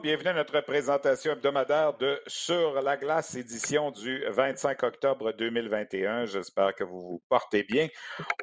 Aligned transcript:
Bienvenue 0.00 0.28
à 0.28 0.34
notre 0.34 0.60
présentation 0.60 1.32
hebdomadaire 1.32 1.96
de 1.98 2.20
Sur 2.28 2.80
la 2.82 2.96
glace, 2.96 3.34
édition 3.34 3.90
du 3.90 4.24
25 4.30 4.80
octobre 4.84 5.32
2021. 5.32 6.26
J'espère 6.26 6.72
que 6.76 6.84
vous 6.84 7.00
vous 7.00 7.22
portez 7.28 7.64
bien. 7.64 7.88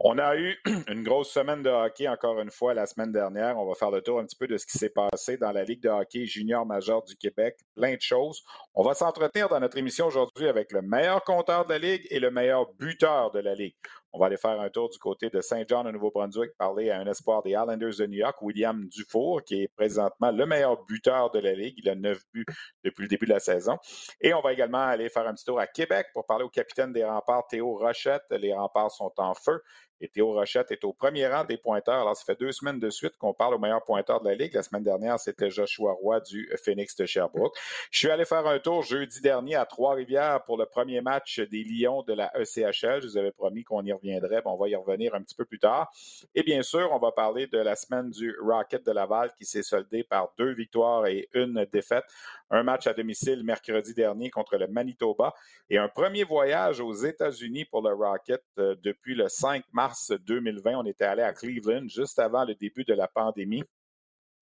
On 0.01 0.17
a 0.17 0.35
eu 0.35 0.57
une 0.89 1.01
grosse 1.01 1.31
semaine 1.31 1.63
de 1.63 1.69
hockey 1.69 2.09
encore 2.09 2.41
une 2.41 2.51
fois 2.51 2.73
la 2.73 2.85
semaine 2.85 3.13
dernière. 3.13 3.57
On 3.57 3.65
va 3.65 3.73
faire 3.75 3.89
le 3.89 4.01
tour 4.01 4.19
un 4.19 4.25
petit 4.25 4.35
peu 4.35 4.47
de 4.47 4.57
ce 4.57 4.65
qui 4.65 4.77
s'est 4.77 4.89
passé 4.89 5.37
dans 5.37 5.53
la 5.53 5.63
Ligue 5.63 5.81
de 5.81 5.87
hockey 5.87 6.25
junior 6.25 6.65
majeur 6.65 7.03
du 7.03 7.15
Québec. 7.15 7.55
Plein 7.73 7.95
de 7.95 8.01
choses. 8.01 8.43
On 8.75 8.83
va 8.83 8.93
s'entretenir 8.93 9.47
dans 9.47 9.61
notre 9.61 9.77
émission 9.77 10.07
aujourd'hui 10.07 10.49
avec 10.49 10.73
le 10.73 10.81
meilleur 10.81 11.23
compteur 11.23 11.65
de 11.65 11.71
la 11.71 11.79
Ligue 11.79 12.05
et 12.09 12.19
le 12.19 12.31
meilleur 12.31 12.69
buteur 12.73 13.31
de 13.31 13.39
la 13.39 13.55
Ligue. 13.55 13.75
On 14.11 14.19
va 14.19 14.25
aller 14.25 14.37
faire 14.37 14.59
un 14.59 14.69
tour 14.69 14.89
du 14.89 14.97
côté 14.97 15.29
de 15.29 15.39
Saint 15.39 15.63
John 15.67 15.85
au 15.85 15.91
Nouveau-Brunswick, 15.91 16.57
parler 16.57 16.89
à 16.89 16.99
un 16.99 17.05
espoir 17.05 17.43
des 17.43 17.51
Islanders 17.51 17.95
de 17.99 18.05
New 18.07 18.17
York, 18.17 18.41
William 18.41 18.87
Dufour, 18.87 19.43
qui 19.43 19.63
est 19.63 19.67
présentement 19.67 20.31
le 20.31 20.45
meilleur 20.45 20.83
buteur 20.85 21.29
de 21.29 21.39
la 21.39 21.53
Ligue. 21.53 21.75
Il 21.77 21.89
a 21.89 21.95
neuf 21.95 22.23
buts 22.33 22.45
depuis 22.83 23.03
le 23.03 23.07
début 23.07 23.27
de 23.27 23.33
la 23.33 23.39
saison. 23.39 23.77
Et 24.19 24.33
on 24.33 24.41
va 24.41 24.53
également 24.53 24.79
aller 24.79 25.09
faire 25.09 25.27
un 25.27 25.33
petit 25.33 25.45
tour 25.45 25.59
à 25.59 25.67
Québec 25.67 26.07
pour 26.13 26.25
parler 26.25 26.43
au 26.43 26.49
capitaine 26.49 26.91
des 26.91 27.03
remparts, 27.03 27.45
Théo 27.47 27.77
Rochette. 27.77 28.23
Les 28.31 28.53
remparts 28.53 28.91
sont 28.91 29.13
en 29.17 29.33
feu. 29.35 29.61
Et 30.01 30.07
Théo 30.07 30.33
Rochette 30.33 30.71
est 30.71 30.83
au 30.83 30.93
premier 30.93 31.27
rang 31.27 31.43
des 31.43 31.57
pointeurs. 31.57 32.01
Alors, 32.01 32.15
ça 32.15 32.23
fait 32.25 32.39
deux 32.39 32.51
semaines 32.51 32.79
de 32.79 32.89
suite 32.89 33.17
qu'on 33.17 33.33
parle 33.33 33.55
au 33.55 33.59
meilleur 33.59 33.83
pointeur 33.83 34.21
de 34.21 34.29
la 34.29 34.35
Ligue. 34.35 34.53
La 34.53 34.63
semaine 34.63 34.83
dernière, 34.83 35.19
c'était 35.19 35.49
Joshua 35.49 35.93
Roy 35.93 36.19
du 36.21 36.49
Phoenix 36.63 36.95
de 36.95 37.05
Sherbrooke. 37.05 37.55
Je 37.91 37.99
suis 37.99 38.09
allé 38.09 38.25
faire 38.25 38.45
un 38.47 38.59
tour 38.59 38.83
jeudi 38.83 39.21
dernier 39.21 39.55
à 39.55 39.65
Trois-Rivières 39.65 40.43
pour 40.45 40.57
le 40.57 40.65
premier 40.65 41.01
match 41.01 41.39
des 41.39 41.63
Lions 41.63 42.03
de 42.03 42.13
la 42.13 42.31
ECHL. 42.39 43.01
Je 43.01 43.07
vous 43.07 43.17
avais 43.17 43.31
promis 43.31 43.63
qu'on 43.63 43.83
y 43.83 43.91
reviendrait. 43.91 44.41
on 44.45 44.57
va 44.57 44.69
y 44.69 44.75
revenir 44.75 45.15
un 45.15 45.21
petit 45.21 45.35
peu 45.35 45.45
plus 45.45 45.59
tard. 45.59 45.91
Et 46.35 46.43
bien 46.43 46.61
sûr, 46.63 46.89
on 46.91 46.99
va 46.99 47.11
parler 47.11 47.47
de 47.47 47.57
la 47.57 47.75
semaine 47.75 48.09
du 48.09 48.35
Rocket 48.41 48.85
de 48.85 48.91
Laval 48.91 49.31
qui 49.37 49.45
s'est 49.45 49.63
soldé 49.63 50.03
par 50.03 50.33
deux 50.37 50.53
victoires 50.53 51.07
et 51.07 51.27
une 51.33 51.65
défaite 51.71 52.05
un 52.51 52.63
match 52.63 52.87
à 52.87 52.93
domicile 52.93 53.43
mercredi 53.43 53.93
dernier 53.93 54.29
contre 54.29 54.57
le 54.57 54.67
Manitoba 54.67 55.33
et 55.69 55.77
un 55.77 55.87
premier 55.87 56.23
voyage 56.23 56.79
aux 56.79 56.93
États-Unis 56.93 57.65
pour 57.65 57.81
le 57.81 57.93
Rocket 57.93 58.43
euh, 58.57 58.75
depuis 58.83 59.15
le 59.15 59.27
5 59.27 59.63
mars 59.71 60.11
2020. 60.25 60.77
On 60.77 60.85
était 60.85 61.05
allé 61.05 61.21
à 61.21 61.33
Cleveland 61.33 61.87
juste 61.87 62.19
avant 62.19 62.45
le 62.45 62.55
début 62.55 62.83
de 62.83 62.93
la 62.93 63.07
pandémie. 63.07 63.63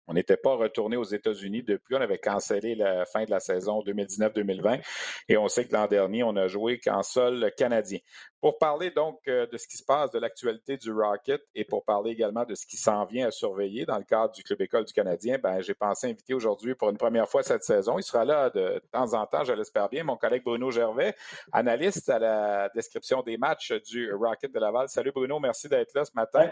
On 0.08 0.14
n'était 0.14 0.36
pas 0.36 0.54
retourné 0.54 0.96
aux 0.96 1.04
États-Unis 1.04 1.62
depuis. 1.62 1.94
On 1.96 2.00
avait 2.00 2.18
cancellé 2.18 2.74
la 2.74 3.04
fin 3.04 3.24
de 3.24 3.30
la 3.30 3.40
saison 3.40 3.82
2019-2020 3.82 4.80
et 5.28 5.36
on 5.36 5.48
sait 5.48 5.66
que 5.66 5.72
l'an 5.72 5.86
dernier, 5.86 6.22
on 6.22 6.36
a 6.36 6.46
joué 6.46 6.78
qu'en 6.78 7.02
sol 7.02 7.50
canadien. 7.56 7.98
Pour 8.40 8.58
parler 8.58 8.90
donc 8.90 9.20
euh, 9.26 9.46
de 9.46 9.56
ce 9.56 9.66
qui 9.66 9.76
se 9.76 9.84
passe, 9.84 10.10
de 10.10 10.18
l'actualité 10.18 10.76
du 10.76 10.92
Rocket 10.92 11.42
et 11.54 11.64
pour 11.64 11.84
parler 11.84 12.12
également 12.12 12.44
de 12.44 12.54
ce 12.54 12.66
qui 12.66 12.76
s'en 12.76 13.04
vient 13.04 13.26
à 13.26 13.30
surveiller 13.30 13.86
dans 13.86 13.98
le 13.98 14.04
cadre 14.04 14.32
du 14.32 14.42
Club 14.42 14.60
École 14.60 14.84
du 14.84 14.92
Canadien, 14.92 15.38
ben, 15.42 15.60
j'ai 15.60 15.74
pensé 15.74 16.08
inviter 16.08 16.34
aujourd'hui 16.34 16.74
pour 16.74 16.90
une 16.90 16.98
première 16.98 17.28
fois 17.28 17.42
cette 17.42 17.64
saison. 17.64 17.98
Il 17.98 18.04
sera 18.04 18.24
là 18.24 18.50
de 18.50 18.80
temps 18.92 19.14
en 19.14 19.26
temps, 19.26 19.42
je 19.42 19.52
l'espère 19.52 19.88
bien, 19.88 20.04
mon 20.04 20.16
collègue 20.16 20.44
Bruno 20.44 20.70
Gervais, 20.70 21.14
analyste 21.52 22.08
à 22.08 22.18
la 22.18 22.68
description 22.68 23.22
des 23.22 23.36
matchs 23.36 23.72
du 23.72 24.12
Rocket 24.12 24.52
de 24.52 24.60
Laval. 24.60 24.88
Salut 24.88 25.12
Bruno, 25.12 25.40
merci 25.40 25.68
d'être 25.68 25.94
là 25.94 26.04
ce 26.04 26.12
matin 26.14 26.50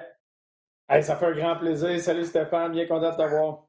ça 0.89 1.17
fait 1.17 1.27
un 1.27 1.33
grand 1.33 1.56
plaisir. 1.56 1.99
Salut 2.00 2.25
Stéphane, 2.25 2.72
bien 2.72 2.87
content 2.87 3.12
de 3.12 3.17
t'avoir. 3.17 3.67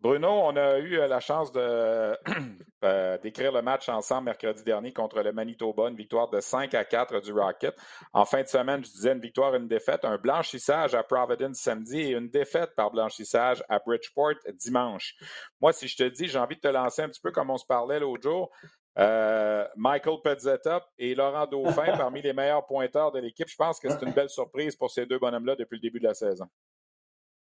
Bruno, 0.00 0.28
on 0.28 0.54
a 0.56 0.78
eu 0.78 0.98
euh, 0.98 1.06
la 1.08 1.20
chance 1.20 1.50
euh, 1.56 3.18
d'écrire 3.18 3.50
le 3.50 3.62
match 3.62 3.88
ensemble 3.88 4.26
mercredi 4.26 4.62
dernier 4.62 4.92
contre 4.92 5.22
le 5.22 5.32
Manitoba, 5.32 5.88
une 5.88 5.96
victoire 5.96 6.28
de 6.28 6.38
5 6.38 6.74
à 6.74 6.84
4 6.84 7.20
du 7.22 7.32
Rocket. 7.32 7.74
En 8.12 8.26
fin 8.26 8.42
de 8.42 8.46
semaine, 8.46 8.84
je 8.84 8.90
disais 8.90 9.12
une 9.12 9.20
victoire, 9.20 9.54
une 9.54 9.68
défaite, 9.68 10.04
un 10.04 10.18
blanchissage 10.18 10.94
à 10.94 11.02
Providence 11.02 11.56
samedi 11.56 12.00
et 12.00 12.12
une 12.12 12.28
défaite 12.28 12.74
par 12.76 12.90
blanchissage 12.90 13.64
à 13.68 13.78
Bridgeport 13.78 14.34
dimanche. 14.54 15.14
Moi, 15.60 15.72
si 15.72 15.88
je 15.88 15.96
te 15.96 16.04
dis, 16.04 16.28
j'ai 16.28 16.38
envie 16.38 16.56
de 16.56 16.60
te 16.60 16.68
lancer 16.68 17.02
un 17.02 17.08
petit 17.08 17.22
peu 17.22 17.32
comme 17.32 17.50
on 17.50 17.58
se 17.58 17.66
parlait 17.66 17.98
l'autre 17.98 18.22
jour. 18.22 18.50
Euh, 18.98 19.66
Michael 19.76 20.16
Pezzetta 20.24 20.86
et 20.98 21.14
Laurent 21.14 21.46
Dauphin 21.46 21.84
parmi 21.98 22.22
les 22.22 22.32
meilleurs 22.32 22.66
pointeurs 22.66 23.12
de 23.12 23.18
l'équipe. 23.18 23.48
Je 23.48 23.56
pense 23.56 23.78
que 23.78 23.90
c'est 23.90 24.02
une 24.02 24.12
belle 24.12 24.30
surprise 24.30 24.74
pour 24.74 24.90
ces 24.90 25.04
deux 25.06 25.18
bonhommes-là 25.18 25.56
depuis 25.56 25.76
le 25.76 25.80
début 25.80 25.98
de 25.98 26.04
la 26.04 26.14
saison. 26.14 26.46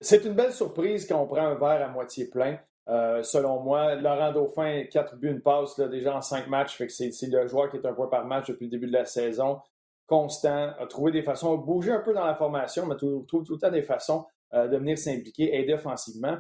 C'est 0.01 0.25
une 0.25 0.35
belle 0.35 0.53
surprise 0.53 1.07
quand 1.07 1.21
on 1.21 1.27
prend 1.27 1.47
un 1.47 1.55
verre 1.55 1.87
à 1.87 1.89
moitié 1.89 2.29
plein. 2.29 2.59
Euh, 2.89 3.23
selon 3.23 3.61
moi, 3.61 3.95
Laurent 3.97 4.33
Dauphin, 4.33 4.85
quatre 4.91 5.17
buts, 5.17 5.31
une 5.31 5.41
passe 5.41 5.79
déjà 5.79 6.17
en 6.17 6.23
cinq 6.23 6.49
matchs. 6.49 6.77
Fait 6.77 6.87
que 6.87 6.93
c'est, 6.93 7.11
le 7.27 7.47
joueur 7.47 7.71
qui 7.71 7.77
est 7.77 7.87
un 7.87 7.93
point 7.93 8.09
par 8.09 8.25
match 8.25 8.49
depuis 8.49 8.65
le 8.65 8.71
début 8.71 8.87
de 8.87 8.93
la 8.93 9.05
saison. 9.05 9.61
Constant, 10.07 10.73
a 10.79 10.87
trouvé 10.87 11.13
des 11.13 11.23
façons, 11.23 11.53
a 11.53 11.57
bougé 11.57 11.93
un 11.93 12.01
peu 12.01 12.15
dans 12.15 12.25
la 12.25 12.35
formation, 12.35 12.87
mais 12.87 12.97
trouve 12.97 13.27
tout, 13.27 13.43
tout, 13.43 13.55
le 13.55 13.59
temps 13.59 13.71
des 13.71 13.83
façons 13.83 14.25
euh, 14.55 14.69
de 14.69 14.77
venir 14.79 14.97
s'impliquer, 14.97 15.55
aider 15.55 15.75
offensivement. 15.75 16.39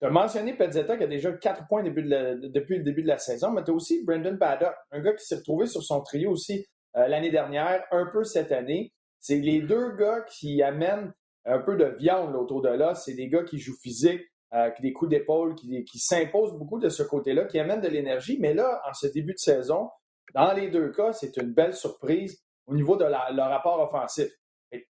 Tu 0.00 0.06
as 0.06 0.10
mentionné 0.10 0.54
Pezzetta 0.54 0.96
qui 0.96 1.04
a 1.04 1.08
déjà 1.08 1.32
quatre 1.32 1.66
points 1.66 1.82
depuis 1.82 2.02
le 2.02 2.82
début 2.82 3.02
de 3.02 3.08
la 3.08 3.18
saison, 3.18 3.50
mais 3.50 3.64
tu 3.64 3.72
as 3.72 3.74
aussi 3.74 4.04
Brendan 4.04 4.36
Baddock, 4.36 4.74
un 4.92 5.00
gars 5.00 5.12
qui 5.12 5.24
s'est 5.24 5.36
retrouvé 5.36 5.66
sur 5.66 5.82
son 5.82 6.00
trio 6.02 6.30
aussi 6.30 6.64
euh, 6.96 7.08
l'année 7.08 7.30
dernière, 7.30 7.84
un 7.90 8.06
peu 8.06 8.22
cette 8.22 8.52
année. 8.52 8.92
C'est 9.18 9.38
les 9.38 9.60
deux 9.60 9.96
gars 9.96 10.20
qui 10.22 10.62
amènent 10.62 11.12
un 11.44 11.58
peu 11.58 11.76
de 11.76 11.84
viande 11.98 12.36
autour 12.36 12.62
de 12.62 12.68
là. 12.68 12.94
C'est 12.94 13.14
des 13.14 13.28
gars 13.28 13.42
qui 13.42 13.58
jouent 13.58 13.78
physique, 13.82 14.22
euh, 14.54 14.70
qui 14.70 14.82
des 14.82 14.92
coups 14.92 15.10
d'épaule, 15.10 15.56
qui 15.56 15.98
s'imposent 15.98 16.56
beaucoup 16.56 16.78
de 16.78 16.88
ce 16.88 17.02
côté-là, 17.02 17.46
qui 17.46 17.58
amènent 17.58 17.80
de 17.80 17.88
l'énergie. 17.88 18.38
Mais 18.40 18.54
là, 18.54 18.80
en 18.88 18.92
ce 18.92 19.08
début 19.08 19.32
de 19.32 19.38
saison, 19.38 19.90
dans 20.34 20.52
les 20.52 20.68
deux 20.68 20.92
cas, 20.92 21.12
c'est 21.12 21.36
une 21.38 21.52
belle 21.52 21.74
surprise 21.74 22.40
au 22.66 22.74
niveau 22.74 22.96
de 22.96 23.04
leur 23.04 23.48
rapport 23.50 23.80
offensif. 23.80 24.28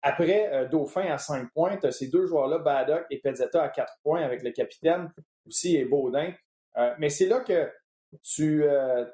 Après 0.01 0.51
euh, 0.53 0.67
Dauphin 0.67 1.11
à 1.11 1.17
5 1.17 1.51
points, 1.53 1.77
tu 1.77 1.87
as 1.87 1.91
ces 1.91 2.09
deux 2.09 2.25
joueurs-là, 2.25 2.59
Baddock 2.59 3.05
et 3.09 3.19
Pezzetta 3.19 3.63
à 3.63 3.69
4 3.69 3.93
points 4.03 4.21
avec 4.21 4.43
le 4.43 4.51
capitaine 4.51 5.11
aussi 5.47 5.77
et 5.77 5.85
Baudin. 5.85 6.33
Euh, 6.77 6.93
mais 6.99 7.09
c'est 7.09 7.27
là 7.27 7.39
que 7.39 7.71
tu, 8.23 8.63
euh, 8.63 9.05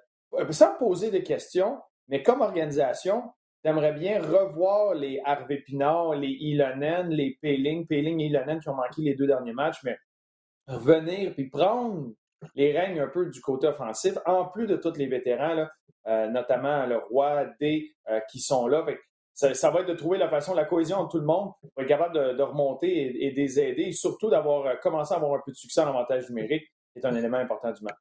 sans 0.50 0.76
poser 0.78 1.12
des 1.12 1.24
questions, 1.24 1.80
mais 2.08 2.24
comme 2.24 2.42
organisation, 2.42 3.24
tu 3.64 3.70
aimerais 3.70 3.94
bien 3.94 4.22
revoir 4.22 4.94
les 4.94 5.22
Harvey 5.26 5.58
Pinard, 5.58 6.16
les 6.16 6.30
Ilonen, 6.30 7.10
les 7.10 7.38
Payling, 7.42 7.86
Payling 7.86 8.20
et 8.22 8.26
Ilonen 8.26 8.60
qui 8.60 8.70
ont 8.70 8.76
manqué 8.76 9.02
les 9.02 9.16
deux 9.16 9.28
derniers 9.28 9.54
matchs, 9.54 9.84
mais 9.84 9.98
revenir 10.68 11.34
puis 11.34 11.50
prendre 11.50 12.12
les 12.56 12.78
règnes 12.78 13.00
un 13.00 13.08
peu 13.08 13.28
du 13.28 13.42
côté 13.42 13.68
offensif, 13.68 14.16
en 14.26 14.46
plus 14.46 14.68
de 14.68 14.78
tous 14.78 14.96
les 14.96 15.08
vétérans, 15.08 15.56
là, 16.06 16.28
notamment 16.28 16.86
le 16.86 16.98
Roi, 16.98 17.46
D, 17.60 17.96
qui 18.30 18.40
sont 18.40 18.68
là 18.68 18.86
ça, 19.38 19.70
va 19.70 19.82
être 19.82 19.88
de 19.88 19.94
trouver 19.94 20.18
la 20.18 20.30
façon, 20.30 20.56
la 20.56 20.66
cohésion 20.66 20.98
entre 20.98 21.12
tout 21.12 21.20
le 21.20 21.26
monde 21.26 21.52
pour 21.62 21.84
être 21.84 21.88
capable 21.88 22.36
de, 22.36 22.42
remonter 22.42 22.88
et, 22.88 23.28
et, 23.28 23.32
de 23.32 23.36
les 23.36 23.60
aider, 23.60 23.84
et 23.84 23.92
surtout 23.92 24.30
d'avoir 24.32 24.66
euh, 24.66 24.76
commencé 24.82 25.14
à 25.14 25.18
avoir 25.18 25.36
un 25.36 25.42
peu 25.46 25.52
de 25.52 25.58
succès 25.58 25.82
en 25.82 25.90
avantage 25.90 26.28
numérique, 26.30 26.64
qui 26.92 27.00
est 27.00 27.06
un 27.06 27.16
élément 27.16 27.38
important 27.38 27.72
du 27.72 27.84
match. 27.84 27.98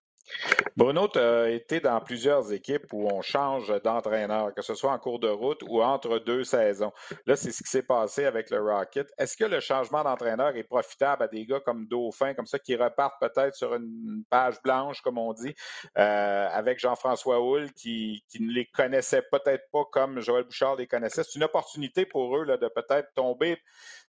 Bruno, 0.77 1.09
tu 1.09 1.19
as 1.19 1.51
été 1.51 1.81
dans 1.81 2.01
plusieurs 2.01 2.53
équipes 2.53 2.93
où 2.93 3.09
on 3.09 3.23
change 3.23 3.73
d'entraîneur, 3.83 4.53
que 4.55 4.63
ce 4.63 4.75
soit 4.75 4.93
en 4.93 4.99
cours 4.99 5.19
de 5.19 5.29
route 5.29 5.63
ou 5.69 5.83
entre 5.83 6.19
deux 6.19 6.45
saisons. 6.45 6.93
Là, 7.27 7.37
c'est 7.37 7.51
ce 7.51 7.63
qui 7.63 7.71
s'est 7.71 7.83
passé 7.83 8.25
avec 8.25 8.51
le 8.51 8.61
Rocket. 8.61 9.11
Est-ce 9.19 9.37
que 9.37 9.45
le 9.45 9.61
changement 9.61 10.05
d'entraîneur 10.05 10.57
est 10.57 10.65
profitable 10.65 11.23
à 11.23 11.29
des 11.29 11.47
gars 11.47 11.61
comme 11.61 11.87
Dauphin, 11.87 12.35
comme 12.35 12.47
ça, 12.47 12.59
qui 12.59 12.77
repartent 12.77 13.21
peut-être 13.21 13.55
sur 13.55 13.75
une 13.75 14.25
page 14.29 14.61
blanche, 14.63 15.01
comme 15.01 15.19
on 15.19 15.33
dit, 15.33 15.55
euh, 15.97 16.49
avec 16.53 16.79
Jean-François 16.79 17.41
Houle, 17.41 17.73
qui, 17.73 18.23
ne 18.39 18.53
les 18.53 18.67
connaissait 18.67 19.23
peut-être 19.23 19.65
pas 19.73 19.85
comme 19.91 20.21
Joël 20.21 20.45
Bouchard 20.45 20.77
les 20.77 20.87
connaissait? 20.87 21.23
C'est 21.25 21.37
une 21.37 21.45
opportunité 21.45 22.05
pour 22.05 22.37
eux 22.37 22.47
de 22.47 22.69
peut-être 22.69 23.13
tomber 23.15 23.59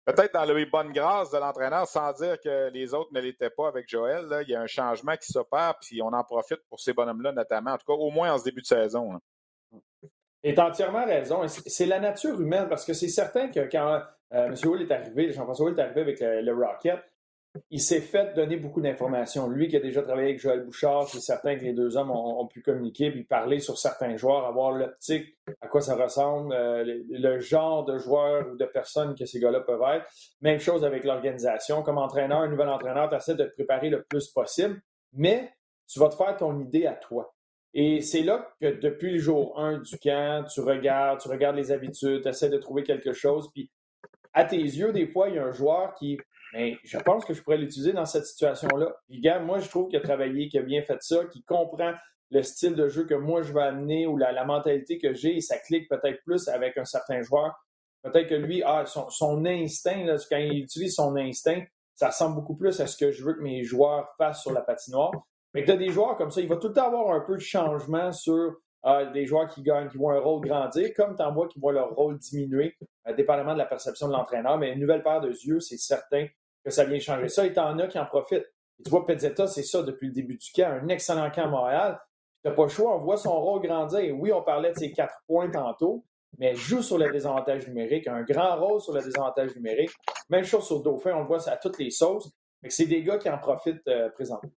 peut-être 0.04 0.34
dans 0.34 0.44
les 0.44 0.66
bonnes 0.66 0.92
grâces 0.92 1.30
de 1.30 1.38
l'entraîneur, 1.38 1.86
sans 1.86 2.12
dire 2.12 2.38
que 2.40 2.70
les 2.70 2.94
autres 2.94 3.10
ne 3.12 3.20
l'étaient 3.20 3.50
pas 3.50 3.68
avec 3.68 3.88
Joël. 3.88 4.26
il 4.42 4.50
y 4.50 4.54
a 4.54 4.60
un 4.60 4.66
changement 4.66 5.16
qui 5.16 5.32
s'opère, 5.32 5.74
puis 5.80 6.02
on 6.02 6.08
en 6.08 6.24
profite 6.24 6.60
pour 6.68 6.80
ces 6.80 6.92
bonhommes-là, 6.92 7.32
notamment, 7.32 7.72
en 7.72 7.78
tout 7.78 7.86
cas, 7.86 7.94
au 7.94 8.10
moins 8.10 8.32
en 8.32 8.38
ce 8.38 8.44
début 8.44 8.60
de 8.60 8.66
saison. 8.66 9.20
Tu 10.42 10.54
as 10.54 10.66
entièrement 10.66 11.06
raison. 11.06 11.46
C'est 11.48 11.86
la 11.86 11.98
nature 11.98 12.40
humaine, 12.40 12.68
parce 12.68 12.84
que 12.84 12.92
c'est 12.92 13.08
certain 13.08 13.48
que 13.48 13.60
quand 13.70 14.02
euh, 14.32 14.46
M. 14.46 14.80
Est 14.80 14.92
arrivé, 14.92 15.32
Jean-François 15.32 15.70
est 15.70 15.78
arrivé 15.78 16.00
avec 16.02 16.20
le, 16.20 16.52
Rocket, 16.52 17.00
il 17.70 17.80
s'est 17.80 18.00
fait 18.00 18.34
donner 18.34 18.56
beaucoup 18.56 18.80
d'informations. 18.80 19.48
Lui 19.48 19.68
qui 19.68 19.76
a 19.76 19.80
déjà 19.80 20.02
travaillé 20.02 20.30
avec 20.30 20.40
Joël 20.40 20.64
Bouchard, 20.64 21.08
c'est 21.08 21.20
certain 21.20 21.56
que 21.56 21.64
les 21.64 21.72
deux 21.72 21.96
hommes 21.96 22.10
ont, 22.10 22.46
pu 22.46 22.62
communiquer 22.62 23.10
puis 23.10 23.24
parler 23.24 23.60
sur 23.60 23.78
certains 23.78 24.16
joueurs, 24.16 24.44
avoir 24.44 24.72
l'optique, 24.72 25.36
à 25.60 25.68
quoi 25.68 25.80
ça 25.80 25.94
ressemble, 25.94 26.52
euh, 26.52 26.84
le, 27.08 27.40
genre 27.40 27.84
de 27.84 27.98
joueurs 27.98 28.48
ou 28.52 28.56
de 28.56 28.64
personnes 28.64 29.14
que 29.14 29.24
ces 29.24 29.38
gars-là 29.38 29.60
peuvent 29.60 29.82
être. 29.94 30.06
Même 30.40 30.58
chose 30.58 30.84
avec 30.84 31.04
l'organisation. 31.04 31.82
Comme 31.82 31.98
entraîneur, 31.98 32.40
un 32.40 32.48
nouvel 32.48 32.68
entraîneur, 32.68 33.08
tu 33.08 33.16
essaies 33.16 33.34
de 33.34 33.44
te 33.44 33.54
préparer 33.54 33.88
le 33.88 34.02
plus 34.02 34.28
possible, 34.28 34.80
mais 35.12 35.52
tu 35.86 36.00
vas 36.00 36.08
te 36.08 36.16
faire 36.16 36.36
ton 36.36 36.58
idée 36.60 36.86
à 36.86 36.94
toi. 36.94 37.34
Et 37.72 38.00
c'est 38.00 38.22
là 38.22 38.54
que 38.60 38.66
depuis 38.66 39.12
le 39.12 39.18
jour 39.18 39.58
1 39.58 39.78
du 39.78 39.98
camp, 39.98 40.46
tu 40.48 40.60
regardes, 40.60 41.20
tu 41.20 41.28
regardes 41.28 41.56
les 41.56 41.72
habitudes, 41.72 42.22
tu 42.22 42.28
essaies 42.28 42.48
de 42.48 42.58
trouver 42.58 42.82
quelque 42.84 43.12
chose. 43.12 43.50
Puis 43.52 43.70
à 44.32 44.44
tes 44.44 44.56
yeux, 44.56 44.92
des 44.92 45.06
fois, 45.06 45.28
il 45.28 45.36
y 45.36 45.38
a 45.38 45.44
un 45.44 45.52
joueur 45.52 45.94
qui, 45.94 46.18
mais 46.54 46.78
je 46.84 46.98
pense 46.98 47.24
que 47.24 47.34
je 47.34 47.42
pourrais 47.42 47.56
l'utiliser 47.56 47.92
dans 47.92 48.04
cette 48.04 48.26
situation-là. 48.26 48.94
Gars, 49.10 49.40
moi, 49.40 49.58
je 49.58 49.68
trouve 49.68 49.88
qu'il 49.88 49.98
a 49.98 50.02
travaillé, 50.02 50.48
qu'il 50.48 50.60
a 50.60 50.62
bien 50.62 50.82
fait 50.82 51.02
ça, 51.02 51.24
qu'il 51.24 51.42
comprend 51.44 51.94
le 52.30 52.42
style 52.44 52.76
de 52.76 52.88
jeu 52.88 53.04
que 53.06 53.14
moi 53.14 53.42
je 53.42 53.52
vais 53.52 53.62
amener 53.62 54.06
ou 54.06 54.16
la, 54.16 54.44
mentalité 54.44 54.98
que 54.98 55.14
j'ai 55.14 55.36
et 55.36 55.40
ça 55.40 55.58
clique 55.58 55.88
peut-être 55.88 56.22
plus 56.24 56.48
avec 56.48 56.78
un 56.78 56.84
certain 56.84 57.22
joueur. 57.22 57.52
Peut-être 58.02 58.28
que 58.28 58.34
lui, 58.34 58.62
ah, 58.64 58.84
son, 58.86 59.44
instinct, 59.44 60.06
quand 60.30 60.36
il 60.36 60.60
utilise 60.60 60.94
son 60.94 61.16
instinct, 61.16 61.62
ça 61.96 62.08
ressemble 62.08 62.36
beaucoup 62.36 62.56
plus 62.56 62.80
à 62.80 62.86
ce 62.86 62.96
que 62.96 63.10
je 63.10 63.24
veux 63.24 63.34
que 63.34 63.42
mes 63.42 63.64
joueurs 63.64 64.14
fassent 64.16 64.42
sur 64.42 64.52
la 64.52 64.62
patinoire. 64.62 65.12
Mais 65.54 65.62
que 65.62 65.66
tu 65.66 65.72
as 65.72 65.76
des 65.76 65.90
joueurs 65.90 66.16
comme 66.16 66.30
ça, 66.30 66.40
il 66.40 66.48
va 66.48 66.56
tout 66.56 66.68
le 66.68 66.74
temps 66.74 66.86
avoir 66.86 67.14
un 67.14 67.20
peu 67.20 67.34
de 67.34 67.42
changement 67.42 68.12
sur 68.12 68.56
euh, 68.86 69.10
des 69.12 69.26
joueurs 69.26 69.48
qui 69.48 69.62
gagnent, 69.62 69.88
qui 69.88 69.96
voient 69.96 70.14
un 70.14 70.20
rôle 70.20 70.46
grandir, 70.46 70.92
comme 70.94 71.16
tu 71.16 71.22
en 71.22 71.32
vois 71.32 71.48
qui 71.48 71.58
voient 71.58 71.72
leur 71.72 71.90
rôle 71.94 72.18
diminuer, 72.18 72.76
euh, 73.08 73.14
dépendamment 73.14 73.54
de 73.54 73.58
la 73.58 73.66
perception 73.66 74.08
de 74.08 74.12
l'entraîneur. 74.12 74.56
Mais 74.58 74.72
une 74.72 74.80
nouvelle 74.80 75.02
paire 75.02 75.20
de 75.20 75.30
yeux, 75.30 75.60
c'est 75.60 75.78
certain 75.78 76.26
que 76.64 76.70
ça 76.70 76.84
vient 76.84 76.98
changer 76.98 77.28
ça. 77.28 77.46
Et 77.46 77.52
t'en 77.52 77.78
as 77.78 77.86
qui 77.86 77.98
en 77.98 78.06
profitent. 78.06 78.50
tu 78.84 78.90
vois, 78.90 79.06
Pezzetta, 79.06 79.46
c'est 79.46 79.62
ça 79.62 79.82
depuis 79.82 80.08
le 80.08 80.12
début 80.12 80.36
du 80.36 80.50
camp, 80.52 80.80
un 80.82 80.88
excellent 80.88 81.30
camp 81.30 81.44
à 81.44 81.48
Montréal. 81.48 82.00
Tu 82.42 82.48
n'as 82.48 82.54
pas 82.54 82.64
le 82.64 82.68
choix, 82.68 82.96
on 82.96 83.00
voit 83.00 83.16
son 83.16 83.40
rôle 83.40 83.62
grandir. 83.62 84.14
Oui, 84.18 84.32
on 84.32 84.42
parlait 84.42 84.72
de 84.72 84.78
ses 84.78 84.92
quatre 84.92 85.16
points 85.26 85.50
tantôt, 85.50 86.04
mais 86.38 86.54
joue 86.54 86.82
sur 86.82 86.98
le 86.98 87.10
désavantage 87.10 87.66
numérique, 87.68 88.06
un 88.06 88.22
grand 88.22 88.56
rôle 88.56 88.80
sur 88.80 88.92
le 88.92 89.02
désavantage 89.02 89.54
numérique. 89.56 89.90
Même 90.28 90.44
chose 90.44 90.66
sur 90.66 90.82
Dauphin, 90.82 91.14
on 91.14 91.20
le 91.20 91.26
voit 91.26 91.48
à 91.48 91.56
toutes 91.56 91.78
les 91.78 91.90
sauces. 91.90 92.30
C'est 92.68 92.86
des 92.86 93.02
gars 93.02 93.18
qui 93.18 93.28
en 93.28 93.38
profitent 93.38 93.86
euh, 93.88 94.08
présentement. 94.10 94.50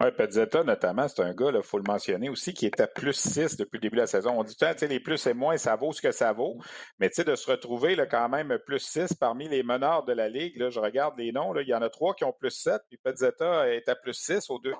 Oui, 0.00 0.10
Pezzetta, 0.16 0.64
notamment, 0.64 1.08
c'est 1.08 1.20
un 1.20 1.34
gars, 1.34 1.50
il 1.54 1.62
faut 1.62 1.76
le 1.76 1.84
mentionner 1.86 2.30
aussi, 2.30 2.54
qui 2.54 2.70
à 2.78 2.86
plus 2.86 3.12
6 3.12 3.58
depuis 3.58 3.76
le 3.76 3.80
début 3.82 3.96
de 3.96 4.00
la 4.00 4.06
saison. 4.06 4.32
On 4.38 4.44
dit 4.44 4.56
tout 4.56 4.64
le 4.64 4.86
les 4.86 5.00
plus 5.00 5.26
et 5.26 5.34
moins, 5.34 5.58
ça 5.58 5.76
vaut 5.76 5.92
ce 5.92 6.00
que 6.00 6.10
ça 6.10 6.32
vaut. 6.32 6.56
Mais 6.98 7.10
de 7.10 7.34
se 7.34 7.50
retrouver 7.50 7.96
là, 7.96 8.06
quand 8.06 8.28
même 8.30 8.58
plus 8.64 8.78
6 8.78 9.14
parmi 9.14 9.48
les 9.48 9.62
meneurs 9.62 10.04
de 10.04 10.14
la 10.14 10.30
Ligue, 10.30 10.70
je 10.70 10.80
regarde 10.80 11.18
les 11.18 11.32
noms, 11.32 11.54
il 11.54 11.68
y 11.68 11.74
en 11.74 11.82
a 11.82 11.90
trois 11.90 12.14
qui 12.14 12.24
ont 12.24 12.32
plus 12.32 12.50
7, 12.50 12.80
puis 12.88 12.96
Pezzetta 12.96 13.68
est 13.68 13.88
à 13.90 13.94
plus 13.94 14.14
6 14.14 14.48
aux 14.48 14.58
deux. 14.58 14.74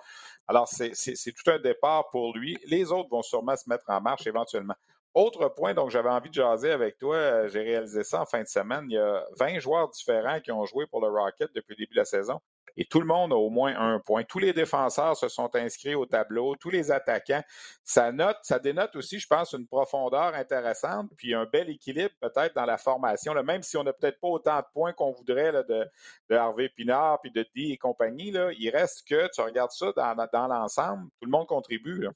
Alors, 0.49 0.69
c'est 0.69 0.93
tout 1.33 1.50
un 1.50 1.59
départ 1.59 2.09
pour 2.11 2.35
lui. 2.35 2.56
Les 2.67 2.91
autres 2.91 3.11
vont 3.11 3.23
sûrement 3.23 3.56
se 3.56 3.69
mettre 3.69 3.85
en 3.88 4.00
marche 4.00 4.26
éventuellement. 4.26 4.75
Autre 5.12 5.49
point, 5.49 5.75
donc 5.75 5.91
j'avais 5.91 6.09
envie 6.09 6.31
de 6.31 6.35
jaser 6.35 6.71
avec 6.71 6.97
toi, 6.97 7.17
euh, 7.17 7.49
j'ai 7.49 7.62
réalisé 7.62 8.05
ça 8.05 8.21
en 8.23 8.26
fin 8.26 8.43
de 8.43 8.47
semaine. 8.47 8.85
Il 8.88 8.94
y 8.94 8.99
a 8.99 9.25
20 9.41 9.59
joueurs 9.59 9.91
différents 9.91 10.38
qui 10.38 10.53
ont 10.53 10.65
joué 10.67 10.87
pour 10.87 11.00
le 11.00 11.09
Rocket 11.09 11.50
depuis 11.53 11.75
le 11.75 11.85
début 11.85 11.94
de 11.94 11.99
la 11.99 12.05
saison 12.05 12.41
et 12.77 12.85
tout 12.85 13.01
le 13.01 13.07
monde 13.07 13.33
a 13.33 13.37
au 13.37 13.51
moins 13.51 13.75
un 13.77 14.01
point. 14.01 14.25
Tous 14.25 14.39
les 14.39 14.53
défenseurs 14.53 15.17
se 15.17 15.29
sont 15.29 15.55
inscrits 15.55 15.95
au 15.95 16.07
tableau, 16.07 16.57
tous 16.57 16.71
les 16.71 16.91
attaquants. 16.91 17.43
Ça 17.85 18.13
note, 18.13 18.39
ça 18.43 18.59
dénote 18.59 18.95
aussi, 18.97 19.19
je 19.19 19.27
pense, 19.27 19.53
une 19.53 19.67
profondeur 19.67 20.35
intéressante, 20.35 21.11
puis 21.17 21.35
un 21.35 21.47
bel 21.47 21.71
équilibre 21.71 22.15
peut-être 22.21 22.55
dans 22.55 22.67
la 22.67 22.79
formation. 22.79 23.35
même 23.43 23.63
si 23.63 23.77
on 23.77 23.85
n'a 23.85 23.93
peut-être 23.93 24.21
pas 24.21 24.29
autant 24.29 24.59
de 24.59 24.67
points 24.73 24.93
qu'on 24.93 25.13
voudrait 25.13 25.53
de, 25.53 26.35
Harvey 26.35 26.69
Pinard, 26.69 27.21
puis 27.21 27.31
de 27.31 27.43
D 27.55 27.71
et 27.71 27.77
compagnie, 27.77 28.31
là, 28.31 28.51
il 28.59 28.71
reste 28.71 29.07
que 29.09 29.29
tu 29.35 29.41
regardes 29.41 29.73
ça 29.73 29.93
dans, 29.97 30.47
l'ensemble, 30.49 31.09
tout 31.21 31.27
le 31.27 31.31
monde 31.31 31.47
contribue. 31.47 32.07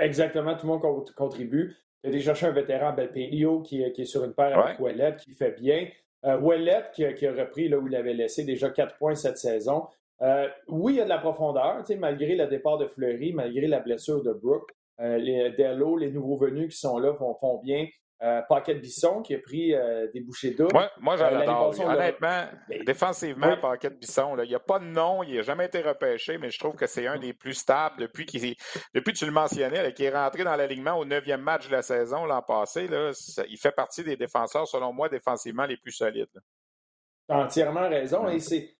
Exactement, 0.00 0.56
tout 0.56 0.66
le 0.66 0.72
monde 0.72 1.12
contribue. 1.14 1.76
Il 2.02 2.08
y 2.08 2.10
a 2.10 2.12
déjà 2.12 2.34
cherché 2.34 2.46
un 2.46 2.52
vétéran, 2.52 2.92
Belpelio, 2.92 3.62
qui, 3.62 3.82
qui 3.92 4.02
est 4.02 4.06
sur 4.06 4.24
une 4.24 4.34
paire 4.34 4.58
avec 4.58 4.78
Ouellet, 4.78 5.16
qui 5.16 5.32
fait 5.32 5.52
bien. 5.52 5.88
Euh, 6.24 6.82
qui, 6.94 7.04
a 7.04 7.32
repris 7.32 7.68
là 7.68 7.78
où 7.78 7.86
il 7.86 7.94
avait 7.94 8.14
laissé 8.14 8.44
déjà 8.44 8.70
quatre 8.70 8.96
points 8.96 9.14
cette 9.14 9.36
saison. 9.36 9.86
Euh, 10.22 10.48
oui, 10.68 10.94
il 10.94 10.96
y 10.96 11.00
a 11.00 11.04
de 11.04 11.08
la 11.08 11.18
profondeur, 11.18 11.82
malgré 11.98 12.34
le 12.34 12.46
départ 12.46 12.78
de 12.78 12.86
Fleury, 12.86 13.32
malgré 13.32 13.66
la 13.66 13.80
blessure 13.80 14.22
de 14.22 14.32
Brooke. 14.32 14.70
Euh, 15.00 15.18
les 15.18 15.50
Dello, 15.50 15.96
les 15.96 16.10
nouveaux 16.10 16.36
venus 16.36 16.74
qui 16.74 16.80
sont 16.80 16.98
là 16.98 17.12
font 17.14 17.60
bien. 17.62 17.86
Euh, 18.24 18.40
Paquet 18.48 18.76
Bisson 18.76 19.20
qui 19.20 19.34
a 19.34 19.38
pris 19.38 19.74
euh, 19.74 20.06
des 20.14 20.20
bouchées 20.20 20.52
d'eau. 20.52 20.68
Ouais, 20.74 20.88
moi, 20.98 21.18
j'adore. 21.18 21.78
Honnêtement, 21.78 22.46
défensivement, 22.86 23.54
Paquet 23.60 23.90
Bisson, 23.90 24.38
il 24.42 24.48
n'y 24.48 24.54
a 24.54 24.60
pas 24.60 24.78
de 24.78 24.86
nom, 24.86 25.22
il 25.22 25.36
n'a 25.36 25.42
jamais 25.42 25.66
été 25.66 25.82
repêché, 25.82 26.38
mais 26.38 26.50
je 26.50 26.58
trouve 26.58 26.74
que 26.74 26.86
c'est 26.86 27.06
un 27.06 27.18
des 27.18 27.34
plus 27.34 27.52
stables 27.52 28.00
depuis 28.00 28.24
qu'il 28.24 28.54
depuis 28.94 29.12
tu 29.12 29.26
le 29.26 29.32
mentionnais, 29.32 29.92
qu'il 29.92 30.06
est 30.06 30.10
rentré 30.10 30.42
dans 30.42 30.56
l'alignement 30.56 30.94
au 30.94 31.04
neuvième 31.04 31.42
match 31.42 31.66
de 31.66 31.72
la 31.72 31.82
saison 31.82 32.24
l'an 32.24 32.40
passé. 32.40 32.88
Là, 32.88 33.12
il 33.46 33.58
fait 33.58 33.72
partie 33.72 34.02
des 34.02 34.16
défenseurs, 34.16 34.66
selon 34.66 34.94
moi, 34.94 35.10
défensivement 35.10 35.66
les 35.66 35.76
plus 35.76 35.92
solides. 35.92 36.26
Tu 36.32 37.34
as 37.34 37.36
entièrement 37.36 37.90
raison. 37.90 38.26
Et 38.28 38.38
c'est 38.38 38.74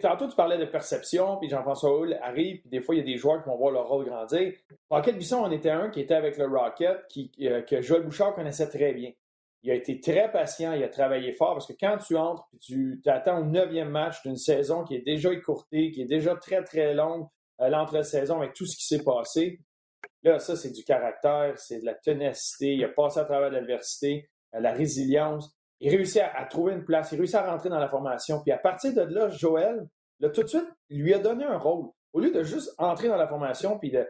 tantôt, 0.00 0.28
tu 0.28 0.36
parlais 0.36 0.58
de 0.58 0.64
perception, 0.64 1.36
puis 1.36 1.48
Jean-François 1.48 1.98
Hull 1.98 2.18
arrive, 2.22 2.60
puis 2.60 2.70
des 2.70 2.80
fois, 2.80 2.94
il 2.94 2.98
y 2.98 3.00
a 3.00 3.04
des 3.04 3.16
joueurs 3.16 3.42
qui 3.42 3.48
vont 3.48 3.56
voir 3.56 3.72
leur 3.72 3.88
rôle 3.88 4.04
grandir. 4.04 4.52
Rocket 4.90 5.16
Bisson 5.16 5.38
en 5.38 5.50
était 5.50 5.70
un 5.70 5.90
qui 5.90 6.00
était 6.00 6.14
avec 6.14 6.36
le 6.36 6.46
Rocket, 6.46 7.06
qui, 7.08 7.30
euh, 7.42 7.62
que 7.62 7.80
Joël 7.80 8.02
Bouchard 8.02 8.34
connaissait 8.34 8.68
très 8.68 8.92
bien. 8.92 9.12
Il 9.62 9.70
a 9.70 9.74
été 9.74 10.00
très 10.00 10.30
patient, 10.30 10.72
il 10.72 10.82
a 10.82 10.88
travaillé 10.88 11.32
fort, 11.32 11.54
parce 11.54 11.66
que 11.66 11.74
quand 11.78 11.98
tu 11.98 12.16
entres, 12.16 12.48
puis 12.50 13.00
tu 13.02 13.10
attends 13.10 13.40
au 13.40 13.44
neuvième 13.44 13.90
match 13.90 14.22
d'une 14.22 14.36
saison 14.36 14.84
qui 14.84 14.94
est 14.94 15.04
déjà 15.04 15.32
écourtée, 15.32 15.90
qui 15.90 16.02
est 16.02 16.06
déjà 16.06 16.34
très, 16.36 16.62
très 16.62 16.94
longue, 16.94 17.26
euh, 17.60 17.68
l'entre-saison, 17.68 18.38
avec 18.38 18.54
tout 18.54 18.66
ce 18.66 18.76
qui 18.76 18.86
s'est 18.86 19.04
passé, 19.04 19.60
là, 20.22 20.38
ça, 20.38 20.56
c'est 20.56 20.70
du 20.70 20.84
caractère, 20.84 21.58
c'est 21.58 21.80
de 21.80 21.86
la 21.86 21.94
ténacité, 21.94 22.74
il 22.74 22.84
a 22.84 22.88
passé 22.88 23.20
à 23.20 23.24
travers 23.24 23.50
l'adversité, 23.50 24.30
euh, 24.54 24.60
la 24.60 24.72
résilience 24.72 25.54
il 25.80 25.90
réussit 25.90 26.22
à, 26.22 26.44
trouver 26.44 26.74
une 26.74 26.84
place, 26.84 27.10
il 27.12 27.18
réussit 27.18 27.36
à 27.36 27.50
rentrer 27.50 27.68
dans 27.68 27.78
la 27.78 27.88
formation. 27.88 28.40
Puis 28.42 28.52
à 28.52 28.58
partir 28.58 28.92
de 28.94 29.02
là, 29.02 29.28
Joël, 29.28 29.86
là, 30.20 30.28
tout 30.28 30.42
de 30.42 30.48
suite, 30.48 30.68
lui 30.90 31.14
a 31.14 31.18
donné 31.18 31.44
un 31.44 31.58
rôle. 31.58 31.86
Au 32.12 32.20
lieu 32.20 32.30
de 32.30 32.42
juste 32.42 32.74
entrer 32.76 33.08
dans 33.08 33.16
la 33.16 33.26
formation, 33.26 33.78
puis 33.78 33.90
de, 33.90 34.06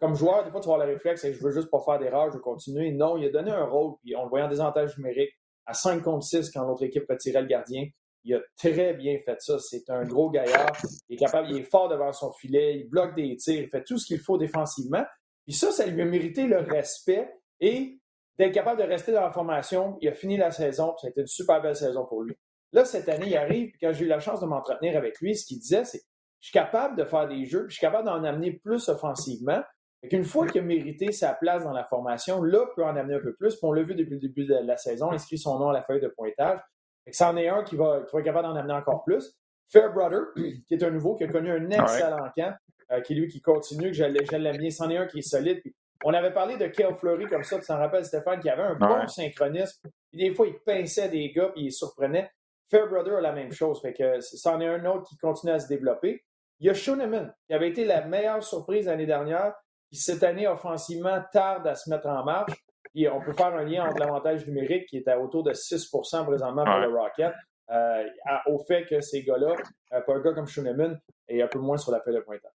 comme 0.00 0.14
joueur, 0.14 0.44
des 0.44 0.50
fois, 0.50 0.60
tu 0.60 0.68
vois 0.68 0.84
le 0.84 0.92
réflexe, 0.92 1.24
et 1.24 1.32
je 1.32 1.42
veux 1.42 1.50
juste 1.50 1.70
pas 1.70 1.80
faire 1.80 1.98
d'erreur, 1.98 2.30
je 2.30 2.36
veux 2.36 2.42
continuer. 2.42 2.92
Non, 2.92 3.16
il 3.16 3.26
a 3.26 3.30
donné 3.30 3.50
un 3.50 3.64
rôle, 3.64 3.94
puis 4.02 4.14
on 4.16 4.24
le 4.24 4.28
voyait 4.28 4.44
en 4.44 4.48
désavantage 4.48 4.96
numérique, 4.98 5.32
à 5.64 5.74
5 5.74 6.02
contre 6.02 6.24
6 6.24 6.50
quand 6.50 6.64
l'autre 6.64 6.84
équipe 6.84 7.04
retirait 7.08 7.40
le 7.40 7.48
gardien. 7.48 7.88
Il 8.22 8.34
a 8.34 8.40
très 8.56 8.94
bien 8.94 9.18
fait 9.24 9.40
ça. 9.40 9.58
C'est 9.58 9.88
un 9.88 10.04
gros 10.04 10.30
gaillard. 10.30 10.72
Il 11.08 11.14
est 11.14 11.18
capable, 11.18 11.48
il 11.50 11.58
est 11.58 11.70
fort 11.70 11.88
devant 11.88 12.12
son 12.12 12.32
filet, 12.32 12.78
il 12.78 12.88
bloque 12.88 13.14
des 13.14 13.36
tirs, 13.36 13.62
il 13.62 13.68
fait 13.68 13.84
tout 13.84 13.98
ce 13.98 14.06
qu'il 14.06 14.18
faut 14.18 14.36
défensivement. 14.36 15.04
Puis 15.44 15.54
ça, 15.54 15.70
ça 15.70 15.86
lui 15.86 16.02
a 16.02 16.04
mérité 16.04 16.46
le 16.46 16.58
respect 16.58 17.32
et 17.60 18.00
d'être 18.38 18.52
capable 18.52 18.80
de 18.80 18.86
rester 18.86 19.12
dans 19.12 19.22
la 19.22 19.30
formation. 19.30 19.96
Il 20.00 20.08
a 20.08 20.12
fini 20.12 20.36
la 20.36 20.50
saison, 20.50 20.88
puis 20.92 21.00
ça 21.02 21.06
a 21.08 21.10
été 21.10 21.20
une 21.20 21.26
super 21.26 21.60
belle 21.62 21.76
saison 21.76 22.04
pour 22.06 22.22
lui. 22.22 22.36
Là, 22.72 22.84
cette 22.84 23.08
année, 23.08 23.28
il 23.28 23.36
arrive, 23.36 23.70
puis 23.70 23.78
quand 23.80 23.92
j'ai 23.92 24.04
eu 24.04 24.08
la 24.08 24.20
chance 24.20 24.40
de 24.40 24.46
m'entretenir 24.46 24.96
avec 24.96 25.20
lui, 25.20 25.34
ce 25.34 25.46
qu'il 25.46 25.58
disait, 25.58 25.84
c'est 25.84 26.02
je 26.40 26.48
suis 26.50 26.52
capable 26.52 26.96
de 26.96 27.04
faire 27.04 27.26
des 27.26 27.44
jeux, 27.44 27.66
puis 27.66 27.70
je 27.70 27.78
suis 27.78 27.80
capable 27.80 28.06
d'en 28.06 28.22
amener 28.22 28.52
plus 28.52 28.88
offensivement. 28.88 29.62
Et 30.02 30.08
qu'une 30.08 30.24
fois 30.24 30.46
qu'il 30.46 30.60
a 30.60 30.64
mérité 30.64 31.10
sa 31.10 31.32
place 31.32 31.64
dans 31.64 31.72
la 31.72 31.84
formation, 31.84 32.42
là, 32.42 32.66
il 32.70 32.74
peut 32.76 32.84
en 32.84 32.94
amener 32.94 33.14
un 33.14 33.20
peu 33.20 33.34
plus. 33.34 33.56
Puis 33.56 33.64
on 33.64 33.72
l'a 33.72 33.82
vu 33.82 33.94
depuis 33.94 34.14
le 34.14 34.20
début 34.20 34.44
de 34.44 34.54
la 34.54 34.76
saison, 34.76 35.10
inscrit 35.10 35.38
son 35.38 35.58
nom 35.58 35.70
à 35.70 35.72
la 35.72 35.82
feuille 35.82 36.00
de 36.00 36.08
pointage. 36.08 36.60
Que 37.04 37.16
c'en 37.16 37.36
est 37.36 37.48
un 37.48 37.64
qui 37.64 37.76
va, 37.76 38.02
qui 38.02 38.12
va 38.12 38.20
être 38.20 38.24
capable 38.24 38.46
d'en 38.46 38.56
amener 38.56 38.74
encore 38.74 39.02
plus. 39.04 39.34
Fairbrother, 39.68 40.20
qui 40.68 40.74
est 40.74 40.82
un 40.82 40.90
nouveau, 40.90 41.16
qui 41.16 41.24
a 41.24 41.28
connu 41.28 41.50
un 41.50 41.70
excellent 41.70 42.28
camp, 42.36 42.54
euh, 42.92 43.00
qui 43.00 43.14
lui 43.14 43.26
qui 43.28 43.40
continue, 43.40 43.90
que 43.90 44.36
l'aime 44.36 44.58
bien. 44.58 44.70
C'en 44.70 44.90
est 44.90 44.96
un 44.98 45.06
qui 45.06 45.18
est 45.18 45.28
solide. 45.28 45.60
Puis 45.62 45.74
on 46.04 46.12
avait 46.12 46.32
parlé 46.32 46.56
de 46.56 46.66
Kel 46.66 46.94
Fleury 46.94 47.26
comme 47.26 47.42
ça, 47.42 47.58
tu 47.58 47.66
t'en 47.66 47.78
rappelles, 47.78 48.04
Stéphane, 48.04 48.40
qui 48.40 48.48
avait 48.48 48.62
un 48.62 48.74
bon 48.74 49.06
synchronisme. 49.06 49.88
des 50.12 50.34
fois, 50.34 50.46
il 50.46 50.58
pinçait 50.64 51.08
des 51.08 51.30
gars 51.30 51.52
et 51.56 51.62
il 51.62 51.72
surprenait. 51.72 52.30
Fairbrother 52.70 53.16
a 53.16 53.20
la 53.20 53.32
même 53.32 53.52
chose. 53.52 53.80
Fait 53.80 53.92
que 53.92 54.20
c'en 54.20 54.60
est 54.60 54.66
un 54.66 54.84
autre 54.86 55.08
qui 55.08 55.16
continue 55.16 55.52
à 55.52 55.58
se 55.58 55.68
développer. 55.68 56.24
Il 56.58 56.66
y 56.66 56.70
a 56.70 56.74
Shoneman, 56.74 57.34
qui 57.46 57.54
avait 57.54 57.68
été 57.68 57.84
la 57.84 58.04
meilleure 58.06 58.42
surprise 58.42 58.86
l'année 58.86 59.06
dernière, 59.06 59.54
qui 59.90 59.98
cette 59.98 60.22
année, 60.22 60.48
offensivement, 60.48 61.18
tarde 61.32 61.66
à 61.66 61.74
se 61.74 61.88
mettre 61.90 62.06
en 62.06 62.24
marche. 62.24 62.52
Et 62.94 63.08
on 63.08 63.20
peut 63.20 63.32
faire 63.32 63.54
un 63.54 63.64
lien 63.64 63.84
entre 63.86 63.98
l'avantage 63.98 64.46
numérique, 64.46 64.86
qui 64.86 64.96
est 64.96 65.08
à 65.08 65.20
autour 65.20 65.42
de 65.42 65.52
6% 65.52 66.24
présentement 66.24 66.64
pour 66.64 66.78
le 66.78 66.88
Rocket, 66.88 67.34
euh, 67.70 68.04
au 68.46 68.58
fait 68.64 68.86
que 68.86 69.00
ces 69.00 69.22
gars-là, 69.22 69.54
euh, 69.92 70.00
pour 70.00 70.14
un 70.14 70.20
gars 70.20 70.32
comme 70.32 70.46
Shoneman, 70.46 70.98
est 71.28 71.42
un 71.42 71.48
peu 71.48 71.58
moins 71.58 71.76
sur 71.76 71.92
la 71.92 72.00
feuille 72.00 72.14
de 72.14 72.20
pointage. 72.20 72.52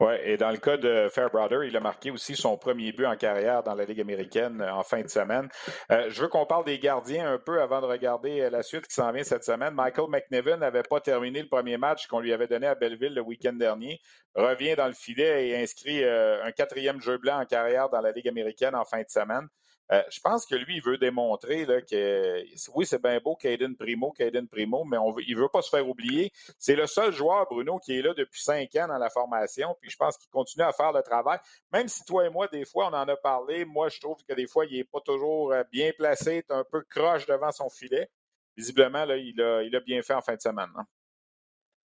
Oui, 0.00 0.14
et 0.22 0.36
dans 0.36 0.50
le 0.50 0.56
cas 0.56 0.76
de 0.76 1.08
Fairbrother, 1.08 1.64
il 1.64 1.76
a 1.76 1.80
marqué 1.80 2.10
aussi 2.10 2.36
son 2.36 2.56
premier 2.56 2.92
but 2.92 3.06
en 3.06 3.16
carrière 3.16 3.62
dans 3.62 3.74
la 3.74 3.84
Ligue 3.84 4.00
américaine 4.00 4.60
euh, 4.60 4.72
en 4.72 4.82
fin 4.82 5.02
de 5.02 5.08
semaine. 5.08 5.48
Euh, 5.90 6.10
je 6.10 6.22
veux 6.22 6.28
qu'on 6.28 6.46
parle 6.46 6.64
des 6.64 6.78
gardiens 6.78 7.32
un 7.32 7.38
peu 7.38 7.60
avant 7.60 7.80
de 7.80 7.86
regarder 7.86 8.40
euh, 8.40 8.50
la 8.50 8.62
suite 8.62 8.86
qui 8.86 8.94
s'en 8.94 9.12
vient 9.12 9.24
cette 9.24 9.44
semaine. 9.44 9.74
Michael 9.74 10.08
McNevin 10.08 10.56
n'avait 10.56 10.82
pas 10.82 11.00
terminé 11.00 11.42
le 11.42 11.48
premier 11.48 11.76
match 11.76 12.06
qu'on 12.06 12.20
lui 12.20 12.32
avait 12.32 12.48
donné 12.48 12.66
à 12.66 12.74
Belleville 12.74 13.14
le 13.14 13.22
week-end 13.22 13.52
dernier. 13.52 14.00
Revient 14.34 14.74
dans 14.76 14.88
le 14.88 14.94
filet 14.94 15.48
et 15.48 15.62
inscrit 15.62 16.04
un 16.04 16.50
quatrième 16.50 17.00
jeu 17.00 17.18
blanc 17.18 17.40
en 17.40 17.44
carrière 17.44 17.88
dans 17.88 18.00
la 18.00 18.10
Ligue 18.10 18.28
américaine 18.28 18.74
en 18.74 18.84
fin 18.84 18.98
de 18.98 19.08
semaine. 19.08 19.46
Euh, 19.92 20.02
je 20.10 20.18
pense 20.20 20.46
que 20.46 20.54
lui, 20.54 20.76
il 20.76 20.82
veut 20.82 20.96
démontrer 20.96 21.66
que 21.66 22.42
oui, 22.74 22.86
c'est 22.86 23.02
bien 23.02 23.18
beau, 23.20 23.36
Caden 23.36 23.76
Primo, 23.76 24.12
Caden 24.12 24.48
Primo, 24.48 24.84
mais 24.84 24.96
il 25.26 25.36
ne 25.36 25.42
veut 25.42 25.48
pas 25.48 25.60
se 25.60 25.68
faire 25.68 25.86
oublier. 25.86 26.32
C'est 26.58 26.74
le 26.74 26.86
seul 26.86 27.12
joueur, 27.12 27.46
Bruno, 27.50 27.78
qui 27.78 27.98
est 27.98 28.02
là 28.02 28.14
depuis 28.14 28.42
cinq 28.42 28.74
ans 28.76 28.88
dans 28.88 28.98
la 28.98 29.10
formation, 29.10 29.76
puis 29.80 29.90
je 29.90 29.96
pense 29.96 30.16
qu'il 30.16 30.30
continue 30.30 30.64
à 30.64 30.72
faire 30.72 30.92
le 30.92 31.02
travail. 31.02 31.38
Même 31.72 31.88
si 31.88 32.04
toi 32.04 32.26
et 32.26 32.30
moi, 32.30 32.48
des 32.48 32.64
fois, 32.64 32.88
on 32.88 32.94
en 32.94 33.08
a 33.08 33.16
parlé, 33.16 33.64
moi, 33.64 33.88
je 33.88 34.00
trouve 34.00 34.16
que 34.26 34.34
des 34.34 34.46
fois, 34.46 34.64
il 34.64 34.78
n'est 34.78 34.84
pas 34.84 35.00
toujours 35.00 35.52
euh, 35.52 35.62
bien 35.70 35.90
placé, 35.96 36.44
un 36.48 36.64
peu 36.64 36.82
croche 36.82 37.26
devant 37.26 37.52
son 37.52 37.68
filet. 37.68 38.08
Visiblement, 38.56 39.04
là, 39.04 39.16
il, 39.16 39.40
a, 39.40 39.62
il 39.62 39.74
a 39.76 39.80
bien 39.80 40.00
fait 40.02 40.14
en 40.14 40.22
fin 40.22 40.34
de 40.34 40.40
semaine. 40.40 40.70
Hein. 40.76 40.86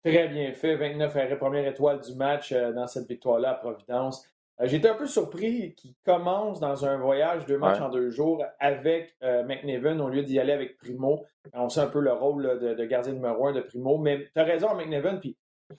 Très 0.03 0.27
bien 0.27 0.53
fait. 0.53 0.75
29 0.75 1.15
arrêts, 1.15 1.37
première 1.37 1.67
étoile 1.67 1.99
du 2.01 2.15
match 2.15 2.51
euh, 2.51 2.71
dans 2.71 2.87
cette 2.87 3.07
victoire-là 3.07 3.51
à 3.51 3.55
Providence. 3.55 4.29
Euh, 4.61 4.67
J'étais 4.67 4.89
un 4.89 4.95
peu 4.95 5.07
surpris 5.07 5.73
qu'il 5.75 5.93
commence 6.05 6.59
dans 6.59 6.85
un 6.85 6.97
voyage 6.97 7.45
deux 7.45 7.57
matchs 7.57 7.81
en 7.81 7.89
deux 7.89 8.09
jours 8.09 8.43
avec 8.59 9.15
euh, 9.23 9.43
McNevin 9.43 9.99
au 9.99 10.09
lieu 10.09 10.23
d'y 10.23 10.39
aller 10.39 10.53
avec 10.53 10.77
Primo. 10.77 11.25
On 11.53 11.69
sait 11.69 11.81
un 11.81 11.87
peu 11.87 11.99
le 11.99 12.13
rôle 12.13 12.59
de, 12.59 12.85
gardien 12.85 13.13
numéro 13.13 13.47
un 13.47 13.53
de 13.53 13.61
Primo. 13.61 13.97
Mais 13.97 14.27
tu 14.33 14.39
as 14.39 14.43
raison, 14.43 14.75
McNevin. 14.75 15.17
Puis 15.17 15.35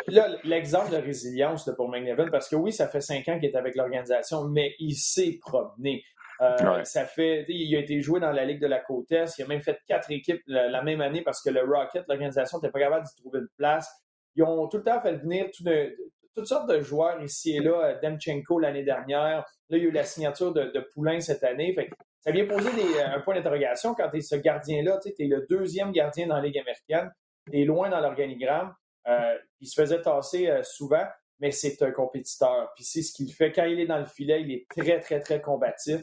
là, 0.09 0.29
l'exemple 0.45 0.91
de 0.91 0.97
résilience 0.97 1.69
pour 1.77 1.89
McNevin, 1.89 2.29
parce 2.31 2.49
que 2.49 2.57
oui, 2.57 2.73
ça 2.73 2.89
fait 2.89 3.01
cinq 3.01 3.29
ans 3.29 3.39
qu'il 3.39 3.51
est 3.51 3.57
avec 3.57 3.75
l'organisation, 3.75 4.45
mais 4.45 4.75
il 4.79 4.95
s'est 4.95 5.39
promené. 5.41 6.03
Euh, 6.41 6.85
ça 6.85 7.05
fait, 7.05 7.45
il 7.49 7.77
a 7.77 7.81
été 7.81 8.01
joué 8.01 8.19
dans 8.19 8.33
la 8.33 8.47
Ligue 8.47 8.61
de 8.61 8.67
la 8.67 8.79
Côte 8.79 9.13
Est. 9.13 9.39
Il 9.39 9.43
a 9.43 9.47
même 9.47 9.61
fait 9.61 9.79
quatre 9.87 10.11
équipes 10.11 10.41
la, 10.47 10.83
même 10.83 11.03
année 11.03 11.23
parce 11.23 11.43
que 11.43 11.51
le 11.51 11.61
Rocket, 11.63 12.05
l'organisation, 12.09 12.59
n'était 12.59 12.71
pas 12.71 12.79
capable 12.79 13.05
d'y 13.05 13.15
trouver 13.17 13.41
une 13.41 13.49
place. 13.59 13.91
Ils 14.37 14.45
ont 14.45 14.67
tout 14.69 14.79
le 14.79 14.85
temps 14.85 15.01
fait 15.01 15.17
venir 15.17 15.47
tout 15.55 15.65
de, 15.65 15.95
toutes 16.35 16.47
sortes 16.47 16.69
de 16.69 16.81
joueurs 16.81 17.23
ici 17.23 17.57
et 17.57 17.61
là. 17.61 17.85
Euh, 17.85 18.01
Demchenko 18.03 18.59
l'année 18.59 18.85
dernière. 18.85 19.45
Là, 19.69 19.77
il 19.77 19.83
y 19.83 19.87
a 19.87 19.89
eu 19.89 19.93
la 19.93 20.05
signature 20.05 20.53
de, 20.53 20.81
Poulain 20.95 21.21
cette 21.21 21.45
année. 21.45 21.75
ça 22.21 22.31
vient 22.31 22.47
poser 22.47 22.69
euh, 22.69 23.15
un 23.15 23.21
point 23.21 23.35
d'interrogation 23.35 23.95
quand 23.95 24.09
tu 24.11 24.19
es 24.19 24.21
ce 24.21 24.37
gardien-là. 24.37 24.99
Tu 25.03 25.11
es 25.19 25.27
le 25.27 25.47
deuxième 25.49 25.93
gardien 25.93 26.27
dans 26.27 26.37
la 26.37 26.43
Ligue 26.43 26.59
américaine. 26.59 27.11
Tu 27.51 27.61
es 27.61 27.65
loin 27.65 27.89
dans 27.89 28.01
l'organigramme. 28.01 28.75
Euh, 29.09 29.37
il 29.61 29.67
se 29.67 29.81
faisait 29.81 30.01
tasser 30.03 30.51
souvent, 30.63 31.05
mais 31.41 31.51
c'est 31.51 31.81
un 31.83 31.91
compétiteur. 31.91 32.71
Puis 32.77 32.85
c'est 32.85 33.03
ce 33.03 33.13
qu'il 33.13 33.33
fait. 33.33 33.53
Quand 33.53 33.65
il 33.65 33.81
est 33.81 33.87
dans 33.87 33.99
le 33.99 34.07
filet, 34.07 34.43
il 34.43 34.53
est 34.53 34.67
très, 34.69 35.01
très, 35.01 35.21
très 35.21 35.41
combatif. 35.41 36.03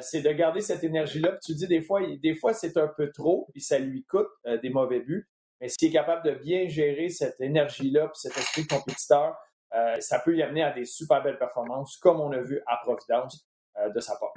c'est 0.00 0.22
de 0.22 0.32
garder 0.32 0.60
cette 0.60 0.82
énergie-là. 0.82 1.30
Puis 1.30 1.40
tu 1.44 1.54
dis 1.54 1.68
des 1.68 1.80
fois, 1.80 2.00
des 2.22 2.34
fois 2.34 2.52
c'est 2.52 2.76
un 2.76 2.88
peu 2.88 3.10
trop, 3.12 3.48
puis 3.52 3.60
ça 3.60 3.78
lui 3.78 4.04
coûte 4.04 4.28
des 4.62 4.70
mauvais 4.70 5.00
buts. 5.00 5.28
Mais 5.60 5.68
s'il 5.68 5.88
est 5.88 5.92
capable 5.92 6.26
de 6.26 6.34
bien 6.34 6.68
gérer 6.68 7.08
cette 7.08 7.40
énergie-là, 7.40 8.08
puis 8.08 8.18
cet 8.20 8.36
esprit 8.36 8.66
compétiteur, 8.66 9.36
euh, 9.74 9.96
ça 10.00 10.20
peut 10.20 10.36
y 10.36 10.42
amener 10.42 10.62
à 10.62 10.72
des 10.72 10.84
super 10.84 11.22
belles 11.22 11.38
performances, 11.38 11.96
comme 11.96 12.20
on 12.20 12.32
a 12.32 12.40
vu 12.40 12.60
à 12.66 12.78
Providence 12.82 13.46
euh, 13.78 13.88
de 13.90 14.00
sa 14.00 14.16
part. 14.16 14.32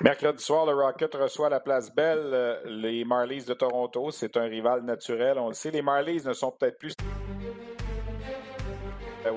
Mercredi 0.00 0.42
soir, 0.42 0.66
le 0.66 0.74
Rocket 0.74 1.14
reçoit 1.14 1.48
la 1.48 1.60
place 1.60 1.92
Belle 1.92 2.30
euh, 2.32 2.60
les 2.66 3.04
Marlies 3.04 3.44
de 3.44 3.54
Toronto. 3.54 4.10
C'est 4.10 4.36
un 4.36 4.44
rival 4.44 4.82
naturel, 4.82 5.38
on 5.38 5.48
le 5.48 5.54
sait. 5.54 5.70
Les 5.70 5.82
Marlies 5.82 6.22
ne 6.24 6.32
sont 6.32 6.52
peut-être 6.52 6.78
plus 6.78 6.94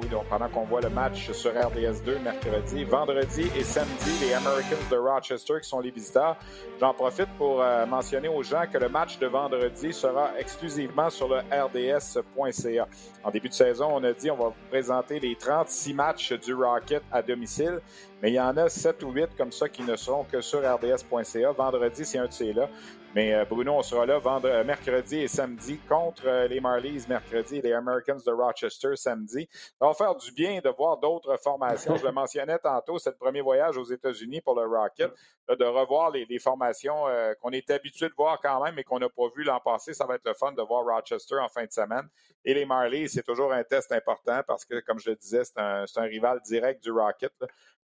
oui, 0.02 0.10
donc 0.10 0.26
pendant 0.28 0.50
qu'on 0.50 0.66
voit 0.66 0.82
le 0.82 0.90
match 0.90 1.32
sur 1.32 1.52
RDS 1.52 2.04
2 2.06 2.20
mercredi, 2.20 2.84
vendredi 2.84 3.50
et 3.56 3.64
samedi, 3.64 4.12
les 4.22 4.34
Americans 4.34 4.78
de 4.90 4.98
Rochester 4.98 5.56
qui 5.62 5.70
sont 5.70 5.80
les 5.80 5.92
visiteurs. 5.92 6.38
J'en 6.80 6.94
profite 6.94 7.30
pour 7.38 7.62
euh, 7.62 7.86
mentionner 7.86 8.28
aux 8.28 8.44
gens 8.44 8.64
que 8.72 8.78
le 8.78 8.90
match 8.90 9.20
de 9.20 9.28
vendredi 9.28 9.94
sera 9.94 10.32
exclusivement 10.38 11.10
sur 11.10 11.28
le 11.28 11.40
rds.ca. 11.52 12.88
En 13.24 13.32
début 13.32 13.50
de 13.50 13.54
saison, 13.54 13.90
on 13.92 14.04
a 14.04 14.14
dit 14.14 14.32
on 14.32 14.38
va 14.38 14.50
vous 14.50 14.70
présenter 14.70 15.20
les 15.20 15.36
36 15.36 15.94
matchs 15.94 16.34
du 16.34 16.54
Rocket 16.54 17.04
à 17.12 17.22
domicile, 17.22 17.80
mais 18.22 18.32
il 18.32 18.36
y 18.36 18.40
en 18.40 18.56
a 18.58 18.70
7 18.70 19.04
ou 19.04 19.12
8 19.12 19.30
comme 19.38 19.52
ça 19.52 19.70
qui 19.70 19.84
ne 19.84 19.96
seront 19.96 20.24
que 20.24 20.42
sur 20.42 20.60
rds.ca. 20.60 21.52
Vendredi, 21.52 22.06
c'est 22.06 22.18
un 22.18 22.28
de 22.28 22.34
ces 22.34 22.54
là. 22.54 22.70
Mais 23.16 23.34
euh, 23.34 23.44
Bruno, 23.44 23.74
on 23.74 23.82
sera 23.82 24.06
là 24.06 24.20
vendredi, 24.20 24.56
euh, 24.56 24.64
mercredi 24.64 25.18
et 25.18 25.28
samedi 25.28 25.80
contre 25.90 26.28
euh, 26.28 26.48
les 26.48 26.60
Marlies 26.60 27.06
mercredi 27.10 27.58
et 27.58 27.62
les 27.64 27.74
Americans 27.74 28.20
de 28.24 28.32
Rochester 28.32 28.96
samedi. 28.96 29.50
Ça 29.80 29.88
va 29.88 29.96
faire 29.96 30.16
du 30.16 30.32
bien 30.32 30.60
de 30.64 30.70
voir 30.70 31.00
d'autres 31.00 31.36
formations. 31.38 31.96
Je 31.96 32.06
le 32.06 32.12
mentionnais 32.14 32.60
tantôt, 32.60 33.00
c'est 33.00 33.10
le 33.10 33.16
premier 33.16 33.42
voyage 33.42 33.78
aux 33.78 33.84
États-Unis 33.84 34.42
pour 34.42 34.54
le 34.60 34.68
Rocket, 34.68 35.12
de 35.50 35.66
revoir 35.66 36.12
les, 36.12 36.28
formations 36.38 37.06
qu'on 37.42 37.50
est 37.50 37.68
habitué 37.72 38.10
de 38.10 38.14
voir 38.16 38.40
quand 38.40 38.64
même, 38.64 38.76
mais 38.76 38.84
qu'on 38.84 39.00
n'a 39.00 39.10
pas 39.10 39.28
vu 39.36 39.44
l'an 39.44 39.60
passé. 39.60 39.96
Ça 39.96 40.06
va 40.06 40.16
être 40.16 40.28
le 40.28 40.36
fun 40.36 40.52
de 40.52 40.62
voir 40.62 40.86
Rochester 40.86 41.38
en 41.40 41.50
fin 41.50 41.66
de 41.66 41.72
semaine. 41.72 42.08
Et 42.46 42.54
les 42.54 42.66
Marlies, 42.66 43.10
c'est 43.10 43.24
toujours 43.24 43.52
un 43.52 43.64
test 43.64 43.92
important 43.92 44.42
parce 44.48 44.66
que, 44.66 44.80
comme 44.82 45.00
je 45.00 45.10
le 45.10 45.16
disais, 45.16 45.44
c'est 45.44 45.60
un, 45.60 45.86
rival 46.04 46.40
direct 46.46 46.84
du 46.84 46.92
Rocket. 46.92 47.34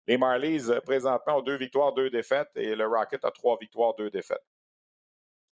Les 0.07 0.19
Marlies, 0.19 0.71
présentement, 0.85 1.39
ont 1.39 1.43
deux 1.43 1.57
victoires, 1.57 1.95
deux 1.95 2.11
défaites, 2.11 2.51
et 2.57 2.75
le 2.75 2.87
Rocket 2.87 3.25
a 3.25 3.31
trois 3.31 3.57
victoires, 3.59 3.95
deux 3.95 4.11
défaites. 4.11 4.45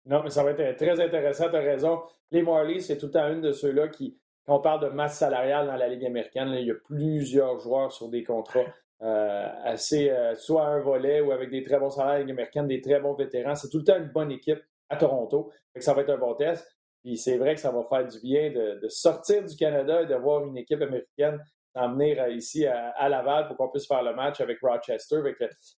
Non, 0.07 0.23
mais 0.23 0.31
ça 0.31 0.45
va 0.45 0.53
être 0.53 0.77
très 0.77 1.01
intéressant, 1.01 1.51
tu 1.51 1.57
as 1.57 1.61
raison. 1.61 2.01
Les 2.31 2.43
Marlies, 2.43 2.81
c'est 2.81 2.97
tout 2.97 3.07
le 3.07 3.13
temps 3.13 3.29
une 3.29 3.41
de 3.41 3.53
ceux-là 3.53 3.89
qui, 3.89 4.17
quand 4.47 4.57
on 4.57 4.61
parle 4.61 4.81
de 4.83 4.89
masse 4.89 5.19
salariale 5.19 5.67
dans 5.67 5.75
la 5.75 5.89
Ligue 5.89 6.07
américaine, 6.07 6.49
il 6.51 6.67
y 6.67 6.71
a 6.71 6.75
plusieurs 6.75 7.59
joueurs 7.59 7.91
sur 7.91 8.09
des 8.09 8.23
contrats 8.23 8.67
euh, 9.03 9.49
assez, 9.65 10.09
euh, 10.11 10.35
soit 10.37 10.65
à 10.65 10.69
un 10.69 10.81
volet 10.81 11.21
ou 11.21 11.33
avec 11.33 11.51
des 11.51 11.63
très 11.63 11.79
bons 11.79 11.91
salaires 11.91 12.13
dans 12.13 12.19
la 12.19 12.21
Ligue 12.21 12.31
américaine, 12.31 12.69
des 12.69 12.81
très 12.81 13.01
bons 13.01 13.15
vétérans. 13.15 13.57
C'est 13.57 13.69
tout 13.69 13.79
le 13.79 13.85
temps 13.85 13.97
une 13.97 14.13
bonne 14.13 14.31
équipe 14.31 14.63
à 14.89 14.97
Toronto. 14.97 15.51
ça 15.77 15.93
va 15.93 16.03
être 16.03 16.11
un 16.11 16.19
bon 16.19 16.35
test. 16.35 16.67
Puis 17.03 17.17
c'est 17.17 17.37
vrai 17.37 17.55
que 17.55 17.61
ça 17.61 17.73
va 17.73 17.83
faire 17.83 18.07
du 18.07 18.21
bien 18.21 18.51
de, 18.51 18.89
sortir 18.89 19.45
du 19.45 19.57
Canada 19.57 20.03
et 20.03 20.07
de 20.07 20.15
voir 20.15 20.45
une 20.45 20.57
équipe 20.57 20.83
américaine 20.83 21.43
en 21.75 21.93
venir 21.93 22.23
euh, 22.23 22.31
ici 22.31 22.65
à, 22.65 23.09
Laval 23.09 23.49
pour 23.49 23.57
qu'on 23.57 23.69
puisse 23.69 23.87
faire 23.87 24.03
le 24.03 24.15
match 24.15 24.41
avec 24.41 24.59
Rochester. 24.63 25.21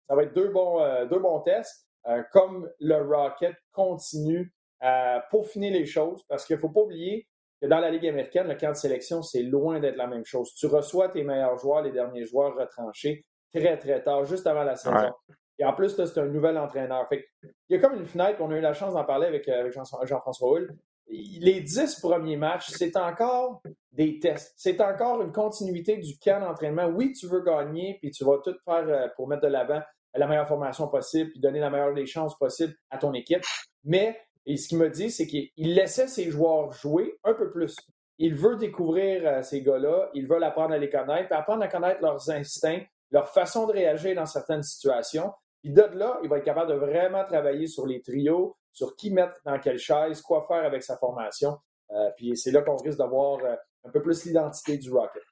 ça 0.06 0.14
va 0.14 0.22
être 0.22 0.34
deux 0.34 0.50
bons, 0.50 0.80
deux 1.08 1.18
bons 1.18 1.40
tests. 1.40 1.87
Euh, 2.06 2.22
comme 2.32 2.70
le 2.80 2.96
Rocket 2.96 3.56
continue 3.72 4.52
à 4.80 5.24
peaufiner 5.30 5.70
les 5.70 5.86
choses, 5.86 6.22
parce 6.28 6.44
qu'il 6.44 6.56
ne 6.56 6.60
faut 6.60 6.70
pas 6.70 6.80
oublier 6.80 7.26
que 7.60 7.66
dans 7.66 7.80
la 7.80 7.90
Ligue 7.90 8.06
américaine, 8.06 8.46
le 8.46 8.54
camp 8.54 8.70
de 8.70 8.76
sélection, 8.76 9.22
c'est 9.22 9.42
loin 9.42 9.80
d'être 9.80 9.96
la 9.96 10.06
même 10.06 10.24
chose. 10.24 10.54
Tu 10.54 10.66
reçois 10.66 11.08
tes 11.08 11.24
meilleurs 11.24 11.58
joueurs, 11.58 11.82
les 11.82 11.90
derniers 11.90 12.24
joueurs 12.24 12.54
retranchés, 12.54 13.24
très, 13.52 13.76
très 13.76 14.02
tard, 14.02 14.24
juste 14.24 14.46
avant 14.46 14.62
la 14.62 14.76
saison. 14.76 15.12
Et 15.58 15.64
en 15.64 15.72
plus, 15.72 15.96
c'est 15.96 16.20
un 16.20 16.26
nouvel 16.26 16.56
entraîneur. 16.56 17.06
il 17.10 17.52
y 17.68 17.74
a 17.74 17.80
comme 17.80 17.98
une 17.98 18.06
fenêtre, 18.06 18.38
on 18.40 18.50
a 18.52 18.56
eu 18.56 18.60
la 18.60 18.74
chance 18.74 18.94
d'en 18.94 19.04
parler 19.04 19.26
avec, 19.26 19.48
euh, 19.48 19.70
Jean-François 19.72 20.48
Hull. 20.48 20.76
Les 21.08 21.60
dix 21.62 21.98
premiers 22.00 22.36
matchs, 22.36 22.68
c'est 22.68 22.96
encore 22.96 23.62
des 23.90 24.20
tests. 24.20 24.52
C'est 24.56 24.80
encore 24.80 25.20
une 25.22 25.32
continuité 25.32 25.96
du 25.96 26.16
camp 26.18 26.40
d'entraînement. 26.40 26.86
Oui, 26.86 27.12
tu 27.12 27.26
veux 27.26 27.42
gagner, 27.42 27.98
puis 28.00 28.10
tu 28.10 28.24
vas 28.24 28.38
tout 28.44 28.54
faire 28.64 28.86
euh, 28.88 29.08
pour 29.16 29.26
mettre 29.26 29.42
de 29.42 29.48
l'avant 29.48 29.80
la 30.14 30.26
meilleure 30.26 30.48
formation 30.48 30.88
possible, 30.88 31.30
puis 31.30 31.40
donner 31.40 31.60
la 31.60 31.70
meilleure 31.70 31.94
des 31.94 32.06
chances 32.06 32.36
possibles 32.38 32.74
à 32.90 32.98
ton 32.98 33.12
équipe. 33.12 33.42
Mais 33.84 34.18
et 34.46 34.56
ce 34.56 34.68
qu'il 34.68 34.78
me 34.78 34.88
dit, 34.88 35.10
c'est 35.10 35.26
qu'il 35.26 35.50
laissait 35.58 36.08
ses 36.08 36.30
joueurs 36.30 36.72
jouer 36.72 37.18
un 37.22 37.34
peu 37.34 37.50
plus. 37.50 37.76
Il 38.18 38.34
veut 38.34 38.56
découvrir 38.56 39.22
euh, 39.26 39.42
ces 39.42 39.62
gars-là, 39.62 40.08
il 40.14 40.26
veut 40.26 40.42
apprendre 40.42 40.72
à 40.72 40.78
les 40.78 40.88
connaître, 40.88 41.32
apprendre 41.32 41.62
à 41.62 41.68
connaître 41.68 42.00
leurs 42.00 42.30
instincts, 42.30 42.80
leur 43.10 43.28
façon 43.28 43.66
de 43.66 43.72
réagir 43.72 44.16
dans 44.16 44.24
certaines 44.24 44.62
situations. 44.62 45.32
Puis 45.62 45.72
de 45.72 45.82
là, 45.82 46.18
il 46.22 46.30
va 46.30 46.38
être 46.38 46.44
capable 46.44 46.70
de 46.70 46.76
vraiment 46.76 47.24
travailler 47.24 47.66
sur 47.66 47.86
les 47.86 48.00
trios, 48.00 48.56
sur 48.72 48.96
qui 48.96 49.12
mettre 49.12 49.38
dans 49.44 49.58
quelle 49.58 49.78
chaise, 49.78 50.22
quoi 50.22 50.46
faire 50.48 50.64
avec 50.64 50.82
sa 50.82 50.96
formation. 50.96 51.58
Euh, 51.90 52.10
puis 52.16 52.34
c'est 52.34 52.50
là 52.50 52.62
qu'on 52.62 52.76
risque 52.76 52.98
d'avoir 52.98 53.44
euh, 53.44 53.54
un 53.84 53.90
peu 53.90 54.00
plus 54.00 54.24
l'identité 54.24 54.78
du 54.78 54.90
Rocket. 54.90 55.22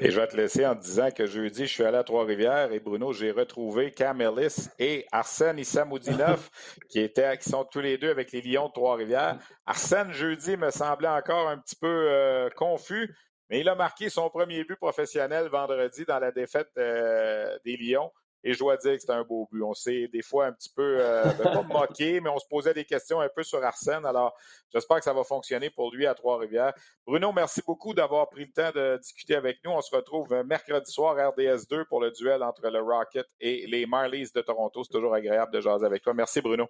Et 0.00 0.10
je 0.10 0.20
vais 0.20 0.26
te 0.26 0.36
laisser 0.36 0.66
en 0.66 0.74
disant 0.74 1.10
que 1.10 1.26
jeudi, 1.26 1.66
je 1.66 1.72
suis 1.72 1.84
allé 1.84 1.98
à 1.98 2.04
Trois-Rivières 2.04 2.72
et 2.72 2.80
Bruno, 2.80 3.12
j'ai 3.12 3.30
retrouvé 3.30 3.92
Cam 3.92 4.20
Ellis 4.20 4.68
et 4.78 5.06
Arsène 5.12 5.58
Issamoudinov 5.58 6.48
qui, 6.90 7.00
étaient, 7.00 7.36
qui 7.38 7.48
sont 7.48 7.64
tous 7.64 7.80
les 7.80 7.98
deux 7.98 8.10
avec 8.10 8.32
les 8.32 8.40
Lions 8.40 8.68
de 8.68 8.72
Trois-Rivières. 8.72 9.38
Arsène, 9.66 10.12
jeudi, 10.12 10.56
me 10.56 10.70
semblait 10.70 11.08
encore 11.08 11.48
un 11.48 11.58
petit 11.58 11.76
peu 11.76 11.86
euh, 11.88 12.48
confus, 12.56 13.14
mais 13.50 13.60
il 13.60 13.68
a 13.68 13.74
marqué 13.74 14.08
son 14.08 14.30
premier 14.30 14.64
but 14.64 14.76
professionnel 14.76 15.48
vendredi 15.48 16.04
dans 16.06 16.18
la 16.18 16.32
défaite 16.32 16.68
euh, 16.78 17.58
des 17.64 17.76
Lions. 17.76 18.10
Et 18.42 18.52
je 18.54 18.58
dois 18.58 18.76
dire 18.76 18.94
que 18.94 18.98
c'était 19.00 19.12
un 19.12 19.24
beau 19.24 19.48
but. 19.50 19.62
On 19.62 19.74
s'est 19.74 20.08
des 20.08 20.22
fois 20.22 20.46
un 20.46 20.52
petit 20.52 20.70
peu, 20.74 20.96
euh, 21.00 21.24
ben, 21.24 21.52
pas 21.52 21.62
moqué, 21.88 22.20
mais 22.20 22.30
on 22.30 22.38
se 22.38 22.46
posait 22.48 22.74
des 22.74 22.84
questions 22.84 23.20
un 23.20 23.28
peu 23.28 23.42
sur 23.42 23.62
Arsène. 23.62 24.06
Alors, 24.06 24.36
j'espère 24.72 24.98
que 24.98 25.04
ça 25.04 25.12
va 25.12 25.24
fonctionner 25.24 25.70
pour 25.70 25.92
lui 25.94 26.06
à 26.06 26.14
Trois-Rivières. 26.14 26.72
Bruno, 27.06 27.32
merci 27.32 27.62
beaucoup 27.66 27.94
d'avoir 27.94 28.28
pris 28.28 28.46
le 28.46 28.52
temps 28.52 28.70
de 28.74 28.98
discuter 28.98 29.34
avec 29.34 29.58
nous. 29.64 29.72
On 29.72 29.80
se 29.80 29.94
retrouve 29.94 30.28
mercredi 30.44 30.90
soir 30.90 31.16
RDS 31.16 31.66
2 31.68 31.84
pour 31.86 32.00
le 32.00 32.10
duel 32.10 32.42
entre 32.42 32.68
le 32.68 32.80
Rocket 32.80 33.26
et 33.40 33.66
les 33.66 33.86
Marlies 33.86 34.30
de 34.34 34.40
Toronto. 34.40 34.84
C'est 34.84 34.92
toujours 34.92 35.14
agréable 35.14 35.52
de 35.52 35.60
jaser 35.60 35.86
avec 35.86 36.02
toi. 36.02 36.14
Merci, 36.14 36.40
Bruno. 36.40 36.66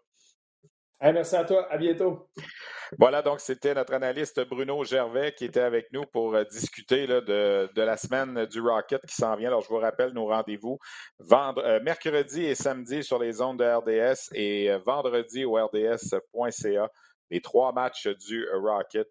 Merci 1.01 1.37
à 1.37 1.45
toi. 1.45 1.67
À 1.71 1.77
bientôt. 1.77 2.29
Voilà, 2.99 3.23
donc 3.23 3.41
c'était 3.41 3.73
notre 3.73 3.95
analyste 3.95 4.41
Bruno 4.49 4.83
Gervais 4.85 5.33
qui 5.33 5.45
était 5.45 5.61
avec 5.61 5.93
nous 5.93 6.05
pour 6.07 6.35
euh, 6.35 6.45
discuter 6.45 7.07
de, 7.07 7.71
la 7.77 7.97
semaine 7.97 8.47
du 8.47 8.61
Rocket 8.61 9.01
qui 9.07 9.15
s'en 9.15 9.37
vient. 9.37 9.49
Alors, 9.49 9.63
je 9.63 9.69
vous 9.69 9.79
rappelle 9.79 10.13
nos 10.13 10.27
rendez-vous 10.27 10.79
euh, 11.33 11.81
mercredi 11.83 12.45
et 12.45 12.57
samedi 12.57 13.05
sur 13.05 13.21
les 13.21 13.41
ondes 13.41 13.61
de 13.61 13.65
RDS 13.65 14.31
et 14.35 14.71
euh, 14.71 14.79
vendredi 14.85 15.45
au 15.45 15.55
rds.ca 15.55 16.91
les 17.31 17.41
trois 17.41 17.73
matchs 17.73 18.09
du 18.09 18.47
Rocket 18.53 19.09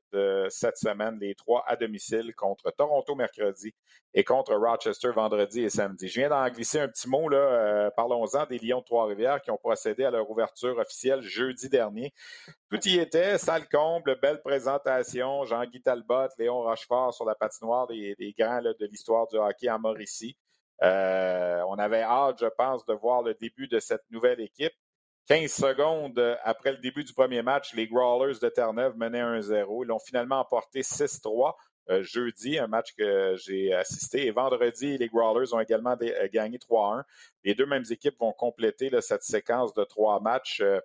cette 0.50 0.78
semaine, 0.78 1.18
les 1.20 1.36
trois 1.36 1.64
à 1.68 1.76
domicile 1.76 2.34
contre 2.36 2.72
Toronto 2.72 3.16
mercredi 3.16 3.74
et 4.14 4.24
contre 4.24 4.56
Rochester 4.56 5.12
vendredi 5.12 5.62
et 5.62 5.70
samedi. 5.70 6.08
Je 6.08 6.20
viens 6.20 6.30
d'en 6.30 6.48
glisser 6.50 6.80
un 6.80 6.88
petit 6.88 7.08
mot, 7.08 7.30
là, 7.30 7.92
parlons-en 7.92 8.46
des 8.46 8.58
Lions 8.58 8.80
de 8.80 8.86
Trois-Rivières 8.86 9.42
qui 9.42 9.52
ont 9.52 9.58
procédé 9.58 10.04
à 10.04 10.12
leur 10.12 10.30
ouverture 10.30 10.78
officielle 10.78 11.22
jeudi 11.22 11.70
dernier. 11.70 12.14
Tout 12.70 12.80
y 12.88 13.00
était, 13.00 13.38
salle 13.38 13.68
comble, 13.70 14.20
belle 14.22 14.42
présentation, 14.42 15.46
Jean-Guy 15.46 15.82
Talbot, 15.82 16.28
Léon 16.38 16.62
Rochefort 16.62 17.14
sur 17.14 17.26
la 17.26 17.36
patinoire 17.36 17.88
des, 17.88 18.16
des 18.18 18.34
grands 18.38 18.62
de 18.62 18.86
l'histoire 18.86 19.28
du 19.28 19.38
hockey 19.38 19.70
en 19.70 19.80
Mauricie. 19.80 20.36
Euh, 20.82 21.62
on 21.68 21.78
avait 21.78 22.02
hâte, 22.02 22.38
je 22.40 22.48
pense, 22.58 22.86
de 22.86 22.94
voir 22.94 23.22
le 23.22 23.34
début 23.34 23.68
de 23.68 23.80
cette 23.80 24.04
nouvelle 24.10 24.40
équipe. 24.40 24.74
15 25.30 25.52
secondes 25.52 26.38
après 26.44 26.72
le 26.72 26.80
début 26.80 27.04
du 27.04 27.14
premier 27.14 27.44
match, 27.44 27.76
les 27.76 27.88
Growlers 27.88 28.40
de 28.42 28.50
Terre-Neuve 28.50 28.98
menaient 28.98 29.22
1-0. 29.22 29.84
Ils 29.84 29.88
l'ont 29.88 30.00
finalement 30.00 30.40
emporté 30.40 30.82
6-3. 30.82 31.54
Euh, 31.92 32.02
jeudi, 32.02 32.58
un 32.58 32.66
match 32.66 32.96
que 32.96 33.36
j'ai 33.38 33.72
assisté. 33.72 34.26
Et 34.26 34.32
vendredi, 34.32 34.98
les 34.98 35.08
Growlers 35.08 35.54
ont 35.54 35.60
également 35.60 35.96
euh, 36.02 36.28
gagné 36.34 36.58
3-1. 36.58 37.04
Les 37.44 37.54
deux 37.54 37.68
mêmes 37.68 37.86
équipes 37.92 38.18
vont 38.20 38.32
compléter 38.32 38.90
cette 39.02 39.22
séquence 39.22 39.72
de 39.76 39.84
trois 39.84 40.20
matchs. 40.20 40.62
Euh, 40.62 40.80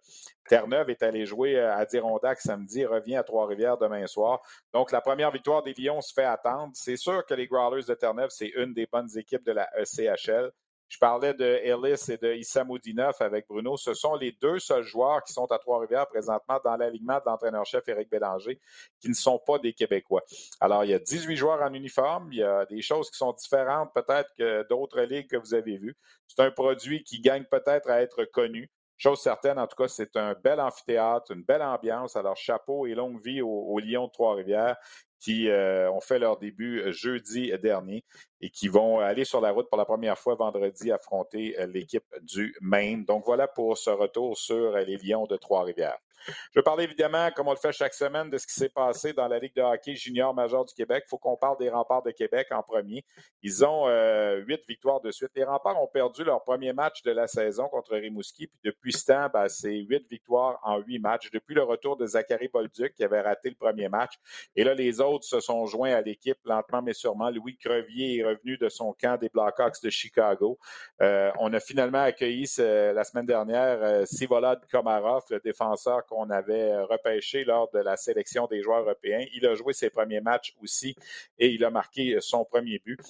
Terre-Neuve 0.47 0.91
est 0.91 1.03
allé 1.03 1.25
jouer 1.25 1.59
à 1.59 1.83
Dirondac 1.87 2.39
samedi, 2.39 2.85
revient 2.85 3.17
à 3.17 3.23
Trois-Rivières 3.23 3.79
demain 3.79 4.07
soir. 4.07 4.43
Donc, 4.75 4.93
la 4.93 5.01
première 5.01 5.31
victoire 5.31 5.63
des 5.63 5.73
Lions 5.73 6.03
se 6.03 6.13
fait 6.13 6.25
attendre. 6.25 6.71
C'est 6.75 6.99
sûr 6.99 7.25
que 7.25 7.33
les 7.33 7.47
Growlers 7.47 7.85
de 7.85 7.95
Terre-Neuve, 7.95 8.29
c'est 8.29 8.53
une 8.57 8.75
des 8.75 8.85
bonnes 8.85 9.09
équipes 9.17 9.45
de 9.45 9.53
la 9.53 9.71
ECHL. 9.81 10.53
Je 10.95 10.99
parlais 11.01 11.35
de 11.35 11.45
Ellis 11.45 12.09
et 12.09 12.17
de 12.19 12.35
Issamoudinov 12.35 13.17
avec 13.19 13.49
Bruno. 13.49 13.77
Ce 13.77 13.95
sont 13.95 14.15
les 14.15 14.31
deux 14.31 14.61
seuls 14.61 14.85
joueurs 14.85 15.25
qui 15.25 15.33
sont 15.33 15.51
à 15.51 15.59
Trois-Rivières 15.59 16.07
présentement 16.07 16.61
dans 16.65 16.77
l'alignement 16.77 17.17
de 17.17 17.23
l'entraîneur-chef 17.27 17.89
Éric 17.89 18.09
Bélanger 18.09 18.61
qui 19.01 19.09
ne 19.09 19.15
sont 19.15 19.41
pas 19.45 19.59
des 19.59 19.73
Québécois. 19.73 20.23
Alors, 20.61 20.85
il 20.85 20.93
y 20.93 20.95
a 20.95 21.01
18 21.01 21.35
joueurs 21.35 21.61
en 21.63 21.75
uniforme. 21.75 22.33
Il 22.33 22.39
y 22.39 22.45
a 22.45 22.65
des 22.67 22.81
choses 22.81 23.11
qui 23.11 23.19
sont 23.19 23.33
différentes 23.33 23.93
peut-être 23.93 24.31
que 24.39 24.65
d'autres 24.69 25.01
ligues 25.01 25.27
que 25.29 25.37
vous 25.37 25.53
avez 25.53 25.79
vues. 25.79 25.97
C'est 26.29 26.45
un 26.45 26.53
produit 26.53 27.03
qui 27.03 27.19
gagne 27.19 27.43
peut-être 27.43 27.91
à 27.91 28.01
être 28.01 28.25
connu. 28.27 28.71
Chose 28.97 29.21
certaine, 29.21 29.59
en 29.59 29.67
tout 29.67 29.75
cas, 29.75 29.89
c'est 29.89 30.17
un 30.17 30.35
bel 30.45 30.61
amphithéâtre, 30.61 31.33
une 31.33 31.43
belle 31.43 31.63
ambiance. 31.63 32.15
Alors, 32.15 32.37
chapeau 32.37 32.87
et 32.87 32.95
longue 32.95 33.21
vie 33.21 33.43
aux, 33.43 33.81
Lions 33.81 34.07
de 34.07 34.13
Trois-Rivières 34.13 34.77
qui 35.25 35.49
euh, 35.49 35.91
ont 35.91 36.03
fait 36.03 36.19
leur 36.19 36.39
début 36.39 36.81
euh, 36.81 36.93
jeudi 36.93 37.51
dernier 37.63 38.05
et 38.43 38.51
qui 38.51 38.69
vont 38.69 38.99
aller 38.99 39.25
sur 39.25 39.41
la 39.41 39.53
route 39.53 39.71
pour 39.71 39.79
la 39.79 39.87
première 39.87 40.19
fois 40.19 40.35
vendredi 40.35 40.93
affronter 40.93 41.59
euh, 41.59 41.67
l'équipe 41.67 42.05
du 42.21 42.55
Maine. 42.61 43.07
Donc 43.07 43.25
voilà 43.25 43.49
pour 43.49 43.79
ce 43.79 43.89
retour 43.89 44.37
sur 44.37 44.77
les 44.77 44.99
Lions 44.99 45.27
de 45.27 45.37
Trois-Rivières. 45.37 45.97
Je 46.27 46.59
vais 46.59 46.63
parler 46.63 46.85
évidemment, 46.85 47.31
comme 47.31 47.49
on 47.49 47.53
le 47.53 47.59
fait 47.59 47.73
chaque 47.73 47.95
semaine, 47.95 48.31
de 48.31 48.39
ce 48.39 48.47
qui 48.47 48.55
s'est 48.55 48.69
passé 48.69 49.13
dans 49.13 49.29
la 49.29 49.39
Ligue 49.39 49.55
de 49.55 49.63
hockey 49.63 49.95
junior 49.95 50.35
major 50.35 50.65
du 50.65 50.75
Québec. 50.75 51.05
Il 51.07 51.11
faut 51.11 51.19
qu'on 51.19 51.37
parle 51.37 51.59
des 51.59 51.71
remparts 51.71 52.03
de 52.03 52.11
Québec 52.11 52.49
en 52.51 52.63
premier. 52.63 53.05
Ils 53.43 53.65
ont 53.65 53.89
euh, 53.89 54.37
huit 54.47 54.61
victoires 54.69 55.01
de 55.01 55.11
suite. 55.11 55.31
Les 55.35 55.45
remparts 55.45 55.83
ont 55.83 55.89
perdu 55.89 56.25
leur 56.25 56.43
premier 56.43 56.73
match 56.73 57.03
de 57.03 57.11
la 57.11 57.27
saison 57.27 57.69
contre 57.69 57.97
Rimouski. 57.97 58.47
Puis 58.47 58.61
depuis 58.65 58.93
ce 58.93 59.07
temps, 59.07 59.29
ben, 59.33 59.49
c'est 59.49 59.75
huit 59.75 60.07
victoires 60.11 60.59
en 60.63 60.79
huit 60.79 60.99
matchs. 60.99 61.31
Depuis 61.31 61.55
le 61.55 61.63
retour 61.63 61.97
de 61.97 62.07
Zachary 62.07 62.49
Bolduc, 62.49 62.95
qui 62.95 63.05
avait 63.05 63.21
raté 63.21 63.51
le 63.51 63.57
premier 63.57 63.89
match. 63.89 64.13
Et 64.57 64.65
là, 64.65 64.75
les 64.75 65.01
autres 65.01 65.25
se 65.25 65.41
sont 65.41 65.67
joints 65.67 65.95
à 65.95 66.01
l'équipe 66.01 66.39
lentement 66.45 66.83
mais 66.83 66.93
sûrement. 66.93 67.31
Louis 67.31 67.57
Crevier 67.57 68.19
est 68.19 68.25
revenu 68.25 68.57
de 68.57 68.69
son 68.69 68.93
camp 68.93 69.19
des 69.19 69.29
Blackhawks 69.29 69.83
de 69.83 69.91
Chicago. 69.91 70.59
Euh, 71.01 71.31
on 71.39 71.53
a 71.53 71.61
finalement 71.61 72.03
accueilli 72.03 72.47
la 72.59 73.05
semaine 73.05 73.27
dernière 73.27 73.79
euh, 73.83 74.05
Sivolad 74.05 74.61
Komarov, 74.71 75.23
le 75.31 75.41
défenseur 75.41 76.05
qu'on 76.15 76.31
avait 76.31 76.71
euh, 76.71 76.85
repêché 76.85 77.45
lors 77.45 77.71
de 77.73 77.81
la 77.81 77.97
sélection 77.97 78.47
des 78.47 78.63
joueurs 78.63 78.81
européens. 78.81 79.25
Il 79.35 79.47
a 79.47 79.55
joué 79.55 79.73
ses 79.73 79.91
premiers 79.91 80.21
matchs 80.21 80.55
aussi 80.63 80.95
et 81.39 81.49
il 81.49 81.65
a 81.65 81.71
marqué 81.71 82.15
euh, 82.15 82.21
son 82.21 82.45
premier 82.45 82.81
but. 82.85 83.01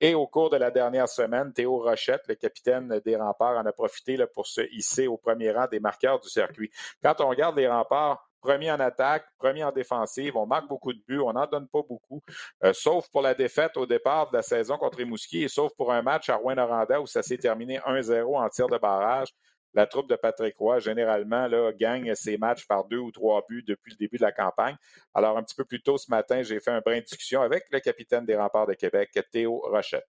Et 0.00 0.14
au 0.14 0.26
cours 0.26 0.50
de 0.50 0.56
la 0.56 0.70
dernière 0.70 1.08
semaine, 1.08 1.52
Théo 1.52 1.78
Rochette, 1.78 2.22
le 2.28 2.36
capitaine 2.36 3.00
des 3.04 3.16
remparts, 3.16 3.58
en 3.58 3.66
a 3.66 3.72
profité 3.72 4.16
pour 4.32 4.46
se 4.46 4.60
hisser 4.72 5.08
au 5.08 5.16
premier 5.16 5.50
rang 5.50 5.66
des 5.66 5.80
marqueurs 5.80 6.20
du 6.20 6.28
circuit. 6.28 6.70
Quand 7.02 7.20
on 7.20 7.28
regarde 7.28 7.56
les 7.56 7.66
remparts, 7.66 8.28
premier 8.40 8.70
en 8.70 8.78
attaque, 8.78 9.26
premier 9.38 9.64
en 9.64 9.72
défensive, 9.72 10.36
on 10.36 10.46
marque 10.46 10.68
beaucoup 10.68 10.92
de 10.92 11.00
buts, 11.08 11.18
on 11.18 11.32
n'en 11.32 11.46
donne 11.46 11.66
pas 11.66 11.82
beaucoup, 11.82 12.22
euh, 12.62 12.72
sauf 12.72 13.08
pour 13.10 13.22
la 13.22 13.34
défaite 13.34 13.76
au 13.76 13.86
départ 13.86 14.30
de 14.30 14.36
la 14.36 14.42
saison 14.42 14.78
contre 14.78 14.98
Rimouski 14.98 15.42
et 15.42 15.48
sauf 15.48 15.74
pour 15.76 15.92
un 15.92 16.02
match 16.02 16.28
à 16.28 16.36
Rouen-Noranda 16.36 17.00
où 17.00 17.06
ça 17.06 17.22
s'est 17.22 17.38
terminé 17.38 17.78
1-0 17.80 18.38
en 18.38 18.48
tir 18.48 18.68
de 18.68 18.78
barrage 18.78 19.34
la 19.74 19.86
troupe 19.86 20.08
de 20.08 20.16
Patrick 20.16 20.56
Roy, 20.56 20.78
généralement, 20.80 21.48
gagne 21.72 22.14
ses 22.14 22.38
matchs 22.38 22.66
par 22.66 22.84
deux 22.86 22.98
ou 22.98 23.10
trois 23.10 23.44
buts 23.48 23.64
depuis 23.66 23.92
le 23.92 23.96
début 23.96 24.16
de 24.16 24.22
la 24.22 24.32
campagne. 24.32 24.76
Alors, 25.14 25.36
un 25.36 25.42
petit 25.42 25.54
peu 25.54 25.64
plus 25.64 25.82
tôt 25.82 25.98
ce 25.98 26.10
matin, 26.10 26.42
j'ai 26.42 26.60
fait 26.60 26.70
un 26.70 26.80
brin 26.80 26.98
de 26.98 27.04
discussion 27.04 27.42
avec 27.42 27.64
le 27.70 27.80
capitaine 27.80 28.24
des 28.24 28.36
remparts 28.36 28.66
de 28.66 28.74
Québec, 28.74 29.10
Théo 29.30 29.60
Rochette. 29.64 30.08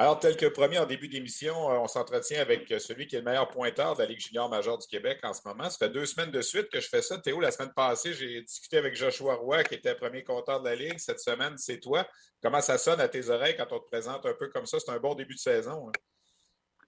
Alors, 0.00 0.20
tel 0.20 0.36
que 0.36 0.46
promis 0.46 0.78
en 0.78 0.86
début 0.86 1.08
d'émission, 1.08 1.72
euh, 1.72 1.80
on 1.80 1.88
s'entretient 1.88 2.40
avec 2.40 2.70
euh, 2.70 2.78
celui 2.78 3.08
qui 3.08 3.16
est 3.16 3.18
le 3.18 3.24
meilleur 3.24 3.48
pointeur 3.48 3.96
de 3.96 3.98
la 4.02 4.06
Ligue 4.06 4.20
junior 4.20 4.48
majeure 4.48 4.78
du 4.78 4.86
Québec 4.86 5.18
en 5.24 5.32
ce 5.32 5.40
moment. 5.44 5.68
Ça 5.68 5.86
fait 5.86 5.92
deux 5.92 6.06
semaines 6.06 6.30
de 6.30 6.40
suite 6.40 6.68
que 6.70 6.78
je 6.78 6.88
fais 6.88 7.02
ça. 7.02 7.18
Théo, 7.18 7.40
la 7.40 7.50
semaine 7.50 7.72
passée, 7.74 8.12
j'ai 8.12 8.40
discuté 8.42 8.76
avec 8.76 8.94
Joshua 8.94 9.34
Roy, 9.34 9.64
qui 9.64 9.74
était 9.74 9.96
premier 9.96 10.22
compteur 10.22 10.60
de 10.60 10.68
la 10.68 10.76
Ligue. 10.76 10.98
Cette 10.98 11.18
semaine, 11.18 11.54
c'est 11.56 11.80
toi. 11.80 12.06
Comment 12.40 12.60
ça 12.60 12.78
sonne 12.78 13.00
à 13.00 13.08
tes 13.08 13.28
oreilles 13.28 13.56
quand 13.56 13.72
on 13.72 13.80
te 13.80 13.86
présente 13.86 14.24
un 14.24 14.34
peu 14.34 14.46
comme 14.46 14.66
ça? 14.66 14.78
C'est 14.78 14.92
un 14.92 15.00
bon 15.00 15.16
début 15.16 15.34
de 15.34 15.40
saison. 15.40 15.88
Hein? 15.88 15.92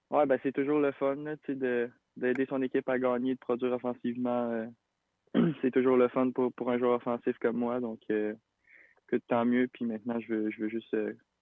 Oui, 0.09 0.25
ben, 0.25 0.39
c'est 0.41 0.53
toujours 0.53 0.79
le 0.79 0.93
fun 0.93 1.17
d'aider 1.49 2.45
son 2.47 2.61
équipe 2.61 2.87
à 2.87 2.97
gagner, 2.97 3.33
de 3.33 3.39
produire 3.39 3.73
offensivement. 3.73 4.69
Euh, 5.35 5.51
c'est 5.61 5.71
toujours 5.71 5.97
le 5.97 6.07
fun 6.07 6.31
pour, 6.31 6.53
pour 6.53 6.71
un 6.71 6.79
joueur 6.79 6.93
offensif 6.93 7.37
comme 7.41 7.57
moi. 7.57 7.81
Donc, 7.81 7.99
que 8.07 8.37
tant 9.27 9.43
mieux. 9.43 9.67
Puis 9.67 9.83
maintenant, 9.83 10.17
je 10.21 10.33
veux, 10.33 10.49
je 10.49 10.61
veux 10.61 10.69
juste 10.69 10.95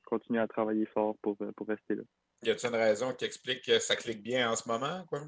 continuer 0.09 0.39
à 0.39 0.47
travailler 0.47 0.85
fort 0.87 1.15
pour, 1.21 1.37
euh, 1.41 1.51
pour 1.55 1.67
rester 1.67 1.95
là. 1.95 2.03
Y 2.43 2.51
a-t-il 2.51 2.69
une 2.69 2.75
raison 2.75 3.13
qui 3.13 3.25
explique 3.25 3.63
que 3.65 3.79
ça 3.79 3.95
clique 3.95 4.23
bien 4.23 4.49
en 4.49 4.55
ce 4.55 4.67
moment? 4.67 5.05
Quoi? 5.07 5.21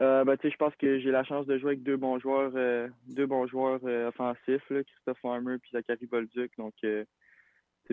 Euh, 0.00 0.24
ben, 0.24 0.36
je 0.42 0.56
pense 0.56 0.74
que 0.76 0.98
j'ai 0.98 1.10
la 1.10 1.24
chance 1.24 1.46
de 1.46 1.58
jouer 1.58 1.72
avec 1.72 1.82
deux 1.82 1.96
bons 1.96 2.18
joueurs, 2.18 2.52
euh, 2.54 2.88
deux 3.06 3.26
bons 3.26 3.46
joueurs 3.46 3.82
offensifs, 3.82 4.66
Christophe 4.68 5.18
Farmer 5.22 5.54
et 5.54 5.70
Zachary 5.72 6.06
Bolduc. 6.06 6.52
Donc, 6.58 6.74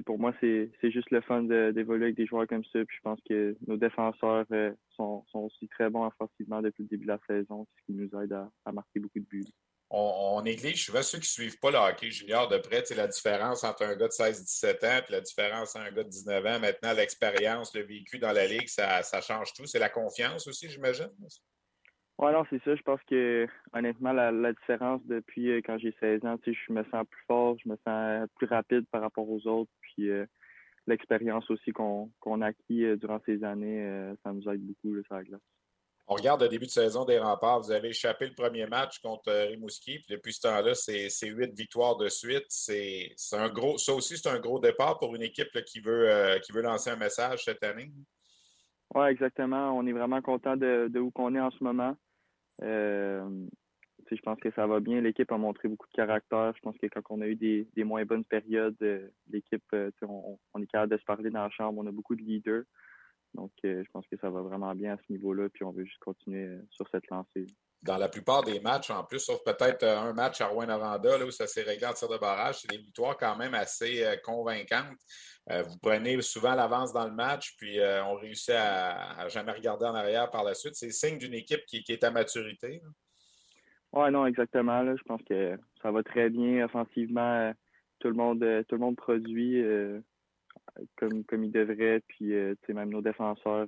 pour 0.05 0.19
moi, 0.19 0.33
c'est 0.41 0.71
juste 0.83 1.11
le 1.11 1.21
fun 1.21 1.43
d'évoluer 1.43 2.05
avec 2.05 2.15
des 2.15 2.25
joueurs 2.25 2.47
comme 2.47 2.63
ça. 2.65 2.83
Puis 2.85 2.97
je 2.97 3.01
pense 3.01 3.19
que 3.29 3.55
nos 3.67 3.77
défenseurs 3.77 4.45
sont, 4.95 5.23
sont, 5.31 5.39
aussi 5.39 5.67
très 5.69 5.89
bons 5.89 6.05
offensivement 6.05 6.61
depuis 6.61 6.83
le 6.83 6.89
début 6.89 7.05
de 7.05 7.11
la 7.11 7.19
saison, 7.27 7.67
ce 7.77 7.85
qui 7.85 7.93
nous 7.93 8.09
aide 8.21 8.33
à 8.33 8.71
marquer 8.71 8.99
beaucoup 8.99 9.19
de 9.19 9.25
buts 9.25 9.45
on, 9.93 10.41
néglige 10.41 10.85
souvent 10.85 11.03
ceux 11.03 11.19
qui 11.19 11.39
ne 11.39 11.45
suivent 11.45 11.59
pas 11.59 11.69
le 11.69 11.77
hockey 11.77 12.09
junior 12.09 12.47
de 12.47 12.57
près, 12.57 12.83
la 12.95 13.07
différence 13.07 13.63
entre 13.63 13.83
un 13.83 13.95
gars 13.95 14.07
de 14.07 14.11
16-17 14.11 14.85
ans 14.85 15.05
et 15.07 15.11
la 15.11 15.21
différence 15.21 15.75
entre 15.75 15.85
un 15.85 15.91
gars 15.91 16.03
de 16.03 16.09
19 16.09 16.45
ans. 16.45 16.59
Maintenant, 16.59 16.93
l'expérience, 16.93 17.75
le 17.75 17.83
vécu 17.83 18.17
dans 18.17 18.31
la 18.31 18.47
ligue, 18.47 18.67
ça, 18.67 19.01
change 19.21 19.53
tout. 19.53 19.65
C'est 19.65 19.79
la 19.79 19.89
confiance 19.89 20.47
aussi, 20.47 20.67
j'imagine? 20.67 21.11
Oui, 22.17 22.31
non, 22.31 22.43
c'est 22.49 22.61
ça. 22.63 22.75
Je 22.75 22.81
pense 22.81 23.01
que, 23.07 23.47
honnêtement, 23.73 24.13
la, 24.13 24.53
différence 24.53 25.05
depuis 25.05 25.51
euh, 25.51 25.61
quand 25.63 25.77
j'ai 25.77 25.95
16 25.99 26.25
ans, 26.25 26.37
je 26.45 26.73
me 26.73 26.83
sens 26.85 27.05
plus 27.09 27.23
fort, 27.27 27.57
je 27.63 27.69
me 27.69 27.77
sens 27.85 28.27
plus 28.35 28.47
rapide 28.47 28.85
par 28.91 29.01
rapport 29.01 29.29
aux 29.29 29.45
autres. 29.47 29.71
Puis 29.81 30.09
euh, 30.09 30.25
l'expérience 30.87 31.49
aussi 31.51 31.71
qu'on 31.71 32.09
a 32.41 32.47
acquis 32.47 32.83
euh, 32.83 32.97
durant 32.97 33.19
ces 33.25 33.43
années, 33.43 34.13
ça 34.23 34.33
nous 34.33 34.47
aide 34.49 34.61
beaucoup, 34.61 35.01
sur 35.03 35.15
la 35.15 35.23
glace. 35.23 35.41
On 36.07 36.15
regarde 36.15 36.41
le 36.41 36.49
début 36.49 36.65
de 36.65 36.71
saison 36.71 37.05
des 37.05 37.17
remparts. 37.17 37.61
Vous 37.61 37.71
avez 37.71 37.89
échappé 37.89 38.27
le 38.27 38.33
premier 38.33 38.67
match 38.67 38.99
contre 38.99 39.29
euh, 39.29 39.45
Rimouski. 39.45 39.99
Puis 39.99 40.15
depuis 40.15 40.33
ce 40.33 40.41
temps-là, 40.41 40.73
c'est 40.75 41.27
huit 41.27 41.53
victoires 41.55 41.95
de 41.95 42.09
suite. 42.09 42.45
C'est 42.49 43.15
un 43.31 43.49
gros. 43.49 43.77
Ça 43.77 43.93
aussi, 43.93 44.17
c'est 44.17 44.29
un 44.29 44.39
gros 44.39 44.59
départ 44.59 44.99
pour 44.99 45.15
une 45.15 45.21
équipe 45.21 45.63
qui, 45.65 45.79
veut, 45.79 46.09
euh, 46.09 46.39
qui 46.39 46.51
veut 46.51 46.61
lancer 46.61 46.89
un 46.89 46.97
message 46.97 47.45
cette 47.45 47.63
année. 47.63 47.89
Oui, 48.93 49.07
exactement. 49.07 49.77
On 49.77 49.87
est 49.87 49.93
vraiment 49.93 50.21
content 50.21 50.57
de, 50.57 50.91
où 50.99 51.09
qu'on 51.11 51.35
est 51.35 51.39
en 51.39 51.51
ce 51.51 51.63
moment. 51.63 51.95
Euh, 52.61 53.27
je 54.11 54.21
pense 54.21 54.39
que 54.41 54.51
ça 54.51 54.67
va 54.67 54.81
bien. 54.81 54.99
L'équipe 54.99 55.31
a 55.31 55.37
montré 55.37 55.69
beaucoup 55.69 55.87
de 55.87 55.95
caractère. 55.95 56.53
Je 56.55 56.61
pense 56.61 56.77
que 56.77 56.87
quand 56.87 57.01
on 57.09 57.21
a 57.21 57.27
eu 57.27 57.35
des, 57.35 57.83
moins 57.85 58.03
bonnes 58.03 58.25
périodes, 58.25 58.75
l'équipe, 59.31 59.63
on, 60.01 60.37
est 60.61 60.67
capable 60.67 60.91
de 60.91 60.97
se 60.97 61.05
parler 61.05 61.29
dans 61.29 61.43
la 61.43 61.49
chambre. 61.49 61.81
On 61.81 61.87
a 61.87 61.91
beaucoup 61.91 62.15
de 62.15 62.21
leaders. 62.21 62.65
Donc, 63.33 63.51
je 63.63 63.89
pense 63.91 64.07
que 64.07 64.17
ça 64.17 64.29
va 64.29 64.41
vraiment 64.41 64.73
bien 64.75 64.93
à 64.93 64.97
ce 64.97 65.11
niveau-là, 65.11 65.49
puis 65.49 65.63
on 65.63 65.71
veut 65.71 65.85
juste 65.85 65.99
continuer 65.99 66.59
sur 66.69 66.87
cette 66.89 67.07
lancée 67.09 67.47
dans 67.83 67.97
la 67.97 68.07
plupart 68.07 68.43
des 68.43 68.59
matchs, 68.61 68.89
en 68.89 69.03
plus, 69.03 69.19
sauf 69.19 69.43
peut-être 69.43 69.83
euh, 69.83 69.99
un 69.99 70.13
match 70.13 70.39
à 70.41 70.47
Rouen-Noranda, 70.47 71.25
où 71.25 71.31
ça 71.31 71.47
s'est 71.47 71.63
réglé 71.63 71.85
en 71.85 71.93
tir 71.93 72.07
de 72.07 72.17
barrage, 72.17 72.61
c'est 72.61 72.69
des 72.69 72.77
victoires 72.77 73.17
quand 73.17 73.35
même 73.35 73.53
assez 73.53 74.03
euh, 74.03 74.15
convaincantes. 74.23 74.97
Euh, 75.51 75.63
vous 75.63 75.77
prenez 75.81 76.19
souvent 76.21 76.55
l'avance 76.55 76.93
dans 76.93 77.05
le 77.05 77.13
match, 77.13 77.55
puis 77.57 77.77
on 78.05 78.15
réussit 78.15 78.55
à, 78.55 79.27
jamais 79.27 79.51
regarder 79.51 79.85
en 79.85 79.93
arrière 79.93 80.31
par 80.31 80.45
la 80.45 80.53
suite. 80.53 80.75
C'est 80.75 80.91
signe 80.91 81.17
d'une 81.17 81.33
équipe 81.33 81.65
qui, 81.65 81.83
est 81.89 82.03
à 82.05 82.11
maturité. 82.11 82.81
Oui, 83.91 84.09
non, 84.09 84.25
exactement. 84.25 84.85
Je 84.95 85.03
pense 85.03 85.21
que 85.23 85.59
ça 85.81 85.91
va 85.91 86.01
très 86.01 86.29
bien 86.29 86.63
offensivement. 86.63 87.51
Tout 87.99 88.07
le 88.07 88.13
monde, 88.13 88.39
tout 88.69 88.75
le 88.75 88.81
monde 88.81 88.95
produit 88.95 89.61
comme, 90.97 91.23
comme 91.25 91.43
il 91.43 91.51
devrait. 91.51 92.01
Puis 92.07 92.33
même 92.69 92.89
nos 92.89 93.01
défenseurs 93.01 93.67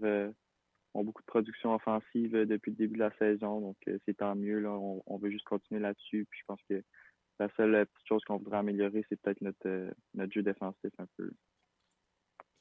ont 0.95 1.03
beaucoup 1.03 1.21
de 1.21 1.27
production 1.27 1.75
offensive 1.75 2.35
euh, 2.35 2.45
depuis 2.45 2.71
le 2.71 2.77
début 2.77 2.95
de 2.95 3.03
la 3.03 3.15
saison. 3.17 3.59
Donc, 3.59 3.77
euh, 3.87 3.97
c'est 4.05 4.17
tant 4.17 4.35
mieux. 4.35 4.59
Là. 4.59 4.71
On, 4.71 5.17
veut 5.17 5.29
juste 5.29 5.45
continuer 5.45 5.81
là-dessus. 5.81 6.25
Puis 6.29 6.39
je 6.39 6.45
pense 6.47 6.61
que 6.69 6.81
la 7.39 7.49
seule 7.57 7.75
euh, 7.75 7.85
petite 7.85 8.07
chose 8.07 8.23
qu'on 8.23 8.37
voudrait 8.37 8.57
améliorer, 8.57 9.05
c'est 9.09 9.19
peut-être 9.19 9.41
notre, 9.41 9.93
notre 10.13 10.33
jeu 10.33 10.41
défensif 10.41 10.91
un 10.97 11.07
peu. 11.17 11.31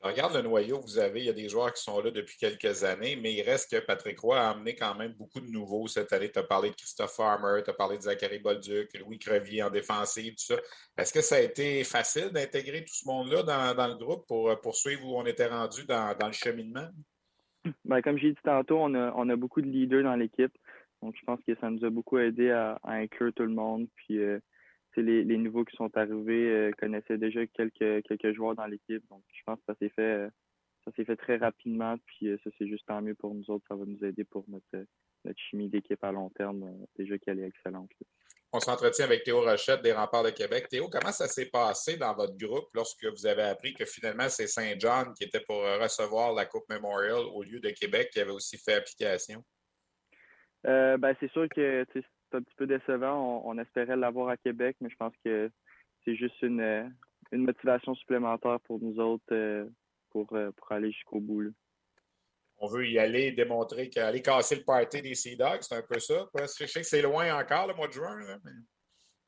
Regarde 0.04 0.34
le 0.34 0.42
noyau 0.42 0.80
que 0.80 0.84
vous 0.84 0.98
avez. 0.98 1.20
Il 1.20 1.26
y 1.26 1.30
a 1.30 1.32
des 1.32 1.48
joueurs 1.48 1.72
qui 1.72 1.82
sont 1.82 2.00
là 2.00 2.10
depuis 2.10 2.36
quelques 2.36 2.84
années, 2.84 3.16
mais 3.16 3.32
il 3.32 3.42
reste 3.42 3.70
que 3.70 3.84
Patrick 3.84 4.20
Roy 4.20 4.38
a 4.38 4.50
amené 4.50 4.74
quand 4.74 4.94
même 4.94 5.12
beaucoup 5.14 5.40
de 5.40 5.50
nouveaux 5.50 5.88
cette 5.88 6.12
année. 6.12 6.30
Tu 6.30 6.38
as 6.38 6.42
parlé 6.42 6.70
de 6.70 6.74
Christophe 6.74 7.16
Farmer, 7.16 7.62
tu 7.64 7.70
as 7.70 7.74
parlé 7.74 7.96
de 7.96 8.02
Zachary 8.02 8.38
Bolduc, 8.38 8.90
Louis 8.98 9.18
Crevier 9.18 9.62
en 9.62 9.70
défensive, 9.70 10.34
tout 10.34 10.54
ça. 10.54 10.56
Est-ce 10.98 11.12
que 11.12 11.22
ça 11.22 11.36
a 11.36 11.40
été 11.40 11.82
facile 11.84 12.30
d'intégrer 12.30 12.84
tout 12.84 12.94
ce 12.94 13.08
monde-là 13.08 13.42
dans, 13.42 13.88
le 13.88 13.94
groupe 13.94 14.26
pour 14.26 14.60
poursuivre 14.60 15.06
où 15.06 15.16
on 15.16 15.24
était 15.24 15.46
rendu 15.46 15.86
dans 15.86 16.14
le 16.26 16.32
cheminement? 16.32 16.88
Ben, 17.84 18.02
comme 18.02 18.18
j'ai 18.18 18.32
dit 18.32 18.42
tantôt, 18.44 18.78
on 18.78 18.94
a, 18.94 19.12
on 19.16 19.28
a 19.28 19.36
beaucoup 19.36 19.62
de 19.62 19.68
leaders 19.68 20.02
dans 20.02 20.16
l'équipe. 20.16 20.52
Donc, 21.02 21.14
je 21.18 21.24
pense 21.24 21.40
que 21.46 21.54
ça 21.56 21.70
nous 21.70 21.84
a 21.84 21.90
beaucoup 21.90 22.18
aidé 22.18 22.50
à, 22.50 22.78
inclure 22.84 23.32
tout 23.34 23.42
le 23.42 23.50
monde. 23.54 23.88
Puis, 23.96 24.18
euh, 24.18 24.38
les, 25.02 25.24
les 25.24 25.36
nouveaux 25.36 25.64
qui 25.64 25.76
sont 25.76 25.96
arrivés 25.96 26.48
euh, 26.50 26.70
connaissaient 26.78 27.18
déjà 27.18 27.46
quelques, 27.46 28.02
quelques 28.06 28.32
joueurs 28.32 28.54
dans 28.54 28.66
l'équipe. 28.66 29.02
Donc, 29.10 29.22
je 29.32 29.42
pense 29.44 29.58
que 29.58 29.64
ça 29.66 29.74
s'est 29.78 29.90
fait, 29.90 30.28
ça 30.84 30.92
s'est 30.96 31.04
fait 31.04 31.16
très 31.16 31.36
rapidement. 31.36 31.96
Puis, 32.06 32.28
euh, 32.28 32.38
ça, 32.44 32.50
c'est 32.58 32.68
juste 32.68 32.86
tant 32.86 33.02
mieux 33.02 33.14
pour 33.14 33.34
nous 33.34 33.48
autres. 33.50 33.64
Ça 33.68 33.74
va 33.74 33.84
nous 33.84 34.04
aider 34.04 34.24
pour 34.24 34.44
notre, 34.48 34.86
notre 35.24 35.40
chimie 35.50 35.68
d'équipe 35.68 36.02
à 36.02 36.12
long 36.12 36.30
terme, 36.30 36.86
déjà 36.96 37.18
qu'elle 37.18 37.40
est 37.40 37.48
excellente. 37.48 37.90
On 38.52 38.60
s'entretient 38.60 39.06
avec 39.06 39.24
Théo 39.24 39.40
Rochette 39.40 39.82
des 39.82 39.92
Remparts 39.92 40.22
de 40.22 40.30
Québec. 40.30 40.68
Théo, 40.68 40.88
comment 40.88 41.10
ça 41.10 41.26
s'est 41.26 41.50
passé 41.50 41.96
dans 41.96 42.14
votre 42.14 42.36
groupe 42.36 42.68
lorsque 42.72 43.04
vous 43.04 43.26
avez 43.26 43.42
appris 43.42 43.74
que 43.74 43.84
finalement 43.84 44.28
c'est 44.28 44.46
Saint-John 44.46 45.12
qui 45.14 45.24
était 45.24 45.40
pour 45.40 45.56
recevoir 45.56 46.32
la 46.34 46.46
Coupe 46.46 46.68
Memorial 46.68 47.24
au 47.34 47.42
lieu 47.42 47.58
de 47.58 47.70
Québec 47.70 48.10
qui 48.12 48.20
avait 48.20 48.30
aussi 48.30 48.56
fait 48.56 48.74
application? 48.74 49.42
Euh, 50.66 50.96
ben, 50.96 51.14
c'est 51.20 51.30
sûr 51.32 51.46
que 51.48 51.84
c'est 52.34 52.38
un 52.38 52.42
petit 52.42 52.56
peu 52.56 52.66
décevant. 52.66 53.42
On, 53.44 53.58
espérait 53.58 53.96
l'avoir 53.96 54.28
à 54.28 54.36
Québec, 54.36 54.76
mais 54.80 54.90
je 54.90 54.96
pense 54.96 55.14
que 55.24 55.50
c'est 56.04 56.16
juste 56.16 56.42
une, 56.42 56.92
motivation 57.32 57.94
supplémentaire 57.94 58.60
pour 58.60 58.80
nous 58.80 58.98
autres 58.98 59.24
euh, 59.32 59.66
pour, 60.10 60.32
euh, 60.34 60.50
pour 60.52 60.70
aller 60.72 60.92
jusqu'au 60.92 61.20
bout 61.20 61.52
on 62.58 62.68
veut 62.68 62.86
y 62.86 62.98
aller 62.98 63.32
démontrer 63.32 63.90
qu'aller 63.90 64.22
casser 64.22 64.56
le 64.56 64.62
party 64.62 65.02
des 65.02 65.14
Sea 65.14 65.36
Dogs, 65.36 65.62
c'est 65.62 65.74
un 65.74 65.82
peu 65.82 65.98
ça. 65.98 66.28
Je 66.38 66.66
sais 66.66 66.80
que 66.80 66.86
c'est 66.86 67.02
loin 67.02 67.36
encore 67.36 67.66
le 67.66 67.74
mois 67.74 67.88
de 67.88 67.92
juin. 67.92 68.16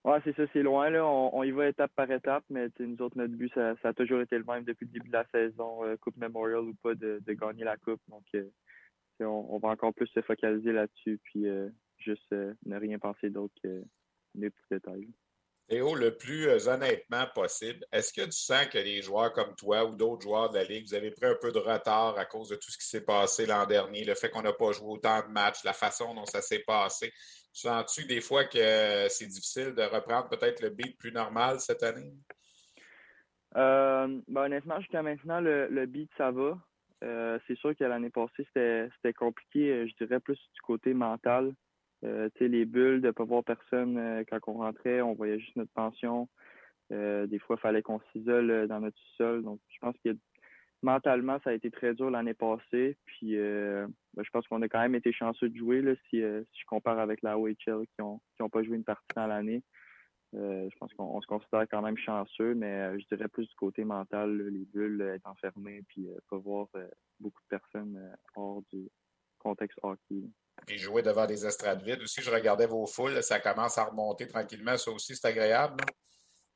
Oui, 0.05 0.19
c'est 0.23 0.37
ça, 0.37 0.45
c'est 0.53 0.62
loin. 0.62 0.88
Là. 0.90 1.05
On, 1.05 1.42
y 1.42 1.51
va 1.51 1.69
étape 1.69 1.90
par 1.97 2.11
étape, 2.11 2.45
mais 2.49 2.69
nous 2.79 3.03
autres, 3.03 3.19
notre 3.19 3.35
but, 3.35 3.53
ça, 3.53 3.75
a 3.83 3.92
toujours 3.92 4.21
été 4.21 4.38
le 4.38 4.45
même 4.45 4.62
depuis 4.62 4.87
le 4.87 4.92
début 4.92 5.09
de 5.09 5.12
la 5.12 5.27
saison, 5.33 5.85
euh, 5.85 5.97
Coupe 5.97 6.16
Memorial 6.16 6.61
ou 6.61 6.75
pas, 6.75 6.95
de, 6.95 7.21
gagner 7.27 7.64
la 7.64 7.77
Coupe. 7.77 8.01
Donc, 8.09 8.23
euh, 8.37 8.45
on, 9.21 9.59
va 9.59 9.71
encore 9.71 9.92
plus 9.92 10.07
se 10.07 10.23
focaliser 10.23 10.73
là-dessus, 10.73 11.19
puis 11.25 11.49
euh, 11.49 11.69
juste 11.98 12.32
ne 12.32 12.76
rien 12.76 12.98
penser 12.98 13.30
d'autre 13.30 13.54
que 13.62 13.82
les 14.35 14.50
petits 14.50 14.66
détails. 14.70 15.09
Théo, 15.68 15.96
le 15.96 16.16
plus 16.16 16.46
euh, 16.46 16.68
honnêtement 16.68 17.26
possible, 17.35 17.85
est-ce 17.90 18.12
que 18.12 18.24
tu 18.24 18.38
sens 18.38 18.66
que 18.66 18.78
les 18.78 19.02
joueurs 19.02 19.32
comme 19.32 19.52
toi 19.56 19.85
ou 19.85 19.96
d'autres 19.96 20.22
joueurs 20.22 20.50
de 20.50 20.59
la 20.59 20.64
Ligue, 20.64 20.87
vous 20.87 20.94
avez 20.94 21.11
pris 21.11 21.26
un 21.26 21.35
peu 21.40 21.50
de 21.50 21.59
retard 21.59 22.16
à 22.16 22.24
cause 22.24 22.50
de 22.50 22.54
tout 22.54 22.70
ce 22.70 22.78
qui 22.78 22.87
s'est 22.87 23.04
passé 23.04 23.46
l'an 23.46 23.66
dernier, 23.66 24.04
le 24.04 24.14
fait 24.14 24.30
qu'on 24.30 24.42
n'a 24.42 24.52
pas 24.52 24.70
joué 24.70 24.90
autant 24.90 25.26
de 25.26 25.32
matchs, 25.32 25.64
la 25.64 25.72
façon 25.72 26.14
dont 26.14 26.24
ça 26.24 26.40
s'est 26.40 26.62
passé? 26.64 27.12
Sens-tu 27.52 28.04
des 28.06 28.20
fois 28.20 28.44
que 28.44 29.09
c'est 29.09 29.26
difficile 29.26 29.74
de 29.74 29.82
reprendre 29.82 30.28
peut-être 30.28 30.62
le 30.62 30.70
beat 30.70 30.96
plus 30.98 31.11
normal 31.11 31.59
cette 31.59 31.82
année? 31.82 32.12
Euh, 33.56 34.20
ben, 34.28 34.42
honnêtement, 34.42 34.78
jusqu'à 34.78 35.02
maintenant, 35.02 35.40
le, 35.40 35.87
beat, 35.87 36.11
ça 36.16 36.30
va. 36.30 36.59
Euh, 37.02 37.38
c'est 37.46 37.56
sûr 37.59 37.74
que 37.74 37.85
l'année 37.85 38.11
passée, 38.11 38.46
c'était 38.54 39.12
compliqué, 39.14 39.88
je 39.88 40.04
dirais 40.04 40.20
plus 40.20 40.38
du 40.54 40.61
côté 40.61 40.94
mental. 40.94 41.54
Euh, 42.07 42.29
les 42.40 42.64
bulles, 42.64 43.01
de 43.01 43.09
ne 43.09 43.12
pas 43.12 43.25
voir 43.25 43.42
personne 43.42 43.99
euh, 43.99 44.23
quand 44.29 44.38
on 44.47 44.59
rentrait, 44.59 45.03
on 45.03 45.14
voyait 45.14 45.40
juste 45.40 45.57
notre 45.57 45.73
pension. 45.73 46.29
Euh, 46.92 47.27
des 47.27 47.38
fois, 47.38 47.57
il 47.59 47.62
fallait 47.62 47.83
qu'on 47.83 48.01
s'isole 48.12 48.69
dans 48.69 48.81
notre 48.81 49.01
sol. 49.16 49.42
Donc, 49.42 49.61
je 49.69 49.79
pense 49.81 49.97
que 50.05 50.16
mentalement, 50.83 51.38
ça 51.42 51.51
a 51.51 51.55
été 51.55 51.71
très 51.71 51.95
dur 51.95 52.11
l'année 52.11 52.35
passée. 52.35 52.97
Puis, 53.07 53.35
ben, 53.37 54.23
je 54.23 54.31
pense 54.31 54.47
qu'on 54.47 54.62
a 54.62 54.69
quand 54.69 54.81
même 54.81 54.95
été 54.95 55.12
chanceux 55.12 55.49
de 55.49 55.57
jouer 55.57 55.83
là, 55.83 55.95
si, 56.09 56.21
je 56.21 56.64
compare 56.66 57.01
avec 57.01 57.23
la 57.23 57.38
OHL 57.38 57.57
qui 57.87 58.01
n'ont 58.01 58.51
pas 58.51 58.62
joué 58.62 58.77
une 58.77 58.85
partie 58.85 59.09
dans 59.16 59.27
l'année. 59.27 59.64
je 60.33 60.77
pense 60.79 60.95
qu'on 60.95 61.21
se 61.21 61.27
considère 61.27 61.66
quand 61.69 61.83
même 61.83 61.99
chanceux, 61.99 62.55
mais 62.55 63.01
je 63.01 63.07
dirais 63.09 63.27
plus 63.27 63.49
du 63.49 63.55
côté 63.57 63.83
mental, 63.83 64.37
les 64.49 64.64
bulles, 64.66 65.01
être 65.01 65.27
enfermées, 65.27 65.83
puis 65.88 66.07
pas 66.31 66.38
voir 66.38 66.69
beaucoup 67.19 67.42
de 67.42 67.49
personnes 67.49 68.01
hors 68.37 68.62
du 68.73 68.88
contexte 69.40 69.81
hockey. 69.83 70.23
Puis 70.66 70.79
jouer 70.79 71.03
devant 71.03 71.27
des 71.27 71.47
estrades 71.47 71.83
vides 71.83 72.03
aussi. 72.03 72.23
Je 72.23 72.31
regardais 72.31 72.66
vos 72.66 72.87
foules, 72.87 73.23
ça 73.23 73.40
commence 73.40 73.79
à 73.79 73.85
remonter 73.85 74.27
tranquillement. 74.27 74.77
Ça 74.77 74.90
aussi, 74.90 75.14
c'est 75.16 75.29
agréable. 75.29 75.85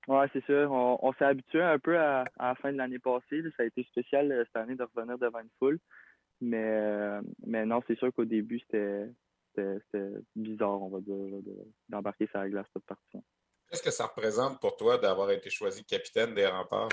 Oui, 0.09 0.27
c'est 0.33 0.45
ça. 0.47 0.69
On, 0.69 1.13
s'est 1.15 1.25
habitué 1.25 1.63
un 1.63 1.79
peu 1.79 1.99
à, 1.99 2.25
la 2.39 2.55
fin 2.57 2.73
de 2.73 2.79
l'année 2.79 2.99
passée. 2.99 3.43
Ça 3.57 3.63
a 3.63 3.67
été 3.67 3.85
spécial 3.85 4.33
euh, 4.33 4.45
cette 4.47 4.57
année 4.57 4.75
de 4.75 4.83
revenir 4.83 5.19
devant 5.19 5.41
une 5.41 5.51
foule. 5.59 5.79
Mais, 6.41 6.65
euh, 6.65 7.21
mais 7.47 7.67
non, 7.67 7.81
c'est 7.87 7.99
sûr 7.99 8.13
qu'au 8.15 8.25
début, 8.25 8.61
c'était 8.61 9.11
bizarre, 10.35 10.83
on 10.83 10.89
va 10.89 11.01
dire, 11.01 11.43
d'embarquer 11.89 12.27
sur 12.29 12.39
la 12.39 12.49
glace 12.49 12.67
toute 12.73 12.87
partie. 12.87 13.23
Qu'est-ce 13.69 13.83
que 13.83 13.91
ça 13.91 14.07
représente 14.07 14.59
pour 14.61 14.77
toi 14.77 14.99
d'avoir 14.99 15.31
été 15.31 15.51
choisi 15.51 15.85
capitaine 15.85 16.35
des 16.35 16.47
remparts? 16.47 16.89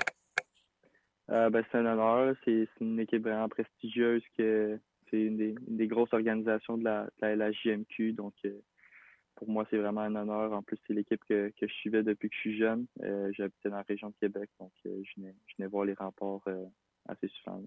Euh, 1.30 1.50
ben, 1.50 1.64
c'est 1.70 1.78
un 1.78 1.86
honneur. 1.86 2.36
C'est 2.44 2.68
une 2.80 3.00
équipe 3.00 3.22
vraiment 3.22 3.48
prestigieuse 3.48 4.22
que, 4.36 4.78
c'est 5.10 5.20
une, 5.20 5.54
des, 5.66 5.86
grosses 5.86 6.12
organisations 6.12 6.78
de 6.78 6.84
la, 6.84 7.08
de 7.22 7.26
LHJMQ. 7.26 8.12
Donc, 8.12 8.34
euh, 8.44 8.60
pour 9.36 9.48
moi, 9.48 9.66
c'est 9.70 9.78
vraiment 9.78 10.02
un 10.02 10.14
honneur. 10.14 10.52
En 10.52 10.62
plus, 10.62 10.78
c'est 10.86 10.94
l'équipe 10.94 11.22
que, 11.28 11.52
je 11.60 11.66
suivais 11.66 12.02
depuis 12.02 12.28
que 12.28 12.34
je 12.34 12.40
suis 12.40 12.58
jeune. 12.58 12.86
Euh, 13.02 13.30
j'habitais 13.36 13.70
dans 13.70 13.76
la 13.76 13.82
région 13.82 14.08
de 14.08 14.14
Québec, 14.20 14.50
donc 14.58 14.72
euh, 14.86 15.02
je, 15.04 15.20
venais, 15.20 15.68
voir 15.68 15.84
les 15.84 15.94
remports 15.94 16.44
assez 17.08 17.28
souvent. 17.28 17.62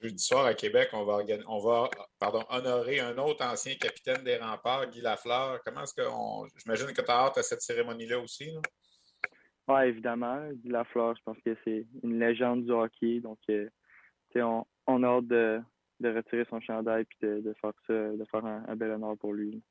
Jeudi 0.00 0.22
soir 0.22 0.46
à 0.46 0.54
Québec, 0.54 0.88
on 0.94 1.04
va, 1.04 1.18
on 1.46 1.58
va 1.60 1.88
pardon, 2.18 2.42
honorer 2.50 2.98
un 2.98 3.16
autre 3.18 3.44
ancien 3.44 3.76
capitaine 3.76 4.24
des 4.24 4.36
remparts, 4.36 4.90
Guy 4.90 5.00
Lafleur. 5.00 5.60
Comment 5.64 5.84
est-ce 5.84 5.94
que 5.94 6.02
J'imagine 6.58 6.88
que 6.88 7.02
tu 7.02 7.10
as 7.10 7.26
hâte 7.26 7.38
à 7.38 7.42
cette 7.42 7.60
cérémonie-là 7.60 8.18
aussi. 8.18 8.50
Oui, 9.68 9.82
évidemment. 9.84 10.50
Guy 10.54 10.70
Lafleur, 10.70 11.14
je 11.14 11.22
pense 11.24 11.38
que 11.46 11.56
c'est 11.62 11.86
une 12.02 12.18
légende 12.18 12.64
du 12.64 12.72
hockey. 12.72 13.20
Donc, 13.20 13.38
on, 14.34 14.64
on 14.88 15.02
a 15.04 15.06
hâte 15.06 15.26
de, 15.28 15.62
de 16.00 16.14
retirer 16.14 16.44
son 16.48 16.60
chandail 16.60 17.04
et 17.22 17.26
de, 17.26 17.54
faire 17.60 17.72
ça, 17.86 17.92
de 17.92 18.24
faire 18.30 18.44
un, 18.44 18.76
bel 18.76 18.90
honneur 18.92 19.16
pour 19.18 19.32
lui. 19.32 19.62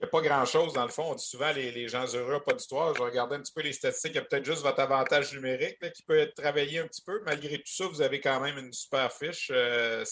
Il 0.00 0.02
n'y 0.02 0.08
a 0.08 0.10
pas 0.10 0.20
grand-chose, 0.20 0.72
dans 0.72 0.82
le 0.82 0.90
fond. 0.90 1.04
On 1.12 1.14
dit 1.14 1.24
souvent 1.24 1.52
les, 1.54 1.70
les 1.70 1.86
gens 1.88 2.04
heureux 2.14 2.40
pas 2.44 2.52
d'histoire. 2.52 2.94
Je 2.94 3.02
regardais 3.02 3.36
un 3.36 3.40
petit 3.40 3.52
peu 3.54 3.62
les 3.62 3.72
statistiques. 3.72 4.12
Il 4.12 4.16
y 4.16 4.18
a 4.18 4.22
peut-être 4.22 4.44
juste 4.44 4.62
votre 4.62 4.80
avantage 4.80 5.32
numérique 5.34 5.78
qui 5.92 6.02
peut 6.02 6.18
être 6.18 6.34
travaillé 6.34 6.80
un 6.80 6.86
petit 6.86 7.02
peu. 7.06 7.22
Malgré 7.24 7.58
tout 7.58 7.62
ça, 7.66 7.86
vous 7.86 8.02
avez 8.02 8.20
quand 8.20 8.40
même 8.40 8.58
une 8.58 8.72
super 8.72 9.12
fiche. 9.12 9.50
Euh, 9.54 10.02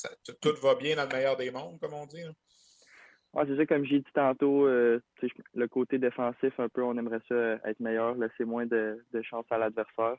tout 0.40 0.54
va 0.62 0.76
bien 0.76 0.94
dans 0.94 1.02
le 1.02 1.14
meilleur 1.14 1.36
des 1.36 1.50
mondes, 1.50 1.80
comme 1.80 1.94
on 1.94 2.06
dit. 2.06 2.24
Oui, 3.34 3.44
c'est 3.46 3.56
ça, 3.56 3.66
comme 3.66 3.84
j'ai 3.84 4.00
dit 4.00 4.12
tantôt, 4.14 4.66
euh, 4.66 5.00
le 5.54 5.66
côté 5.66 5.98
défensif, 5.98 6.52
un 6.58 6.68
peu, 6.68 6.82
on 6.82 6.96
aimerait 6.98 7.22
ça 7.28 7.58
être 7.64 7.80
meilleur, 7.80 8.14
laisser 8.14 8.44
moins 8.44 8.66
de, 8.66 9.02
de 9.10 9.22
chance 9.22 9.46
à 9.50 9.58
l'adversaire. 9.58 10.16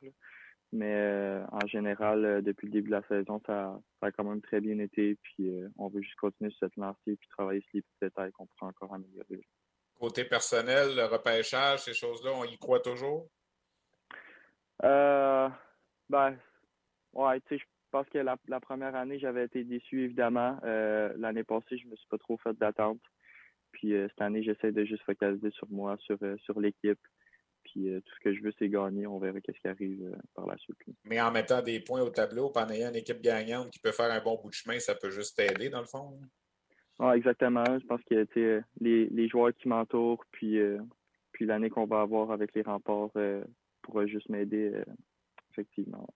Mais 0.74 0.92
euh, 0.92 1.46
en 1.52 1.68
général, 1.68 2.26
euh, 2.26 2.42
depuis 2.42 2.66
le 2.66 2.72
début 2.72 2.90
de 2.90 2.96
la 2.96 3.08
saison, 3.08 3.40
ça, 3.46 3.80
a 4.02 4.12
quand 4.12 4.24
même 4.24 4.42
très 4.42 4.60
bien 4.60 4.80
été. 4.80 5.16
Puis 5.22 5.48
euh, 5.48 5.70
on 5.78 5.88
veut 5.88 6.02
juste 6.02 6.16
continuer 6.16 6.50
sur 6.50 6.62
cette 6.62 6.76
lancée 6.78 7.16
puis 7.16 7.30
travailler 7.30 7.62
sur 7.62 7.70
les 7.76 7.82
petits 7.84 7.98
détails 8.02 8.32
qu'on 8.32 8.48
pourrait 8.48 8.70
encore 8.72 8.92
améliorer. 8.92 9.46
Côté 9.94 10.26
personnel, 10.26 10.96
le 10.96 11.06
repêchage, 11.06 11.82
ces 11.82 11.94
choses-là, 11.94 12.32
on 12.34 12.46
y 12.46 12.58
croit 12.58 12.80
toujours? 12.80 13.30
Euh, 14.84 15.48
ben, 16.10 16.36
ouais, 17.14 17.40
tu 17.42 17.50
sais, 17.50 17.58
je 17.60 17.66
pense 17.92 18.10
que 18.10 18.18
la, 18.18 18.60
première 18.60 18.96
année, 18.96 19.20
j'avais 19.20 19.46
été 19.46 19.64
déçu, 19.64 20.06
évidemment. 20.06 20.60
L'année 20.64 21.44
passée, 21.44 21.78
je 21.78 21.88
me 21.88 21.96
suis 21.96 22.08
pas 22.10 22.18
trop 22.18 22.38
fait 22.40 22.58
d'attente. 22.58 23.00
Puis 23.74 23.92
cette 23.92 24.22
année, 24.22 24.42
j'essaie 24.42 24.72
de 24.72 24.84
juste 24.84 25.04
focaliser 25.04 25.52
sur 25.52 25.70
moi, 25.70 25.96
sur, 26.00 26.18
sur 26.44 26.60
l'équipe. 26.60 27.00
Puis 27.64 27.90
tout 28.06 28.14
ce 28.16 28.24
que 28.24 28.34
je 28.34 28.42
veux, 28.42 28.54
c'est 28.60 28.70
gagner. 28.70 29.08
On 29.08 29.20
verra 29.20 29.40
qu'est-ce 29.42 29.60
qui 29.60 29.68
arrive 29.68 30.16
par 30.36 30.46
la 30.46 30.58
suite. 30.58 30.78
Mais 31.06 31.20
en 31.22 31.32
mettant 31.32 31.62
des 31.62 31.80
points 31.80 32.02
au 32.02 32.10
tableau, 32.10 32.52
en 32.56 32.70
ayant 32.70 32.90
une 32.90 32.96
équipe 32.96 33.22
gagnante 33.22 33.72
qui 33.72 33.80
peut 33.80 33.92
faire 33.92 34.12
un 34.12 34.22
bon 34.22 34.40
bout 34.42 34.50
de 34.50 34.56
chemin, 34.56 34.80
ça 34.80 34.96
peut 34.96 35.10
juste 35.10 35.38
t'aider, 35.38 35.70
dans 35.70 35.82
le 35.82 35.88
fond. 35.88 36.20
Ah, 37.00 37.16
exactement. 37.18 37.64
Je 37.66 37.86
pense 37.86 38.02
que 38.10 38.64
les, 38.80 39.08
les 39.08 39.28
joueurs 39.30 39.54
qui 39.54 39.68
m'entourent, 39.68 40.24
puis, 40.32 40.60
puis 41.32 41.46
l'année 41.46 41.70
qu'on 41.70 41.86
va 41.86 42.02
avoir 42.02 42.32
avec 42.32 42.54
les 42.54 42.62
remparts 42.62 43.12
pourra 43.82 44.06
juste 44.06 44.30
m'aider, 44.30 44.72
effectivement. 45.52 46.08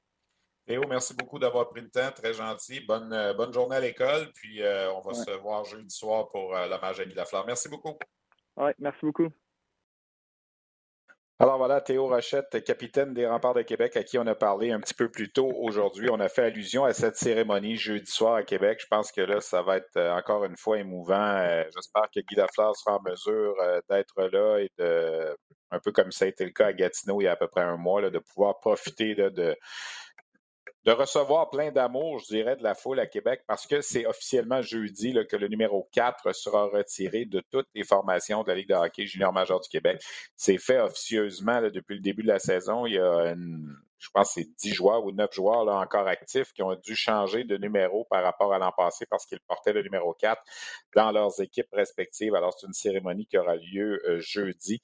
Léo, 0.68 0.84
merci 0.86 1.16
beaucoup 1.16 1.40
d'avoir 1.40 1.70
pris 1.70 1.82
le 1.82 1.90
temps. 1.90 2.12
Très 2.14 2.34
gentil. 2.34 2.82
Bonne, 2.82 3.14
euh, 3.14 3.34
bonne 3.34 3.54
journée 3.54 3.78
à 3.78 3.80
l'école. 3.80 4.32
Puis 4.34 4.62
euh, 4.62 4.92
on 4.92 5.00
va 5.00 5.14
se 5.14 5.32
voir 5.40 5.64
jeudi 5.64 5.90
soir 5.90 6.28
pour 6.30 6.56
euh, 6.56 6.68
l'hommage 6.68 7.00
à 7.00 7.06
Guy 7.06 7.16
Lafleur. 7.16 7.46
Merci 7.46 7.70
beaucoup. 7.70 7.98
Oui, 8.58 8.72
merci 8.78 9.00
beaucoup. 9.02 9.30
Alors 11.40 11.60
voilà, 11.60 11.82
Théo 11.82 12.08
Rochette, 12.08 12.64
capitaine 12.64 13.14
des 13.14 13.28
Remparts 13.28 13.54
de 13.54 13.62
Québec, 13.62 13.96
à 13.96 14.04
qui 14.04 14.18
on 14.18 14.26
a 14.26 14.34
parlé 14.34 14.72
un 14.72 14.80
petit 14.80 14.96
peu 14.96 15.08
plus 15.08 15.32
tôt 15.32 15.52
aujourd'hui. 15.56 16.10
On 16.10 16.20
a 16.20 16.30
fait 16.30 16.42
allusion 16.42 16.84
à 16.84 16.94
cette 16.94 17.16
cérémonie 17.16 17.76
jeudi 17.76 18.10
soir 18.10 18.34
à 18.34 18.44
Québec. 18.44 18.80
Je 18.82 18.88
pense 18.88 19.12
que 19.12 19.22
là, 19.22 19.40
ça 19.40 19.62
va 19.62 19.78
être 19.78 20.00
encore 20.18 20.46
une 20.46 20.58
fois 20.58 20.80
émouvant. 20.80 21.48
J'espère 21.76 22.10
que 22.10 22.22
Guy 22.22 22.36
Lafleur 22.36 22.76
sera 22.76 22.98
en 22.98 23.02
mesure 23.04 23.54
d'être 23.88 24.20
là 24.32 24.58
et 24.58 24.72
de, 24.80 25.38
un 25.70 25.80
peu 25.80 25.92
comme 25.92 26.12
ça 26.12 26.26
a 26.26 26.28
été 26.28 26.44
le 26.44 26.50
cas 26.52 26.68
à 26.68 26.74
Gatineau 26.74 27.22
il 27.22 27.26
y 27.26 27.28
a 27.28 27.34
à 27.34 27.36
peu 27.36 27.48
près 27.48 27.62
un 27.62 27.78
mois, 27.78 28.10
de 28.10 28.18
pouvoir 28.18 28.60
profiter 28.60 29.14
de 29.14 29.56
de 30.88 30.94
recevoir 30.94 31.50
plein 31.50 31.70
d'amour, 31.70 32.20
je 32.20 32.28
dirais, 32.28 32.56
de 32.56 32.64
la 32.64 32.74
foule 32.74 33.02
à 33.02 33.08
Québec 33.08 33.42
parce 33.46 33.68
que 33.68 33.82
c'est 33.82 34.06
officiellement 34.06 34.62
jeudi 34.62 35.14
que 35.30 35.36
le 35.36 35.50
numéro 35.50 35.90
4 35.92 36.32
sera 36.34 36.68
retiré 36.68 37.26
de 37.26 37.44
toutes 37.52 37.68
les 37.76 37.84
formations 37.84 38.42
de 38.44 38.48
la 38.48 38.56
Ligue 38.56 38.70
de 38.70 38.74
hockey 38.74 39.06
junior 39.06 39.34
majeur 39.34 39.60
du 39.60 39.68
Québec. 39.68 40.02
C'est 40.38 40.58
fait 40.58 40.80
officieusement 40.80 41.62
depuis 41.62 41.96
le 41.96 42.02
début 42.02 42.24
de 42.24 42.30
la 42.30 42.40
saison. 42.40 42.86
Il 42.86 42.94
y 42.94 43.00
a 43.00 43.36
je 44.00 44.10
pense 44.14 44.34
c'est 44.36 44.48
10 44.60 44.74
joueurs 44.74 45.04
ou 45.04 45.12
9 45.12 45.34
joueurs 45.34 45.66
là, 45.66 45.76
encore 45.76 46.08
actifs 46.08 46.54
qui 46.54 46.64
ont 46.64 46.76
dû 46.76 46.96
changer 46.96 47.44
de 47.44 47.58
numéro 47.58 48.06
par 48.10 48.24
rapport 48.24 48.54
à 48.54 48.60
l'an 48.60 48.72
passé 48.72 49.06
parce 49.10 49.26
qu'ils 49.26 49.40
portaient 49.42 49.74
le 49.74 49.82
numéro 49.82 50.14
4 50.14 50.42
dans 50.96 51.12
leurs 51.12 51.42
équipes 51.42 51.74
respectives. 51.74 52.36
Alors, 52.36 52.54
c'est 52.58 52.68
une 52.68 52.74
cérémonie 52.74 53.26
qui 53.26 53.38
aura 53.38 53.56
lieu 53.56 54.02
euh, 54.08 54.20
jeudi. 54.20 54.82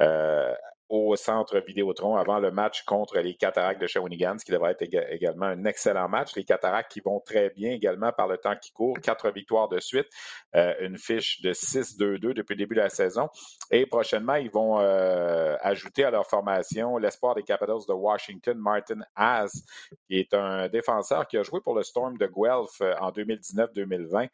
Euh, 0.00 0.52
au 0.88 1.16
centre 1.16 1.58
Vidéotron 1.58 2.16
avant 2.16 2.38
le 2.38 2.50
match 2.50 2.84
contre 2.84 3.18
les 3.18 3.34
Cataractes 3.34 3.80
de 3.80 3.86
Shawinigan, 3.86 4.38
ce 4.38 4.44
qui 4.44 4.52
devrait 4.52 4.76
être 4.78 4.82
également 4.82 5.46
un 5.46 5.64
excellent 5.64 6.08
match. 6.08 6.36
Les 6.36 6.44
Cataractes 6.44 6.92
qui 6.92 7.00
vont 7.00 7.20
très 7.20 7.50
bien 7.50 7.72
également 7.72 8.12
par 8.12 8.28
le 8.28 8.38
temps 8.38 8.54
qui 8.56 8.72
court, 8.72 8.98
quatre 9.00 9.30
victoires 9.30 9.68
de 9.68 9.80
suite, 9.80 10.06
euh, 10.54 10.74
une 10.80 10.96
fiche 10.96 11.40
de 11.42 11.52
6-2-2 11.52 12.34
depuis 12.34 12.54
le 12.54 12.58
début 12.58 12.76
de 12.76 12.80
la 12.80 12.88
saison. 12.88 13.28
Et 13.70 13.86
prochainement, 13.86 14.36
ils 14.36 14.50
vont 14.50 14.80
euh, 14.80 15.56
ajouter 15.60 16.04
à 16.04 16.10
leur 16.10 16.26
formation 16.26 16.98
l'espoir 16.98 17.34
des 17.34 17.42
Capitals 17.42 17.86
de 17.88 17.92
Washington, 17.92 18.56
Martin 18.56 19.00
Haas, 19.16 19.64
qui 20.08 20.18
est 20.18 20.34
un 20.34 20.68
défenseur 20.68 21.26
qui 21.26 21.36
a 21.36 21.42
joué 21.42 21.60
pour 21.60 21.74
le 21.74 21.82
Storm 21.82 22.16
de 22.16 22.26
Guelph 22.26 22.80
euh, 22.80 22.94
en 23.00 23.10
2019-2020. 23.10 24.28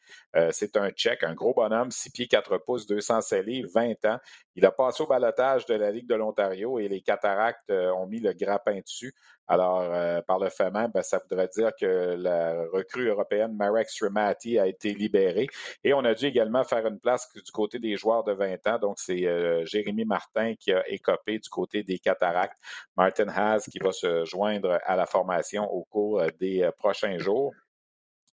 C'est 0.50 0.76
un 0.76 0.90
Tchèque, 0.90 1.24
un 1.24 1.34
gros 1.34 1.54
bonhomme, 1.54 1.90
6 1.90 2.10
pieds 2.10 2.26
4 2.26 2.58
pouces, 2.58 2.86
200 2.86 3.20
scellés, 3.22 3.64
20 3.74 4.04
ans. 4.06 4.18
Il 4.54 4.66
a 4.66 4.70
passé 4.70 5.02
au 5.02 5.06
balotage 5.06 5.64
de 5.66 5.74
la 5.74 5.90
Ligue 5.90 6.06
de 6.06 6.14
l'Ontario 6.14 6.78
et 6.78 6.88
les 6.88 7.00
cataractes 7.00 7.70
euh, 7.70 7.90
ont 7.92 8.06
mis 8.06 8.20
le 8.20 8.32
grappin 8.32 8.80
dessus. 8.80 9.14
Alors, 9.48 9.80
euh, 9.80 10.20
par 10.22 10.38
le 10.38 10.50
fait 10.50 10.70
même, 10.70 10.90
ben, 10.92 11.02
ça 11.02 11.18
voudrait 11.18 11.48
dire 11.48 11.70
que 11.78 12.16
la 12.18 12.64
recrue 12.72 13.08
européenne 13.08 13.56
Marek 13.56 13.88
Srimati 13.88 14.58
a 14.58 14.66
été 14.66 14.94
libérée. 14.94 15.48
Et 15.84 15.94
on 15.94 16.04
a 16.04 16.14
dû 16.14 16.26
également 16.26 16.64
faire 16.64 16.86
une 16.86 17.00
place 17.00 17.32
du 17.34 17.50
côté 17.50 17.78
des 17.78 17.96
joueurs 17.96 18.24
de 18.24 18.32
20 18.32 18.66
ans. 18.66 18.78
Donc, 18.78 18.98
c'est 18.98 19.26
euh, 19.26 19.64
Jérémy 19.64 20.04
Martin 20.04 20.54
qui 20.54 20.72
a 20.72 20.86
écopé 20.88 21.38
du 21.38 21.48
côté 21.48 21.82
des 21.82 21.98
cataractes. 21.98 22.58
Martin 22.96 23.28
Haas 23.28 23.68
qui 23.70 23.78
va 23.78 23.92
se 23.92 24.24
joindre 24.24 24.78
à 24.84 24.96
la 24.96 25.06
formation 25.06 25.64
au 25.64 25.84
cours 25.84 26.22
des 26.38 26.68
prochains 26.78 27.18
jours. 27.18 27.52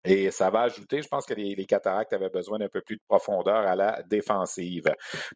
Et 0.04 0.32
ça 0.32 0.50
va 0.50 0.62
ajouter, 0.62 1.02
je 1.02 1.08
pense 1.08 1.26
que 1.26 1.34
les, 1.34 1.66
Cataractes 1.66 2.14
avaient 2.14 2.30
besoin 2.30 2.60
d'un 2.60 2.70
peu 2.70 2.82
plus 2.82 2.96
de 2.96 3.02
profondeur 3.08 3.68
à 3.68 3.76
la 3.76 4.02
défensive. 4.04 4.86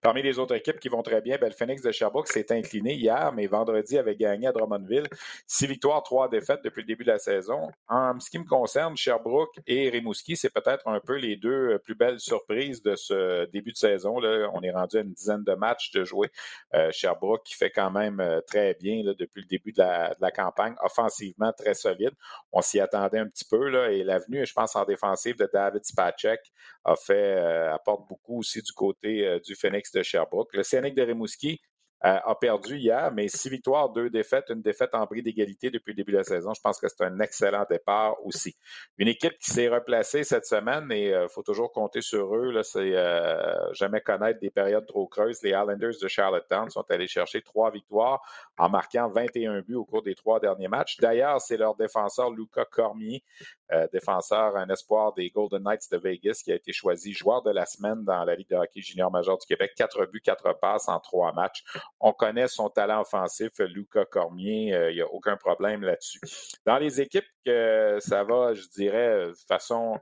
Parmi 0.02 0.22
les 0.22 0.40
autres 0.40 0.56
équipes 0.56 0.80
qui 0.80 0.88
vont 0.88 1.02
très 1.02 1.20
bien, 1.20 1.38
ben, 1.40 1.48
le 1.48 1.54
Phoenix 1.54 1.82
de 1.82 1.92
Sherbrooke 1.92 2.28
s'est 2.28 2.52
incliné 2.54 2.94
hier, 2.94 3.34
mais 3.34 3.48
vendredi 3.48 3.98
avait 3.98 4.16
gagné 4.16 4.48
à 4.48 4.54
Drummondville. 4.54 5.08
Six 5.46 5.68
victoires, 5.68 6.04
trois 6.04 6.30
défaites 6.30 6.62
depuis 6.64 6.82
le 6.82 6.88
début 6.88 7.04
de 7.04 7.12
la 7.12 7.20
saison. 7.20 7.70
En 7.90 8.18
ce 8.20 8.30
qui 8.30 8.40
me 8.40 8.46
concerne, 8.46 8.96
Sherbrooke 8.96 9.60
et 9.68 9.90
Rimouski, 9.90 10.38
c'est 10.38 10.54
peut-être 10.54 10.88
un 10.88 11.02
peu 11.02 11.16
les 11.16 11.36
deux 11.36 11.78
plus 11.80 11.96
belles 11.96 12.20
surprises 12.20 12.82
de 12.82 12.96
ce 12.96 13.46
début 13.52 13.74
de 13.74 13.78
saison. 13.78 14.20
On 14.54 14.62
est 14.62 14.72
rendu 14.72 14.98
à 14.98 15.02
une 15.02 15.14
dizaine 15.14 15.44
de 15.44 15.54
matchs 15.54 15.92
de 15.92 16.06
jouer. 16.06 16.30
Euh, 16.74 16.92
Sherbrooke 16.92 17.44
qui 17.44 17.56
fait 17.56 17.72
quand 17.72 17.92
même 17.92 18.20
euh, 18.20 18.42
très 18.42 18.76
bien 18.76 19.04
depuis 19.04 19.42
le 19.42 19.48
début 19.48 19.72
de 19.72 19.80
la, 19.80 20.32
campagne, 20.32 20.76
offensivement 20.82 21.52
très 21.52 21.74
solide. 21.74 22.12
On 22.52 22.62
s'y 22.62 22.80
attendait 22.80 23.20
un 23.20 23.28
petit 23.28 23.46
peu 23.46 23.62
et 23.92 24.04
l'avenue, 24.04 24.46
je 24.52 24.54
pense, 24.54 24.76
en 24.76 24.84
défensive 24.84 25.38
de 25.38 25.50
David 25.52 25.86
Spacek 25.86 26.42
a 26.84 26.96
fait, 26.96 27.38
euh, 27.38 27.74
apporte 27.74 28.08
beaucoup 28.08 28.40
aussi 28.40 28.62
du 28.62 28.72
côté 28.74 29.26
euh, 29.26 29.40
du 29.40 29.56
Phoenix 29.56 29.92
de 29.92 30.04
Sherbrooke. 30.04 30.54
Le 30.54 30.64
Scénic 30.64 30.94
de 30.94 31.04
Rimouski 31.04 31.62
euh, 32.04 32.18
a 32.26 32.36
perdu 32.36 32.78
hier, 32.78 33.12
mais 33.14 33.30
six 33.30 33.48
victoires, 33.48 33.90
deux 33.92 34.10
défaites, 34.10 34.50
une 34.50 34.62
défaite 34.62 34.90
en 34.94 35.06
bris 35.06 35.22
d'égalité 35.22 35.70
depuis 35.70 35.92
le 35.92 35.98
début 35.98 36.12
de 36.12 36.18
la 36.18 36.24
saison. 36.24 36.54
Je 36.54 36.60
pense 36.60 36.80
que 36.80 36.88
c'est 36.90 37.04
un 37.06 37.20
excellent 37.20 37.66
départ 37.70 38.16
aussi. 38.26 38.58
Une 38.98 39.08
équipe 39.08 39.38
qui 39.38 39.52
s'est 39.52 39.70
replacée 39.70 40.24
cette 40.26 40.46
semaine 40.46 40.92
et 40.92 41.10
il 41.10 41.28
faut 41.30 41.44
toujours 41.44 41.72
compter 41.72 42.02
sur 42.02 42.36
eux. 42.36 42.60
C'est 42.64 42.96
jamais 43.74 44.02
connaître 44.02 44.40
des 44.40 44.50
périodes 44.50 44.88
trop 44.88 45.06
creuses. 45.06 45.44
Les 45.44 45.52
Islanders 45.52 45.94
de 46.02 46.08
Charlottetown 46.08 46.72
sont 46.72 46.86
allés 46.90 47.08
chercher 47.08 47.44
trois 47.44 47.70
victoires 47.70 48.20
en 48.58 48.68
marquant 48.68 49.08
21 49.08 49.62
buts 49.62 49.76
au 49.76 49.86
cours 49.86 50.02
des 50.02 50.16
trois 50.16 50.40
derniers 50.40 50.70
matchs. 50.70 50.98
D'ailleurs, 50.98 51.40
c'est 51.40 51.58
leur 51.58 51.76
défenseur 51.76 52.32
Luca 52.32 52.66
Cormier 52.66 53.24
euh, 53.72 53.88
défenseur, 53.92 54.56
un 54.58 54.70
espoir 54.70 55.14
des 55.14 55.30
Golden 55.30 55.64
Knights 55.64 55.92
de 55.92 55.98
Vegas, 55.98 56.42
qui 56.44 56.52
a 56.52 56.56
été 56.56 56.74
choisi 56.74 57.14
joueur 57.14 57.42
de 57.42 57.52
la 57.52 57.66
semaine 57.66 58.04
dans 58.04 58.24
la 58.24 58.36
Ligue 58.36 58.50
de 58.50 58.56
hockey 58.56 58.82
junior 58.82 59.12
major 59.12 59.38
du 59.38 59.46
Québec. 59.46 59.72
Quatre 59.76 60.06
buts, 60.06 60.22
quatre 60.22 60.54
passes 60.60 60.88
en 60.90 61.00
trois 61.00 61.34
matchs. 61.34 61.64
On 62.00 62.14
connaît 62.14 62.48
son 62.48 62.70
talent 62.70 63.02
offensif, 63.02 63.52
Lucas 63.60 64.06
Cormier. 64.06 64.74
Euh, 64.74 64.92
il 64.92 64.96
n'y 64.96 65.02
a 65.02 65.08
aucun 65.08 65.38
problème 65.38 65.82
là-dessus. 65.82 66.20
Dans 66.66 66.78
les 66.78 67.02
équipes 67.02 67.26
ça 67.46 68.24
va, 68.24 68.54
je 68.54 68.68
dirais, 68.68 69.28
de 69.28 69.34
façon 69.48 70.00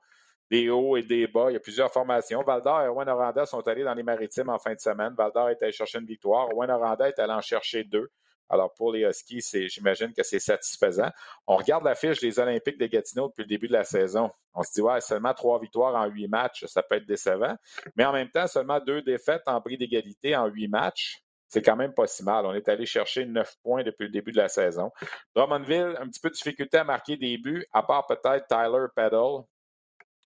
des 0.50 0.70
hauts 0.70 0.98
et 0.98 1.04
des 1.04 1.28
bas. 1.28 1.48
Il 1.50 1.54
y 1.54 1.58
a 1.58 1.60
plusieurs 1.60 1.92
formations. 1.92 2.42
Valdor 2.42 2.82
et 2.82 2.88
Owen 2.88 3.08
Oranda 3.08 3.46
sont 3.46 3.66
allés 3.68 3.84
dans 3.84 3.94
les 3.94 4.04
maritimes 4.04 4.50
en 4.50 4.58
fin 4.58 4.74
de 4.74 4.80
semaine. 4.80 5.14
Valdor 5.16 5.50
est 5.50 5.62
allé 5.62 5.72
chercher 5.72 6.00
une 6.00 6.06
victoire. 6.06 6.50
Owen 6.54 6.70
Oranda 6.72 7.08
est 7.08 7.20
allé 7.20 7.34
en 7.34 7.42
chercher 7.42 7.84
deux. 7.84 8.10
Alors, 8.50 8.74
pour 8.74 8.92
les 8.92 9.02
Huskies, 9.02 9.68
j'imagine 9.70 10.14
que 10.14 10.24
c'est 10.24 10.40
satisfaisant. 10.40 11.10
On 11.48 11.58
regarde 11.58 11.84
la 11.84 11.96
fiche 11.96 12.20
des 12.20 12.40
Olympiques 12.40 12.80
de 12.80 12.88
Gatineau 12.88 13.28
depuis 13.28 13.44
le 13.44 13.48
début 13.48 13.68
de 13.68 13.74
la 13.74 13.84
saison. 13.84 14.30
On 14.54 14.64
se 14.64 14.72
dit, 14.74 14.82
ouais, 14.82 15.00
seulement 15.02 15.34
trois 15.34 15.60
victoires 15.60 15.96
en 15.96 16.06
huit 16.08 16.28
matchs, 16.28 16.66
ça 16.66 16.82
peut 16.82 16.96
être 16.96 17.06
décevant. 17.06 17.56
Mais 17.96 18.06
en 18.06 18.14
même 18.14 18.30
temps, 18.30 18.48
seulement 18.48 18.80
deux 18.80 19.02
défaites 19.02 19.44
en 19.46 19.62
prix 19.62 19.78
d'égalité 19.78 20.36
en 20.36 20.48
huit 20.48 20.68
matchs. 20.68 21.24
C'est 21.48 21.64
quand 21.64 21.76
même 21.76 21.94
pas 21.94 22.06
si 22.06 22.24
mal. 22.24 22.46
On 22.46 22.54
est 22.54 22.70
allé 22.70 22.86
chercher 22.86 23.26
neuf 23.26 23.56
points 23.64 23.84
depuis 23.84 24.06
le 24.06 24.12
début 24.12 24.32
de 24.32 24.38
la 24.38 24.50
saison. 24.50 24.92
Drummondville, 25.36 25.96
un 26.00 26.08
petit 26.08 26.20
peu 26.20 26.30
de 26.30 26.36
difficulté 26.36 26.78
à 26.78 26.84
marquer 26.84 27.18
des 27.18 27.38
buts, 27.40 27.66
à 27.74 27.82
part 27.82 28.06
peut-être 28.06 28.46
Tyler 28.48 28.86
Peddle, 28.96 29.44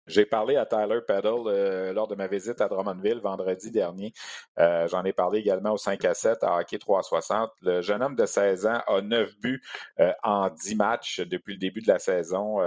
j'ai 0.07 0.25
parlé 0.25 0.57
à 0.57 0.65
Tyler 0.65 0.99
Peddle 1.07 1.47
euh, 1.47 1.93
lors 1.93 2.07
de 2.07 2.15
ma 2.15 2.27
visite 2.27 2.59
à 2.61 2.67
Drummondville 2.67 3.19
vendredi 3.19 3.71
dernier. 3.71 4.13
Euh, 4.59 4.87
j'en 4.87 5.03
ai 5.05 5.13
parlé 5.13 5.39
également 5.39 5.71
au 5.71 5.77
5 5.77 6.03
à 6.05 6.13
7 6.13 6.43
à 6.43 6.57
Hockey 6.57 6.77
360. 6.77 7.51
Le 7.61 7.81
jeune 7.81 8.03
homme 8.03 8.15
de 8.15 8.25
16 8.25 8.65
ans 8.65 8.81
a 8.87 9.01
9 9.01 9.39
buts 9.39 9.63
euh, 9.99 10.11
en 10.23 10.49
10 10.49 10.75
matchs 10.75 11.21
depuis 11.21 11.53
le 11.53 11.59
début 11.59 11.81
de 11.81 11.87
la 11.87 11.99
saison. 11.99 12.59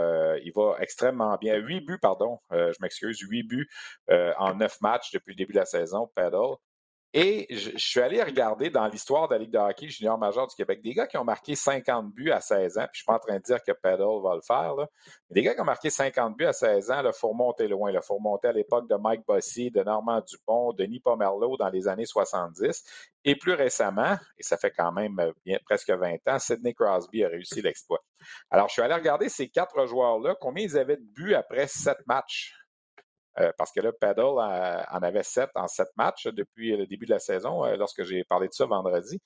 il 0.42 0.52
va 0.54 0.76
extrêmement 0.80 1.36
bien. 1.36 1.56
8 1.56 1.80
buts, 1.82 1.98
pardon, 2.00 2.38
je 2.50 2.76
m'excuse, 2.80 3.18
8 3.20 3.42
buts 3.42 3.68
en 4.08 4.54
9 4.54 4.80
matchs 4.80 5.12
depuis 5.12 5.32
le 5.32 5.36
début 5.36 5.52
de 5.52 5.58
la 5.58 5.66
saison, 5.66 6.10
Peddle. 6.14 6.56
Et 7.12 7.46
je, 7.50 7.70
suis 7.76 8.00
allé 8.00 8.22
regarder 8.22 8.68
dans 8.68 8.86
l'histoire 8.88 9.28
de 9.28 9.34
la 9.34 9.38
Ligue 9.38 9.52
de 9.52 9.58
hockey 9.58 9.88
junior 9.88 10.18
majeur 10.18 10.46
du 10.46 10.54
Québec 10.54 10.82
des 10.82 10.92
gars 10.92 11.06
qui 11.06 11.16
ont 11.16 11.24
marqué 11.24 11.54
50 11.54 12.12
buts 12.12 12.30
à 12.30 12.40
16 12.40 12.76
ans. 12.76 12.86
Puis 12.90 12.90
je 12.92 12.92
ne 12.92 12.94
suis 12.96 13.04
pas 13.06 13.14
en 13.14 13.18
train 13.18 13.36
de 13.36 13.42
dire 13.42 13.62
que 13.62 13.72
Peddle 13.72 14.22
va 14.22 14.34
le 14.34 14.42
faire. 14.42 14.74
Mais 14.76 15.34
des 15.34 15.42
gars 15.42 15.54
qui 15.54 15.60
ont 15.60 15.64
marqué 15.64 15.88
50 15.88 16.36
buts 16.36 16.44
à 16.44 16.52
16 16.52 16.90
ans, 16.90 17.02
il 17.04 17.12
faut 17.14 17.28
remonter 17.28 17.68
loin. 17.68 17.90
Il 17.90 17.98
faut 18.02 18.16
remonter 18.16 18.48
à 18.48 18.52
l'époque 18.52 18.88
de 18.88 18.96
Mike 18.96 19.24
Bossy, 19.26 19.70
de 19.70 19.82
Normand 19.82 20.20
Dupont, 20.20 20.72
de 20.72 20.84
Denis 20.84 21.00
Pomerleau 21.00 21.56
dans 21.56 21.70
les 21.70 21.88
années 21.88 22.06
70. 22.06 22.84
Et 23.24 23.34
plus 23.34 23.54
récemment, 23.54 24.16
et 24.38 24.42
ça 24.42 24.56
fait 24.56 24.70
quand 24.70 24.92
même 24.92 25.16
bien, 25.44 25.58
presque 25.64 25.90
20 25.90 26.16
ans, 26.28 26.38
Sidney 26.38 26.74
Crosby 26.74 27.24
a 27.24 27.28
réussi 27.28 27.62
l'exploit. 27.62 28.04
Alors, 28.50 28.68
je 28.68 28.74
suis 28.74 28.82
allé 28.82 28.94
regarder 28.94 29.28
ces 29.28 29.48
quatre 29.48 29.86
joueurs-là, 29.86 30.36
combien 30.40 30.64
ils 30.64 30.76
avaient 30.78 30.96
de 30.96 31.06
buts 31.14 31.34
après 31.34 31.66
sept 31.66 31.98
matchs? 32.06 32.54
Euh, 33.40 33.52
parce 33.58 33.72
que 33.72 33.80
là, 33.80 33.92
Paddle 33.92 34.20
en 34.22 35.02
avait 35.02 35.22
sept 35.22 35.50
en 35.54 35.68
sept 35.68 35.88
matchs 35.96 36.26
depuis 36.28 36.76
le 36.76 36.86
début 36.86 37.06
de 37.06 37.10
la 37.10 37.18
saison, 37.18 37.64
euh, 37.64 37.76
lorsque 37.76 38.02
j'ai 38.04 38.24
parlé 38.24 38.48
de 38.48 38.52
ça 38.52 38.66
vendredi. 38.66 39.20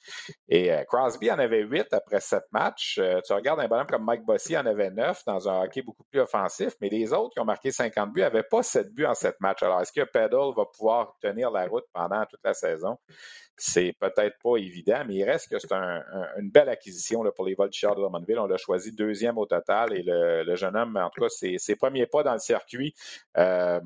Et 0.48 0.70
Crosby 0.88 1.30
en 1.30 1.38
avait 1.38 1.62
huit 1.62 1.92
après 1.92 2.20
sept 2.20 2.44
matchs. 2.52 3.00
tu 3.26 3.32
regardes 3.32 3.60
un 3.60 3.68
bonhomme 3.68 3.86
comme 3.86 4.04
Mike 4.04 4.24
Bossy 4.24 4.56
en 4.56 4.66
avait 4.66 4.90
neuf 4.90 5.22
dans 5.26 5.48
un 5.48 5.64
hockey 5.64 5.82
beaucoup 5.82 6.04
plus 6.04 6.20
offensif, 6.20 6.74
mais 6.80 6.88
les 6.88 7.12
autres 7.12 7.34
qui 7.34 7.40
ont 7.40 7.44
marqué 7.44 7.70
50 7.70 8.12
buts 8.12 8.20
n'avaient 8.20 8.42
pas 8.42 8.62
sept 8.62 8.92
buts 8.92 9.06
en 9.06 9.14
sept 9.14 9.36
matchs. 9.40 9.62
Alors, 9.62 9.80
est-ce 9.80 9.92
que 9.92 10.04
Paddle 10.04 10.54
va 10.56 10.64
pouvoir 10.66 11.16
tenir 11.20 11.50
la 11.50 11.66
route 11.66 11.84
pendant 11.92 12.24
toute 12.26 12.40
la 12.44 12.54
saison? 12.54 12.96
C'est 13.60 13.94
peut-être 13.98 14.38
pas 14.42 14.56
évident, 14.56 15.02
mais 15.06 15.16
il 15.16 15.24
reste 15.24 15.50
que 15.50 15.58
c'est 15.58 15.72
une 15.72 16.50
belle 16.50 16.68
acquisition 16.68 17.22
là, 17.22 17.30
pour 17.30 17.44
les 17.44 17.54
Voltigeurs 17.54 17.94
de 17.94 18.00
Drummondville. 18.00 18.38
On 18.38 18.46
l'a 18.46 18.56
choisi 18.56 18.92
deuxième 18.92 19.38
au 19.38 19.46
total 19.46 19.92
et 19.92 20.02
le, 20.04 20.54
jeune 20.56 20.76
homme, 20.76 20.96
en 20.96 21.10
tout 21.10 21.20
cas, 21.20 21.28
ses, 21.28 21.76
premiers 21.76 22.06
pas 22.06 22.22
dans 22.22 22.32
le 22.32 22.38
circuit. 22.38 22.94
Euh, 23.36 23.80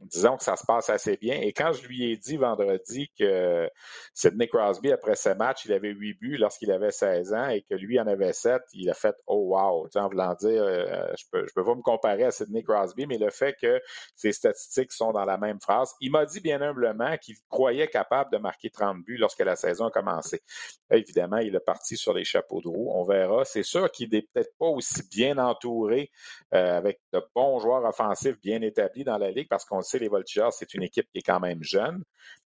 disons 0.00 0.36
que 0.36 0.44
ça 0.44 0.56
se 0.56 0.64
passe 0.64 0.90
assez 0.90 1.16
bien. 1.16 1.40
Et 1.40 1.52
quand 1.52 1.72
je 1.72 1.86
lui 1.86 2.10
ai 2.10 2.16
dit 2.16 2.36
vendredi 2.36 3.10
que 3.18 3.68
Sidney 4.14 4.48
Crosby, 4.48 4.92
après 4.92 5.16
ce 5.16 5.30
match, 5.30 5.64
il 5.64 5.72
avait 5.72 5.90
huit 5.90 6.14
buts 6.14 6.36
lorsqu'il 6.36 6.70
avait 6.70 6.90
16 6.90 7.34
ans 7.34 7.48
et 7.48 7.62
que 7.62 7.74
lui 7.74 7.98
en 8.00 8.06
avait 8.06 8.32
sept, 8.32 8.62
il 8.72 8.88
a 8.90 8.94
fait 8.94 9.14
Oh 9.26 9.54
wow! 9.54 9.88
en 9.94 10.08
voulant 10.08 10.34
dire, 10.34 10.62
euh, 10.62 11.12
je 11.18 11.24
peux, 11.30 11.46
je 11.46 11.52
peux 11.52 11.64
pas 11.64 11.74
me 11.74 11.82
comparer 11.82 12.24
à 12.24 12.30
Sidney 12.30 12.62
Crosby, 12.62 13.06
mais 13.06 13.18
le 13.18 13.30
fait 13.30 13.56
que 13.60 13.80
ses 14.14 14.32
statistiques 14.32 14.92
sont 14.92 15.12
dans 15.12 15.24
la 15.24 15.36
même 15.36 15.60
phrase, 15.60 15.92
il 16.00 16.12
m'a 16.12 16.24
dit 16.26 16.40
bien 16.40 16.60
humblement 16.62 17.16
qu'il 17.18 17.36
croyait 17.48 17.88
capable 17.88 18.32
de 18.32 18.38
marquer 18.38 18.70
30 18.70 19.04
buts 19.04 19.16
lorsque 19.16 19.40
la 19.40 19.56
saison 19.56 19.86
a 19.86 19.90
commencé. 19.90 20.42
Évidemment, 20.90 21.38
il 21.38 21.54
est 21.54 21.60
parti 21.60 21.96
sur 21.96 22.14
les 22.14 22.24
chapeaux 22.24 22.60
de 22.60 22.68
roue. 22.68 22.90
On 22.94 23.04
verra. 23.04 23.44
C'est 23.44 23.62
sûr 23.62 23.90
qu'il 23.90 24.10
n'est 24.10 24.22
peut-être 24.22 24.52
pas 24.58 24.66
aussi 24.66 25.02
bien 25.10 25.38
entouré 25.38 26.10
euh, 26.54 26.78
avec 26.78 27.00
de 27.12 27.22
bons 27.34 27.58
joueurs 27.58 27.84
offensifs 27.84 28.40
bien 28.40 28.62
établis 28.62 29.04
dans 29.04 29.18
la 29.18 29.30
Ligue 29.30 29.48
parce 29.48 29.64
qu'on 29.64 29.82
les 29.94 30.08
Voltigeurs, 30.08 30.52
c'est 30.52 30.74
une 30.74 30.82
équipe 30.82 31.06
qui 31.12 31.18
est 31.18 31.22
quand 31.22 31.40
même 31.40 31.62
jeune. 31.62 32.02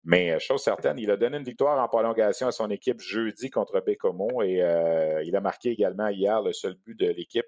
Mais 0.05 0.31
euh, 0.31 0.39
chose 0.39 0.61
certaine, 0.61 0.99
il 0.99 1.09
a 1.09 1.17
donné 1.17 1.37
une 1.37 1.43
victoire 1.43 1.83
en 1.83 1.87
prolongation 1.87 2.47
à 2.47 2.51
son 2.51 2.69
équipe 2.69 3.01
jeudi 3.01 3.49
contre 3.49 3.81
Bécomo 3.81 4.43
et 4.43 4.61
euh, 4.61 5.23
il 5.23 5.35
a 5.35 5.41
marqué 5.41 5.71
également 5.71 6.09
hier 6.09 6.43
le 6.43 6.53
seul 6.53 6.75
but 6.85 6.97
de 6.97 7.07
l'équipe 7.07 7.47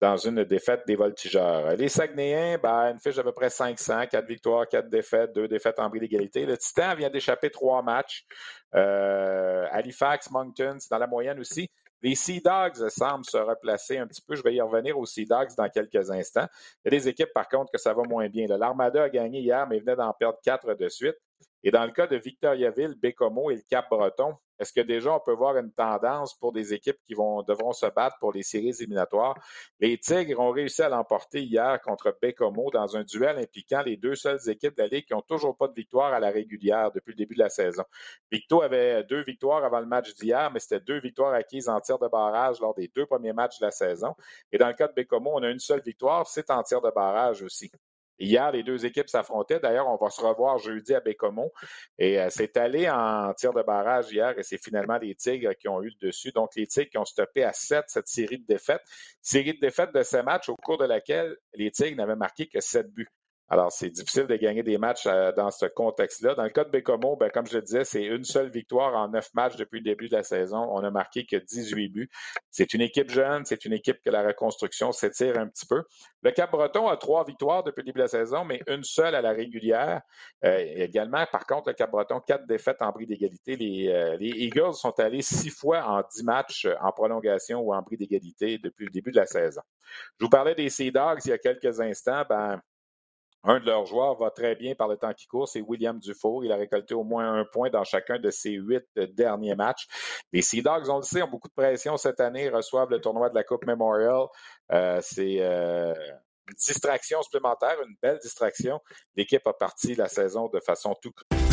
dans 0.00 0.16
une 0.16 0.42
défaite 0.42 0.82
des 0.84 0.96
Voltigeurs. 0.96 1.76
Les 1.76 1.88
Saguenayens, 1.88 2.58
ben, 2.58 2.90
une 2.92 2.98
fiche 2.98 3.14
d'à 3.14 3.22
peu 3.22 3.30
près 3.30 3.50
500, 3.50 4.08
quatre 4.10 4.26
victoires, 4.26 4.66
quatre 4.66 4.88
défaites, 4.88 5.32
deux 5.32 5.46
défaites 5.46 5.78
en 5.78 5.88
bris 5.88 6.00
d'égalité. 6.00 6.44
Le 6.44 6.58
Titan 6.58 6.96
vient 6.96 7.08
d'échapper 7.08 7.50
trois 7.50 7.82
matchs. 7.82 8.26
Euh, 8.74 9.64
Halifax, 9.70 10.28
Moncton, 10.32 10.78
c'est 10.80 10.90
dans 10.90 10.98
la 10.98 11.06
moyenne 11.06 11.38
aussi. 11.38 11.70
Les 12.02 12.14
Sea 12.16 12.40
Dogs 12.40 12.88
semblent 12.88 13.24
se 13.24 13.36
replacer 13.36 13.98
un 13.98 14.06
petit 14.06 14.22
peu. 14.22 14.34
Je 14.34 14.42
vais 14.42 14.54
y 14.54 14.60
revenir 14.60 14.98
aux 14.98 15.06
Sea 15.06 15.24
Dogs 15.24 15.54
dans 15.56 15.68
quelques 15.68 16.10
instants. 16.10 16.46
Il 16.84 16.92
y 16.92 16.96
a 16.96 16.98
des 16.98 17.08
équipes, 17.08 17.32
par 17.32 17.48
contre, 17.48 17.70
que 17.70 17.78
ça 17.78 17.94
va 17.94 18.02
moins 18.02 18.28
bien. 18.28 18.46
L'Armada 18.48 19.04
a 19.04 19.08
gagné 19.08 19.40
hier, 19.40 19.66
mais 19.68 19.78
venait 19.78 19.96
d'en 19.96 20.12
perdre 20.12 20.38
quatre 20.42 20.74
de 20.74 20.88
suite. 20.88 21.16
Et 21.64 21.70
dans 21.70 21.84
le 21.84 21.92
cas 21.92 22.06
de 22.06 22.16
Victoriaville, 22.16 22.94
Bécomo 22.96 23.50
et 23.50 23.56
le 23.56 23.62
Cap-Breton, 23.68 24.36
est-ce 24.58 24.72
que 24.72 24.80
déjà 24.80 25.12
on 25.12 25.20
peut 25.20 25.34
voir 25.34 25.56
une 25.56 25.72
tendance 25.72 26.34
pour 26.38 26.52
des 26.52 26.72
équipes 26.72 26.98
qui 27.06 27.14
vont, 27.14 27.42
devront 27.42 27.72
se 27.72 27.86
battre 27.86 28.16
pour 28.20 28.32
les 28.32 28.42
séries 28.44 28.68
éliminatoires? 28.68 29.34
Les 29.80 29.98
Tigres 29.98 30.38
ont 30.38 30.52
réussi 30.52 30.82
à 30.82 30.88
l'emporter 30.88 31.42
hier 31.42 31.80
contre 31.80 32.16
Bécomo 32.20 32.70
dans 32.70 32.96
un 32.96 33.02
duel 33.02 33.38
impliquant 33.38 33.82
les 33.82 33.96
deux 33.96 34.14
seules 34.14 34.38
équipes 34.48 34.76
de 34.76 34.82
la 34.82 34.88
Ligue 34.88 35.06
qui 35.06 35.14
n'ont 35.14 35.22
toujours 35.22 35.56
pas 35.56 35.66
de 35.66 35.74
victoire 35.74 36.12
à 36.12 36.20
la 36.20 36.30
régulière 36.30 36.92
depuis 36.92 37.10
le 37.10 37.16
début 37.16 37.34
de 37.34 37.40
la 37.40 37.48
saison. 37.48 37.82
Victo 38.30 38.62
avait 38.62 39.02
deux 39.04 39.22
victoires 39.24 39.64
avant 39.64 39.80
le 39.80 39.86
match 39.86 40.14
d'hier, 40.14 40.50
mais 40.52 40.60
c'était 40.60 40.80
deux 40.80 41.00
victoires 41.00 41.34
acquises 41.34 41.68
en 41.68 41.80
tir 41.80 41.98
de 41.98 42.08
barrage 42.08 42.60
lors 42.60 42.74
des 42.74 42.90
deux 42.94 43.06
premiers 43.06 43.32
matchs 43.32 43.58
de 43.58 43.66
la 43.66 43.72
saison. 43.72 44.14
Et 44.52 44.58
dans 44.58 44.68
le 44.68 44.74
cas 44.74 44.86
de 44.86 44.94
Bécomo, 44.94 45.32
on 45.34 45.42
a 45.42 45.48
une 45.48 45.58
seule 45.58 45.82
victoire, 45.82 46.26
c'est 46.26 46.50
en 46.50 46.62
tir 46.62 46.80
de 46.80 46.90
barrage 46.90 47.42
aussi. 47.42 47.70
Hier, 48.22 48.52
les 48.52 48.62
deux 48.62 48.86
équipes 48.86 49.08
s'affrontaient. 49.08 49.58
D'ailleurs, 49.58 49.88
on 49.88 49.96
va 49.96 50.08
se 50.08 50.20
revoir 50.20 50.56
jeudi 50.58 50.94
à 50.94 51.00
Bécomo. 51.00 51.52
Et 51.98 52.20
euh, 52.20 52.28
c'est 52.30 52.56
allé 52.56 52.88
en 52.88 53.34
tir 53.34 53.52
de 53.52 53.62
barrage 53.62 54.12
hier 54.12 54.38
et 54.38 54.44
c'est 54.44 54.62
finalement 54.62 54.96
les 54.96 55.16
Tigres 55.16 55.54
qui 55.58 55.68
ont 55.68 55.82
eu 55.82 55.90
le 56.00 56.06
dessus. 56.06 56.30
Donc, 56.30 56.50
les 56.54 56.68
Tigres 56.68 56.90
qui 56.90 56.98
ont 56.98 57.04
stoppé 57.04 57.42
à 57.42 57.52
7 57.52 57.84
cette 57.88 58.06
série 58.06 58.38
de 58.38 58.46
défaites. 58.46 58.82
Série 59.20 59.54
de 59.54 59.60
défaites 59.60 59.92
de 59.92 60.02
ces 60.04 60.22
matchs 60.22 60.48
au 60.48 60.56
cours 60.56 60.78
de 60.78 60.84
laquelle 60.84 61.36
les 61.54 61.72
Tigres 61.72 61.96
n'avaient 61.96 62.14
marqué 62.14 62.46
que 62.46 62.60
7 62.60 62.92
buts. 62.92 63.08
Alors, 63.52 63.70
c'est 63.70 63.90
difficile 63.90 64.26
de 64.26 64.36
gagner 64.36 64.62
des 64.62 64.78
matchs 64.78 65.06
euh, 65.06 65.30
dans 65.32 65.50
ce 65.50 65.66
contexte-là. 65.66 66.34
Dans 66.34 66.44
le 66.44 66.48
cas 66.48 66.64
de 66.64 66.70
Bécomo, 66.70 67.16
ben, 67.16 67.28
comme 67.28 67.46
je 67.46 67.56
le 67.56 67.60
disais, 67.60 67.84
c'est 67.84 68.02
une 68.02 68.24
seule 68.24 68.48
victoire 68.48 68.94
en 68.94 69.08
neuf 69.08 69.28
matchs 69.34 69.56
depuis 69.56 69.80
le 69.80 69.84
début 69.84 70.08
de 70.08 70.16
la 70.16 70.22
saison. 70.22 70.66
On 70.70 70.82
a 70.82 70.90
marqué 70.90 71.26
que 71.26 71.36
18 71.36 71.90
buts. 71.90 72.10
C'est 72.50 72.72
une 72.72 72.80
équipe 72.80 73.10
jeune, 73.10 73.44
c'est 73.44 73.66
une 73.66 73.74
équipe 73.74 73.98
que 74.02 74.08
la 74.08 74.26
reconstruction 74.26 74.90
s'étire 74.90 75.38
un 75.38 75.48
petit 75.48 75.66
peu. 75.66 75.82
Le 76.22 76.30
Cap-Breton 76.30 76.88
a 76.88 76.96
trois 76.96 77.24
victoires 77.24 77.62
depuis 77.62 77.82
le 77.82 77.86
début 77.88 77.98
de 77.98 78.04
la 78.04 78.08
saison, 78.08 78.42
mais 78.46 78.62
une 78.68 78.84
seule 78.84 79.14
à 79.14 79.20
la 79.20 79.32
régulière. 79.32 80.00
Euh, 80.46 80.56
également, 80.76 81.26
par 81.30 81.44
contre, 81.44 81.68
le 81.68 81.74
Cap-Breton, 81.74 82.20
quatre 82.20 82.46
défaites 82.46 82.80
en 82.80 82.90
bris 82.90 83.06
d'égalité. 83.06 83.56
Les, 83.56 83.88
euh, 83.90 84.16
les, 84.16 84.30
Eagles 84.30 84.72
sont 84.72 84.98
allés 84.98 85.20
six 85.20 85.50
fois 85.50 85.84
en 85.84 86.02
dix 86.10 86.24
matchs 86.24 86.66
en 86.80 86.90
prolongation 86.90 87.60
ou 87.60 87.74
en 87.74 87.82
bris 87.82 87.98
d'égalité 87.98 88.56
depuis 88.56 88.86
le 88.86 88.90
début 88.90 89.10
de 89.10 89.16
la 89.16 89.26
saison. 89.26 89.60
Je 90.18 90.24
vous 90.24 90.30
parlais 90.30 90.54
des 90.54 90.70
Sea 90.70 90.90
Dogs 90.90 91.20
il 91.26 91.28
y 91.28 91.32
a 91.34 91.38
quelques 91.38 91.78
instants. 91.82 92.22
Ben, 92.26 92.58
un 93.44 93.58
de 93.58 93.66
leurs 93.66 93.86
joueurs 93.86 94.16
va 94.16 94.30
très 94.30 94.54
bien 94.54 94.74
par 94.74 94.88
le 94.88 94.96
temps 94.96 95.12
qui 95.12 95.26
court, 95.26 95.48
c'est 95.48 95.60
William 95.60 95.98
Dufour. 95.98 96.44
Il 96.44 96.52
a 96.52 96.56
récolté 96.56 96.94
au 96.94 97.04
moins 97.04 97.40
un 97.40 97.44
point 97.44 97.70
dans 97.70 97.84
chacun 97.84 98.18
de 98.18 98.30
ses 98.30 98.52
huit 98.52 98.84
derniers 98.96 99.54
matchs. 99.54 99.88
Les 100.32 100.42
Sea 100.42 100.62
Dogs, 100.62 100.88
on 100.88 100.96
le 100.96 101.02
sait, 101.02 101.22
ont 101.22 101.28
beaucoup 101.28 101.48
de 101.48 101.54
pression 101.54 101.96
cette 101.96 102.20
année, 102.20 102.48
reçoivent 102.48 102.90
le 102.90 103.00
tournoi 103.00 103.30
de 103.30 103.34
la 103.34 103.42
Coupe 103.42 103.66
Memorial. 103.66 104.26
Euh, 104.70 105.00
c'est 105.02 105.38
euh, 105.40 105.92
une 106.48 106.54
distraction 106.56 107.22
supplémentaire, 107.22 107.76
une 107.86 107.96
belle 108.00 108.18
distraction. 108.18 108.80
L'équipe 109.16 109.46
a 109.46 109.52
parti 109.52 109.94
la 109.94 110.08
saison 110.08 110.48
de 110.48 110.60
façon 110.60 110.94
tout 111.02 111.12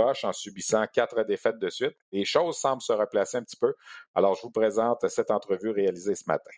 en 0.00 0.32
subissant 0.32 0.86
quatre 0.86 1.22
défaites 1.24 1.58
de 1.58 1.68
suite. 1.68 1.96
Les 2.12 2.24
choses 2.24 2.56
semblent 2.56 2.82
se 2.82 2.92
replacer 2.92 3.38
un 3.38 3.42
petit 3.42 3.56
peu. 3.56 3.74
Alors, 4.14 4.34
je 4.34 4.42
vous 4.42 4.50
présente 4.50 5.06
cette 5.08 5.30
entrevue 5.30 5.70
réalisée 5.70 6.14
ce 6.14 6.24
matin. 6.26 6.50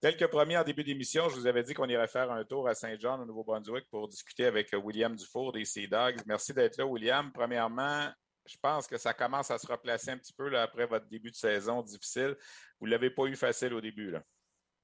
Tel 0.00 0.16
que 0.16 0.24
promis 0.24 0.56
en 0.56 0.64
début 0.64 0.82
d'émission, 0.82 1.28
je 1.28 1.36
vous 1.36 1.46
avais 1.46 1.62
dit 1.62 1.74
qu'on 1.74 1.88
irait 1.88 2.08
faire 2.08 2.32
un 2.32 2.44
tour 2.44 2.68
à 2.68 2.74
Saint-Jean, 2.74 3.20
au 3.20 3.24
Nouveau-Brunswick, 3.24 3.88
pour 3.88 4.08
discuter 4.08 4.46
avec 4.46 4.70
William 4.72 5.14
Dufour 5.14 5.52
des 5.52 5.64
Sea 5.64 5.86
Dogs. 5.86 6.16
Merci 6.26 6.52
d'être 6.52 6.76
là, 6.76 6.86
William. 6.86 7.30
Premièrement, 7.32 8.08
je 8.44 8.56
pense 8.60 8.88
que 8.88 8.98
ça 8.98 9.14
commence 9.14 9.52
à 9.52 9.58
se 9.58 9.66
replacer 9.66 10.10
un 10.10 10.18
petit 10.18 10.32
peu 10.32 10.58
après 10.58 10.86
votre 10.86 11.06
début 11.06 11.30
de 11.30 11.36
saison 11.36 11.82
difficile. 11.82 12.36
Vous 12.80 12.86
ne 12.86 12.90
l'avez 12.90 13.10
pas 13.10 13.26
eu 13.26 13.36
facile 13.36 13.74
au 13.74 13.80
début. 13.80 14.10
Là. 14.10 14.22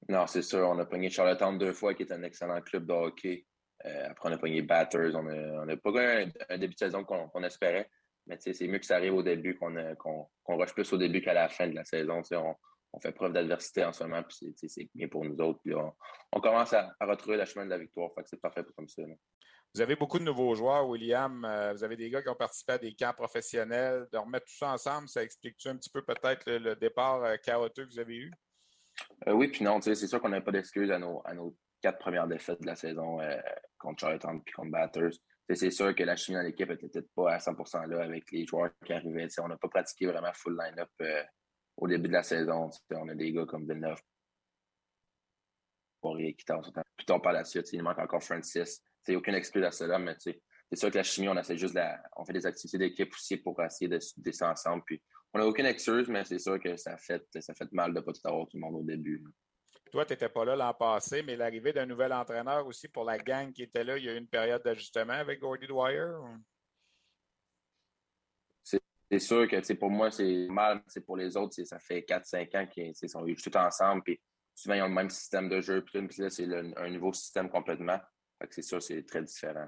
Non, 0.07 0.25
c'est 0.25 0.41
sûr. 0.41 0.59
On 0.59 0.79
a 0.79 0.85
pogné 0.85 1.09
Charlottetown 1.09 1.57
deux 1.57 1.73
fois, 1.73 1.93
qui 1.93 2.03
est 2.03 2.13
un 2.13 2.23
excellent 2.23 2.61
club 2.61 2.85
de 2.85 2.93
hockey. 2.93 3.45
Euh, 3.85 4.09
après, 4.09 4.29
on 4.29 4.33
a 4.33 4.37
pogné 4.37 4.61
Batters. 4.61 5.15
On 5.15 5.23
n'a 5.65 5.77
pas 5.77 5.89
eu 5.89 6.31
un, 6.49 6.57
début 6.57 6.73
de 6.73 6.79
saison 6.79 7.03
qu'on 7.03 7.43
espérait. 7.43 7.89
Mais 8.27 8.37
c'est 8.39 8.67
mieux 8.67 8.79
que 8.79 8.85
ça 8.85 8.97
arrive 8.97 9.15
au 9.15 9.23
début, 9.23 9.57
qu'on 9.57 9.73
qu 9.73 10.53
rush 10.53 10.73
plus 10.73 10.93
au 10.93 10.97
début 10.97 11.21
qu'à 11.21 11.33
la 11.33 11.49
fin 11.49 11.67
de 11.67 11.75
la 11.75 11.83
saison. 11.83 12.21
On, 12.31 12.55
on, 12.93 12.99
fait 12.99 13.11
preuve 13.11 13.33
d'adversité 13.33 13.83
en 13.83 13.93
ce 13.93 14.03
moment, 14.03 14.21
puis 14.23 14.53
c'est 14.55 14.89
bien 14.93 15.07
pour 15.07 15.25
nous 15.25 15.37
autres. 15.37 15.59
on, 16.31 16.41
commence 16.41 16.73
à, 16.73 16.93
retrouver 17.01 17.37
la 17.37 17.45
chemin 17.45 17.65
de 17.65 17.71
la 17.71 17.77
victoire. 17.77 18.11
c'est 18.25 18.39
parfait 18.39 18.63
comme 18.75 18.87
ça. 18.87 19.01
Vous 19.73 19.81
avez 19.81 19.95
beaucoup 19.95 20.17
de 20.17 20.23
nouveaux 20.23 20.55
joueurs, 20.55 20.87
William. 20.87 21.45
Euh, 21.45 21.73
vous 21.73 21.83
avez 21.83 21.95
des 21.95 22.09
gars 22.09 22.23
qui 22.23 22.29
ont 22.29 22.35
participé 22.35 22.73
à 22.73 22.77
des 22.79 22.93
camps 22.95 23.13
professionnels. 23.13 24.07
De 24.11 24.17
remettre 24.17 24.45
tout 24.45 24.57
ça 24.57 24.73
ensemble, 24.73 25.07
ça 25.07 25.23
explique-tu 25.23 25.67
un 25.69 25.77
petit 25.77 25.91
peu 25.91 26.03
peut-être 26.03 26.43
le, 26.47 26.75
départ 26.75 27.23
euh, 27.23 27.35
chaotique 27.37 27.85
que 27.85 27.93
vous 27.93 27.99
avez 27.99 28.15
eu? 28.15 28.31
oui, 29.27 29.47
puis 29.47 29.63
non, 29.63 29.79
c'est 29.79 29.95
sûr 29.95 30.19
qu'on 30.19 30.29
n'a 30.29 30.41
pas 30.41 30.51
d'excuses 30.51 30.91
à 30.91 30.99
nos, 30.99 31.21
à 31.23 31.33
nos 31.33 31.55
quatre 31.81 31.99
premières 31.99 32.27
défaites 32.27 32.61
de 32.61 32.65
la 32.65 32.75
saison 32.75 33.21
euh, 33.21 33.37
contre 33.79 34.01
Charlottetown 34.01 34.41
et 34.45 34.51
contre 34.51 34.71
Batters. 34.71 35.13
C'est 35.51 35.71
sûr 35.71 35.95
que 35.95 36.03
la 36.03 36.15
chimie 36.15 36.37
dans 36.37 36.43
l'équipe 36.43 36.69
n'était 36.69 36.87
peut-être 36.87 37.11
pas 37.15 37.33
à 37.33 37.37
100% 37.39 37.87
là 37.87 38.03
avec 38.03 38.31
les 38.31 38.45
joueurs 38.45 38.69
qui 38.85 38.93
arrivaient. 38.93 39.27
on 39.39 39.47
n'a 39.47 39.57
pas 39.57 39.67
pratiqué 39.67 40.05
vraiment 40.05 40.31
full 40.33 40.55
line-up 40.55 40.89
euh, 41.01 41.23
au 41.77 41.87
début 41.87 42.07
de 42.07 42.13
la 42.13 42.23
saison. 42.23 42.69
on 42.91 43.09
a 43.09 43.15
des 43.15 43.31
gars 43.31 43.45
comme 43.45 43.63
Villeneuve, 43.63 43.99
Poirier, 46.01 46.35
qui 46.35 46.45
Plutôt 46.95 47.19
par 47.19 47.33
la 47.33 47.43
suite, 47.43 47.73
il 47.73 47.81
manque 47.81 47.97
encore 47.97 48.23
Francis. 48.23 48.83
A 49.07 49.13
aucune 49.13 49.33
excuse 49.33 49.63
à 49.63 49.71
cela, 49.71 49.97
mais 49.97 50.15
c'est 50.19 50.39
sûr 50.73 50.91
que 50.91 50.97
la 50.97 51.03
chimie, 51.03 51.29
on 51.29 51.41
juste 51.41 51.79
on 52.15 52.25
fait 52.25 52.33
des 52.33 52.45
activités 52.45 52.77
d'équipe 52.77 53.11
aussi 53.11 53.37
pour 53.37 53.59
essayer 53.63 53.89
de 53.89 53.97
descendre 54.17 54.51
ensemble. 54.51 54.83
Puis 54.85 55.01
on 55.33 55.39
n'a 55.39 55.47
aucune 55.47 55.65
excuse, 55.65 56.07
mais 56.09 56.23
c'est 56.25 56.37
sûr 56.37 56.59
que 56.59 56.77
ça 56.77 56.95
fait, 56.97 57.25
ça 57.39 57.55
fait 57.55 57.71
mal 57.71 57.91
de 57.91 57.99
ne 57.99 58.05
pas 58.05 58.13
tout 58.13 58.21
avoir 58.25 58.47
tout 58.47 58.57
le 58.57 58.61
monde 58.61 58.75
au 58.75 58.83
début. 58.83 59.23
Toi, 59.91 60.05
tu 60.05 60.13
n'étais 60.13 60.29
pas 60.29 60.45
là 60.45 60.55
l'an 60.55 60.73
passé, 60.73 61.23
mais 61.23 61.35
l'arrivée 61.35 61.73
d'un 61.73 61.85
nouvel 61.85 62.13
entraîneur 62.13 62.65
aussi 62.67 62.87
pour 62.87 63.03
la 63.03 63.17
gang 63.17 63.51
qui 63.51 63.63
était 63.63 63.83
là, 63.83 63.97
il 63.97 64.05
y 64.05 64.09
a 64.09 64.13
eu 64.13 64.17
une 64.17 64.27
période 64.27 64.63
d'ajustement 64.63 65.13
avec 65.13 65.39
Gordy 65.39 65.67
Dwyer? 65.67 66.11
C'est 69.11 69.19
sûr 69.19 69.47
que 69.47 69.73
pour 69.73 69.89
moi, 69.89 70.11
c'est 70.11 70.47
mal. 70.49 70.83
Pour 71.07 71.17
les 71.17 71.35
autres, 71.35 71.63
ça 71.63 71.79
fait 71.79 72.01
4-5 72.01 72.57
ans 72.57 72.67
qu'ils 72.67 73.09
sont 73.09 73.25
tous 73.25 73.55
ensemble. 73.55 74.03
Puis 74.03 74.21
souvent, 74.53 74.75
ils 74.75 74.83
ont 74.83 74.87
le 74.87 74.93
même 74.93 75.09
système 75.09 75.49
de 75.49 75.59
jeu. 75.61 75.83
Puis 75.83 75.99
là, 76.19 76.29
c'est 76.29 76.45
un 76.53 76.89
nouveau 76.91 77.11
système 77.11 77.49
complètement. 77.49 77.99
C'est 78.51 78.61
sûr, 78.61 78.81
c'est 78.81 79.03
très 79.03 79.23
différent. 79.23 79.67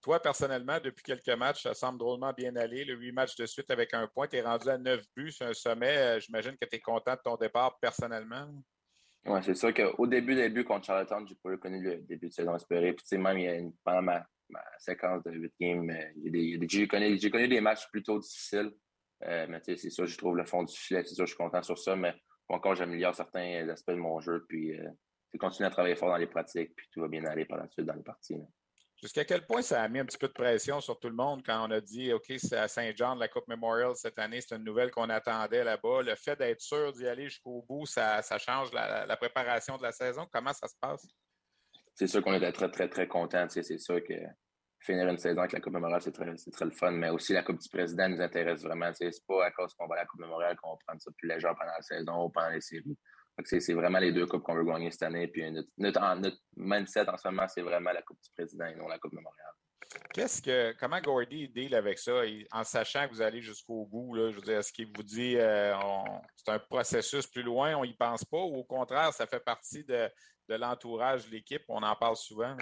Toi, 0.00 0.20
personnellement, 0.20 0.78
depuis 0.82 1.02
quelques 1.02 1.36
matchs, 1.36 1.62
ça 1.62 1.74
semble 1.74 1.98
drôlement 1.98 2.32
bien 2.32 2.54
aller. 2.56 2.84
Le 2.84 2.94
huit 2.94 3.12
matchs 3.12 3.36
de 3.36 3.46
suite 3.46 3.70
avec 3.70 3.94
un 3.94 4.06
point, 4.06 4.28
tu 4.28 4.36
es 4.36 4.42
rendu 4.42 4.68
à 4.68 4.78
neuf 4.78 5.04
buts. 5.16 5.32
C'est 5.32 5.44
un 5.44 5.52
sommet. 5.52 5.96
Euh, 5.96 6.20
j'imagine 6.20 6.56
que 6.56 6.66
tu 6.66 6.76
es 6.76 6.80
content 6.80 7.14
de 7.14 7.20
ton 7.24 7.36
départ 7.36 7.78
personnellement. 7.80 8.48
Oui, 9.26 9.40
c'est 9.42 9.54
sûr 9.54 9.74
qu'au 9.74 10.06
début, 10.06 10.34
début 10.34 10.64
contre 10.64 10.86
Charlottetown, 10.86 11.26
j'ai 11.26 11.34
pas 11.34 11.50
reconnu 11.50 11.82
le 11.82 11.98
début 11.98 12.28
de 12.28 12.32
saison 12.32 12.54
espéré. 12.54 12.94
Puis, 12.94 13.18
même, 13.18 13.38
il 13.38 13.44
y 13.44 13.48
a 13.48 13.54
une, 13.56 13.72
pendant 13.84 14.02
ma, 14.02 14.24
séquence 14.78 15.22
de 15.24 15.32
8 15.32 15.52
games, 15.60 15.90
euh, 15.90 16.66
j'ai 16.68 16.88
connu, 16.88 17.18
connu, 17.30 17.48
des 17.48 17.60
matchs 17.60 17.86
plutôt 17.90 18.18
difficiles. 18.18 18.72
Euh, 19.24 19.46
mais 19.48 19.60
c'est 19.64 19.90
sûr, 19.90 20.06
je 20.06 20.16
trouve 20.16 20.36
le 20.36 20.46
fond 20.46 20.62
du 20.62 20.74
filet. 20.74 21.02
C'est 21.04 21.14
sûr, 21.14 21.26
je 21.26 21.32
suis 21.32 21.36
content 21.36 21.62
sur 21.62 21.78
ça. 21.78 21.96
Mais 21.96 22.14
encore, 22.48 22.74
j'améliore 22.74 23.14
certains 23.14 23.68
aspects 23.68 23.90
de 23.90 23.96
mon 23.96 24.20
jeu. 24.20 24.46
Puis, 24.48 24.78
euh, 24.78 24.88
continuer 25.38 25.66
à 25.66 25.70
travailler 25.70 25.96
fort 25.96 26.08
dans 26.08 26.16
les 26.16 26.26
pratiques. 26.26 26.74
Puis, 26.74 26.86
tout 26.92 27.00
va 27.00 27.08
bien 27.08 27.24
aller 27.26 27.44
par 27.44 27.58
la 27.58 27.68
suite 27.68 27.84
dans 27.84 27.94
les 27.94 28.02
parties. 28.02 28.40
Jusqu'à 29.00 29.24
quel 29.24 29.46
point 29.46 29.62
ça 29.62 29.80
a 29.82 29.88
mis 29.88 30.00
un 30.00 30.04
petit 30.04 30.18
peu 30.18 30.26
de 30.26 30.32
pression 30.32 30.80
sur 30.80 30.98
tout 30.98 31.08
le 31.08 31.14
monde 31.14 31.42
quand 31.46 31.68
on 31.68 31.70
a 31.70 31.80
dit 31.80 32.12
OK, 32.12 32.32
c'est 32.36 32.56
à 32.56 32.66
Saint-Jean 32.66 33.14
de 33.14 33.20
la 33.20 33.28
Coupe 33.28 33.46
Memorial 33.46 33.94
cette 33.94 34.18
année, 34.18 34.40
c'est 34.40 34.56
une 34.56 34.64
nouvelle 34.64 34.90
qu'on 34.90 35.08
attendait 35.08 35.62
là-bas. 35.62 36.02
Le 36.02 36.16
fait 36.16 36.36
d'être 36.36 36.60
sûr 36.60 36.92
d'y 36.92 37.06
aller 37.06 37.28
jusqu'au 37.28 37.64
bout, 37.68 37.86
ça, 37.86 38.20
change 38.38 38.72
la, 38.72 39.16
préparation 39.16 39.76
de 39.76 39.84
la 39.84 39.92
saison. 39.92 40.26
Comment 40.32 40.52
ça 40.52 40.66
se 40.66 40.74
passe? 40.80 41.06
C'est 41.94 42.08
sûr 42.08 42.22
qu'on 42.22 42.34
était 42.34 42.50
très, 42.50 42.70
très, 42.70 42.88
très 42.88 43.06
contents. 43.06 43.46
C'est 43.48 43.78
sûr 43.78 44.02
que 44.02 44.14
finir 44.80 45.08
une 45.08 45.18
saison 45.18 45.40
avec 45.40 45.52
la 45.52 45.60
Coupe 45.60 45.74
Memorial, 45.74 46.02
c'est 46.02 46.12
très, 46.12 46.34
très 46.34 46.64
le 46.64 46.72
fun. 46.72 46.90
Mais 46.90 47.10
aussi, 47.10 47.32
la 47.32 47.44
Coupe 47.44 47.58
du 47.58 47.68
Président 47.68 48.08
nous 48.08 48.20
intéresse 48.20 48.62
vraiment. 48.62 48.92
C'est 48.94 49.10
pas 49.28 49.46
à 49.46 49.52
cause 49.52 49.74
qu'on 49.74 49.86
va 49.86 49.94
à 49.94 49.98
la 49.98 50.06
Coupe 50.06 50.20
Memorial 50.20 50.56
qu'on 50.56 50.70
va 50.72 50.78
prendre 50.84 51.00
ça 51.00 51.12
plus 51.16 51.28
léger 51.28 51.46
pendant 51.46 51.72
la 51.72 51.82
saison 51.82 52.24
ou 52.24 52.30
pendant 52.30 52.50
les 52.50 52.60
séries. 52.60 52.98
C'est 53.44 53.72
vraiment 53.72 53.98
les 53.98 54.12
deux 54.12 54.26
coupes 54.26 54.42
qu'on 54.42 54.54
veut 54.54 54.64
gagner 54.64 54.90
cette 54.90 55.04
année. 55.04 55.28
Puis 55.28 55.44
notre, 55.76 56.38
mindset 56.56 57.08
en 57.08 57.16
ce 57.16 57.28
moment, 57.28 57.46
c'est 57.48 57.62
vraiment 57.62 57.92
la 57.92 58.02
Coupe 58.02 58.20
du 58.22 58.30
Président 58.30 58.66
et 58.66 58.74
non 58.74 58.88
la 58.88 58.98
Coupe 58.98 59.12
de 59.12 59.20
Montréal. 59.20 59.52
Qu'est-ce 60.12 60.42
que 60.42 60.74
comment 60.78 61.00
Gordy 61.00 61.48
deal 61.48 61.74
avec 61.74 61.98
ça? 61.98 62.22
En 62.52 62.64
sachant 62.64 63.06
que 63.08 63.14
vous 63.14 63.22
allez 63.22 63.40
jusqu'au 63.40 63.86
bout? 63.86 64.14
Là, 64.14 64.30
je 64.30 64.36
veux 64.36 64.42
dire, 64.42 64.58
est-ce 64.58 64.72
qu'il 64.72 64.86
vous 64.94 65.02
dit 65.02 65.36
euh, 65.36 65.74
c'est 66.36 66.52
un 66.52 66.58
processus 66.58 67.26
plus 67.26 67.42
loin, 67.42 67.76
on 67.76 67.84
n'y 67.84 67.94
pense 67.94 68.24
pas, 68.24 68.38
ou 68.38 68.56
au 68.56 68.64
contraire, 68.64 69.12
ça 69.12 69.26
fait 69.26 69.40
partie 69.40 69.84
de, 69.84 70.10
l'entourage 70.48 71.26
de 71.26 71.30
l'équipe, 71.30 71.62
on 71.68 71.82
en 71.82 71.96
parle 71.96 72.16
souvent? 72.16 72.56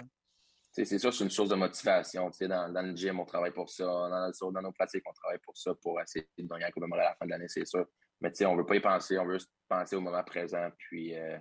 C'est 0.85 0.99
sûr, 0.99 1.11
c'est 1.11 1.23
une 1.23 1.31
source 1.31 1.49
de 1.49 1.55
motivation. 1.55 2.29
Dans, 2.41 2.71
dans, 2.71 2.81
le 2.83 2.95
gym, 2.95 3.19
on 3.19 3.25
travaille 3.25 3.51
pour 3.51 3.69
ça. 3.69 3.83
Dans, 3.83 4.51
dans 4.51 4.61
nos 4.61 4.71
pratiques, 4.71 5.03
on 5.07 5.13
travaille 5.13 5.39
pour 5.39 5.57
ça, 5.57 5.73
pour 5.73 5.99
essayer 5.99 6.27
de 6.37 6.47
gagner 6.47 6.65
la 6.65 6.71
Coupe 6.71 6.83
de 6.87 6.93
à 6.93 6.97
la 6.97 7.15
fin 7.15 7.25
de 7.25 7.31
l'année, 7.31 7.47
c'est 7.47 7.65
sûr. 7.65 7.85
Mais 8.21 8.31
on 8.45 8.53
ne 8.53 8.59
veut 8.59 8.65
pas 8.65 8.75
y 8.75 8.79
penser, 8.79 9.17
on 9.17 9.25
veut 9.25 9.39
juste 9.39 9.51
penser 9.67 9.95
au 9.95 10.01
moment 10.01 10.23
présent. 10.23 10.69
Puis, 10.77 11.15
euh, 11.15 11.37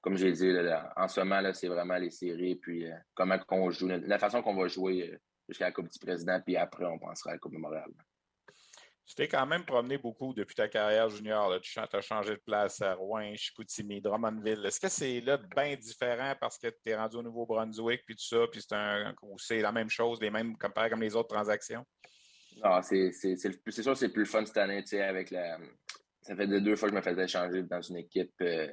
comme 0.00 0.16
j'ai 0.16 0.32
dit, 0.32 0.50
en 0.96 1.08
ce 1.08 1.20
moment, 1.20 1.42
c'est 1.52 1.68
vraiment 1.68 1.98
les 1.98 2.10
séries, 2.10 2.56
puis 2.56 2.90
euh, 2.90 2.94
comment 3.14 3.38
on 3.50 3.70
joue, 3.70 3.88
la 3.88 4.18
façon 4.18 4.42
qu'on 4.42 4.56
va 4.56 4.66
jouer 4.68 5.10
euh, 5.12 5.18
jusqu'à 5.48 5.66
la 5.66 5.72
Coupe 5.72 5.88
du 5.88 5.98
Président, 5.98 6.40
puis 6.40 6.56
après, 6.56 6.84
on 6.86 6.98
pensera 6.98 7.30
à 7.30 7.34
la 7.34 7.38
Coupe 7.38 7.52
Montréal. 7.52 7.90
Tu 9.10 9.16
t'es 9.16 9.26
quand 9.26 9.44
même 9.44 9.64
promené 9.64 9.98
beaucoup 9.98 10.32
depuis 10.32 10.54
ta 10.54 10.68
carrière 10.68 11.10
junior. 11.10 11.60
Tu 11.60 11.80
as 11.80 12.00
changé 12.00 12.30
de 12.30 12.42
place 12.46 12.80
à 12.80 12.94
Rouen, 12.94 13.34
Chicoutimi, 13.34 14.00
Drummondville. 14.00 14.64
Est-ce 14.64 14.78
que 14.78 14.88
c'est 14.88 15.20
là 15.20 15.36
bien 15.56 15.74
différent 15.74 16.34
parce 16.40 16.56
que 16.56 16.68
tu 16.68 16.90
es 16.90 16.94
rendu 16.94 17.16
au 17.16 17.22
Nouveau-Brunswick, 17.24 18.02
puis 18.06 18.14
tout 18.14 18.22
ça, 18.22 18.46
puis 18.52 18.60
c'est 18.62 18.72
un, 18.72 19.12
c'est 19.38 19.62
la 19.62 19.72
même 19.72 19.90
chose, 19.90 20.20
les 20.20 20.30
mêmes, 20.30 20.56
comparé 20.56 20.90
comme 20.90 21.02
les 21.02 21.16
autres 21.16 21.34
transactions? 21.34 21.84
Non, 22.64 22.80
c'est 22.82 23.10
sûr 23.10 23.96
c'est 23.96 24.12
plus 24.12 24.26
fun 24.26 24.46
cette 24.46 24.58
année, 24.58 24.80
tu 24.82 24.90
sais, 24.90 25.02
avec 25.02 25.32
la, 25.32 25.58
ça 26.22 26.36
fait 26.36 26.46
deux 26.46 26.76
fois 26.76 26.88
que 26.88 26.94
je 26.94 27.00
me 27.00 27.02
faisais 27.02 27.24
échanger 27.24 27.64
dans 27.64 27.82
une 27.82 27.96
équipe 27.96 28.34
euh, 28.42 28.72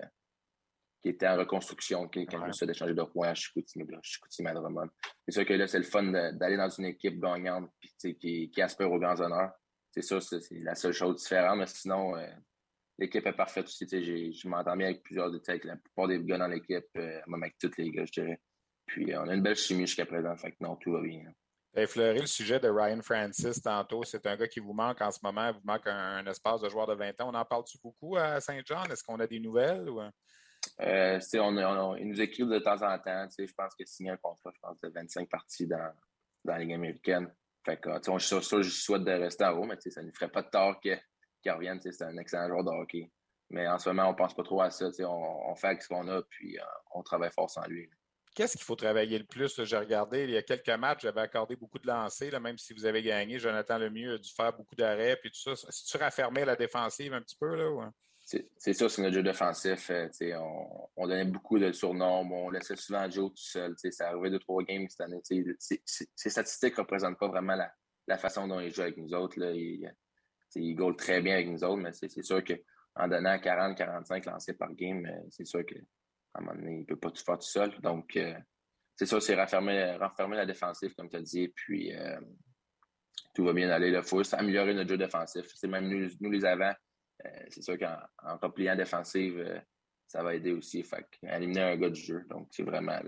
qui 1.02 1.10
était 1.10 1.28
en 1.28 1.38
reconstruction, 1.38 2.08
qui, 2.10 2.28
quand 2.28 2.42
je 2.42 2.46
me 2.46 2.52
suis 2.52 2.94
de 2.94 3.02
Rouen 3.02 3.30
à 3.30 3.34
Chicoutimi, 3.34 3.88
Chicoutimi 4.04 4.50
à 4.50 4.54
Drummond. 4.54 4.90
C'est 5.28 5.34
sûr 5.34 5.46
que 5.48 5.54
là, 5.54 5.66
c'est 5.66 5.80
le 5.80 5.84
fun 5.84 6.04
d'aller 6.04 6.58
dans 6.58 6.70
une 6.70 6.86
équipe 6.86 7.20
gagnante 7.20 7.72
puis, 7.80 8.16
qui, 8.18 8.52
qui 8.52 8.62
aspire 8.62 8.92
aux 8.92 9.00
grands 9.00 9.20
honneurs. 9.20 9.50
C'est 10.02 10.20
ça, 10.20 10.40
c'est 10.40 10.60
la 10.60 10.76
seule 10.76 10.94
chose 10.94 11.16
différente, 11.16 11.58
mais 11.58 11.68
sinon, 11.68 12.16
euh, 12.16 12.28
l'équipe 13.00 13.26
est 13.26 13.34
parfaite 13.34 13.66
aussi. 13.66 13.88
Je 13.90 14.48
m'entends 14.48 14.78
bien 14.78 14.88
avec 14.88 15.02
plusieurs, 15.02 15.28
avec 15.28 15.64
la 15.64 15.76
plupart 15.76 16.08
des 16.08 16.24
gars 16.24 16.38
dans 16.38 16.48
l'équipe, 16.48 16.86
euh, 16.98 17.20
même 17.26 17.44
avec 17.44 17.58
tous 17.58 17.72
les 17.78 17.90
gars, 17.92 18.06
je 18.06 18.22
dirais. 18.22 18.40
Puis 18.86 19.16
on 19.16 19.28
a 19.28 19.34
une 19.34 19.42
belle 19.42 19.56
chimie 19.56 19.88
jusqu'à 19.88 20.06
présent, 20.06 20.36
fait 20.38 20.52
que 20.52 20.58
non, 20.62 20.76
tout 20.76 20.92
va 20.92 21.02
bien 21.02 21.24
effleuré 21.76 22.20
le 22.20 22.26
sujet 22.26 22.60
de 22.60 22.70
Ryan 22.70 23.02
Francis 23.02 23.62
tantôt. 23.62 24.04
C'est 24.04 24.26
un 24.26 24.36
gars 24.36 24.48
qui 24.48 24.60
vous 24.60 24.74
manque 24.74 25.00
en 25.02 25.12
ce 25.12 25.20
moment. 25.22 25.52
Vous 25.52 25.62
manque 25.64 25.86
un, 25.86 26.26
espace 26.26 26.62
de 26.62 26.70
joueur 26.70 26.88
de 26.88 26.96
20 26.96 27.22
ans. 27.22 27.30
On 27.30 27.36
en 27.36 27.46
parle-tu 27.46 27.78
beaucoup 27.84 28.18
à 28.18 28.40
Saint-Jean? 28.42 28.84
Est-ce 28.86 29.04
qu'on 29.04 29.20
a 29.20 29.28
des 29.28 29.40
nouvelles? 29.40 29.88
Ou... 29.88 30.02
Euh, 30.82 31.20
on, 31.36 31.96
ils 31.96 32.08
nous 32.08 32.20
écrivent 32.20 32.50
de 32.50 32.60
temps 32.60 32.82
en 32.82 32.98
temps. 32.98 33.28
Je 33.38 33.54
pense 33.54 33.76
qu'il 33.76 33.84
a 33.84 33.88
signé 33.88 34.10
un 34.10 34.18
contrat, 34.18 34.52
je 34.54 34.60
pense, 34.60 34.80
de 34.82 34.90
25 34.90 35.30
parties 35.30 35.68
dans, 35.68 35.94
dans 36.44 36.54
la 36.54 36.60
Ligue 36.60 36.74
américaine. 36.74 37.32
Fait 37.68 37.78
que, 37.78 37.90
on, 38.10 38.18
je, 38.18 38.62
je 38.62 38.70
souhaite 38.70 39.04
de 39.04 39.12
rester 39.12 39.44
à 39.44 39.52
Rome, 39.52 39.68
mais 39.68 39.92
ça 39.92 40.02
ne 40.02 40.12
ferait 40.12 40.32
pas 40.32 40.42
de 40.42 40.50
tort 40.50 40.80
qu'il 40.80 41.00
revienne. 41.46 41.80
C'est 41.80 42.02
un 42.02 42.18
excellent 42.18 42.48
joueur 42.48 42.64
de 42.64 42.72
hockey. 42.72 43.12
Mais 43.50 43.68
en 43.68 43.78
ce 43.78 43.90
moment, 43.90 44.08
on 44.08 44.12
ne 44.14 44.18
pense 44.18 44.34
pas 44.34 44.44
trop 44.44 44.62
à 44.62 44.72
ça. 44.72 44.90
On, 45.02 45.52
on, 45.52 45.56
fait 45.56 45.82
ce 45.82 45.88
qu'on 45.88 46.08
a, 46.08 46.22
puis 46.24 46.58
euh, 46.58 46.64
on 46.94 47.04
travaille 47.04 47.32
fort 47.32 47.50
sans 47.50 47.66
lui 47.68 47.90
qu'est-ce 48.38 48.56
qu'il 48.56 48.66
faut 48.66 48.76
travailler 48.76 49.18
le 49.18 49.26
plus? 49.26 49.64
J'ai 49.64 49.78
regardé, 49.78 50.26
il 50.26 50.30
y 50.30 50.38
a 50.38 50.44
quelques 50.44 50.70
matchs, 50.70 51.02
j'avais 51.02 51.22
accordé 51.22 51.56
beaucoup 51.56 51.80
de 51.80 51.88
lancers, 51.88 52.40
même 52.40 52.58
si 52.60 52.72
vous 52.72 52.86
avez 52.86 53.02
gagné. 53.02 53.40
Jonathan 53.40 53.80
Lemieux 53.80 54.14
a 54.14 54.18
dû 54.20 54.32
faire 54.32 54.54
beaucoup 54.54 54.76
d'arrêts, 54.76 55.18
puis 55.20 55.32
tout 55.32 55.56
ça. 55.56 55.72
Si 55.72 55.86
tu 55.86 55.98
raffermais 55.98 56.46
la 56.46 56.56
défensive 56.56 57.14
un 57.16 57.22
petit 57.22 57.36
peu, 57.36 57.56
là? 57.56 57.90
C'est 58.28 58.74
ça, 58.74 58.90
c'est 58.90 59.02
notre 59.02 59.16
jeu 59.16 59.24
défensif. 59.24 59.90
Euh, 59.90 60.10
on, 60.98 61.08
donnait 61.08 61.24
beaucoup 61.24 61.58
de 61.58 61.72
surnoms, 61.72 62.30
on 62.30 62.50
laissait 62.50 62.76
souvent 62.76 63.10
Joe 63.10 63.30
tout 63.30 63.38
seul. 63.38 63.74
Ça 63.90 64.10
arrivait 64.10 64.30
deux, 64.30 64.40
trois 64.40 64.62
games 64.64 64.86
cette 64.90 65.00
année. 65.00 65.22
Ces 65.60 66.30
statistiques 66.30 66.76
ne 66.76 66.82
représentent 66.82 67.18
pas 67.18 67.30
vraiment 67.30 67.56
la, 67.56 68.18
façon 68.18 68.46
dont 68.50 68.60
il 68.60 68.74
joue 68.74 68.82
avec 68.82 68.98
nous 68.98 69.14
autres. 69.14 69.38
Il, 69.56 69.90
il 70.56 70.96
très 70.98 71.22
bien 71.22 71.36
avec 71.36 71.48
nous 71.48 71.64
autres, 71.64 71.82
mais 71.82 71.94
c'est 71.94 72.22
sûr 72.22 72.44
qu'en 72.44 73.08
donnant 73.08 73.38
40-45 73.38 74.30
lancés 74.30 74.54
par 74.56 74.74
game, 74.74 75.06
euh, 75.06 75.28
c'est 75.30 75.46
sûr 75.46 75.66
que 75.66 75.76
à 76.34 76.40
un 76.40 76.42
moment 76.42 76.56
donné, 76.56 76.74
il 76.74 76.80
ne 76.82 76.86
peut 76.86 77.00
pas 77.00 77.12
tout 77.12 77.24
faire 77.24 77.40
tout 77.40 77.48
seul. 77.48 77.80
Donc, 77.80 78.18
euh, 78.18 78.38
c'est 78.98 79.06
ça, 79.06 79.22
c'est 79.22 79.42
renfermer, 79.42 79.96
la 80.36 80.46
défensive, 80.46 80.94
comme 80.96 81.10
tu 81.10 81.16
as 81.16 81.22
dit, 81.22 81.48
puis 81.48 81.94
tout 83.34 83.46
va 83.46 83.54
bien 83.54 83.70
aller. 83.70 83.90
Il 83.90 84.04
faut 84.04 84.22
améliorer 84.36 84.74
notre 84.74 84.90
jeu 84.90 84.98
défensif. 84.98 85.46
C'est 85.56 85.68
même 85.68 85.88
nous, 86.20 86.30
les 86.30 86.44
avants, 86.44 86.74
c'est 87.50 87.64
sûr 87.64 87.78
qu'en 87.78 87.98
en 88.24 88.38
repliant 88.38 88.76
défensive, 88.76 89.62
ça 90.08 90.24
va 90.24 90.36
aider 90.36 90.52
aussi. 90.52 90.84
Fait 90.84 91.06
éliminer 91.24 91.62
un 91.62 91.78
gars 91.78 91.90
du 91.90 92.02
jeu. 92.02 92.26
Donc, 92.30 92.48
c'est 92.52 92.64
vraiment 92.64 93.00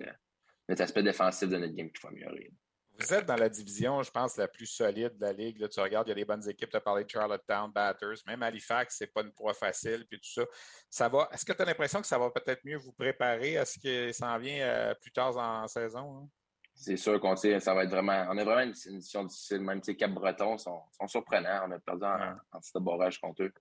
notre 0.68 0.82
aspect 0.82 1.04
défensif 1.04 1.50
de 1.50 1.58
notre 1.58 1.74
game 1.74 1.90
qu'il 1.90 2.00
faut 2.00 2.10
améliorer. 2.10 2.52
Vous 3.00 3.14
êtes 3.14 3.26
dans 3.26 3.38
la 3.38 3.48
division, 3.48 4.04
je 4.04 4.12
pense, 4.12 4.36
la 4.36 4.50
plus 4.50 4.66
solide 4.66 5.18
de 5.18 5.22
la 5.22 5.32
Ligue. 5.32 5.60
Là, 5.60 5.70
tu 5.70 5.80
regardes, 5.80 6.08
il 6.08 6.10
y 6.10 6.12
a 6.12 6.16
des 6.16 6.26
bonnes 6.26 6.48
équipes. 6.50 6.70
Tu 6.70 6.76
as 6.76 6.82
parlé 6.82 7.06
de 7.06 7.10
Charlottetown, 7.10 7.72
Batters, 7.72 8.18
même 8.28 8.44
Halifax, 8.44 8.98
c'est 8.98 9.08
pas 9.08 9.22
une 9.22 9.32
proie 9.32 9.54
facile, 9.54 10.06
puis 10.10 10.20
tout 10.20 10.30
ça. 10.30 10.46
ça 10.90 11.08
va. 11.08 11.30
Est-ce 11.32 11.46
que 11.46 11.54
tu 11.54 11.62
as 11.62 11.66
l'impression 11.66 12.02
que 12.02 12.08
ça 12.08 12.20
va 12.20 12.30
peut-être 12.30 12.60
mieux 12.66 12.76
vous 12.78 12.92
préparer 12.92 13.58
à 13.58 13.64
ce 13.64 13.80
qui 13.80 14.14
s'en 14.14 14.38
vient 14.38 14.68
euh, 14.68 14.94
plus 14.96 15.14
tard 15.14 15.38
en, 15.38 15.66
saison? 15.70 16.18
Hein? 16.18 16.30
C'est 16.76 16.98
sûr 16.98 17.20
qu'on 17.22 17.38
ça 17.38 17.74
va 17.74 17.86
être 17.86 17.90
vraiment. 17.90 18.28
On 18.30 18.38
a 18.38 18.44
vraiment 18.44 18.64
une, 18.64 18.96
édition 18.96 19.24
difficile. 19.24 19.62
Même 19.62 19.80
Cap-Breton 19.82 20.58
sont, 20.58 20.82
sont, 20.92 21.08
surprenants. 21.08 21.68
On 21.68 21.72
a 21.72 21.80
perdu 21.80 22.04
en, 22.04 22.36
en, 22.52 22.82
barrage 22.82 23.20
contre 23.20 23.44
eux. 23.44 23.54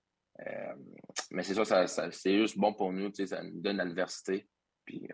Euh, 0.47 0.73
mais 1.31 1.43
c'est 1.43 1.53
ça, 1.53 1.87
c'est 2.11 2.37
juste 2.37 2.57
bon 2.57 2.73
pour 2.73 2.91
nous. 2.91 3.11
Ça 3.13 3.43
nous 3.43 3.61
donne 3.61 3.77
l'adversité. 3.77 4.47
Puis 4.85 5.07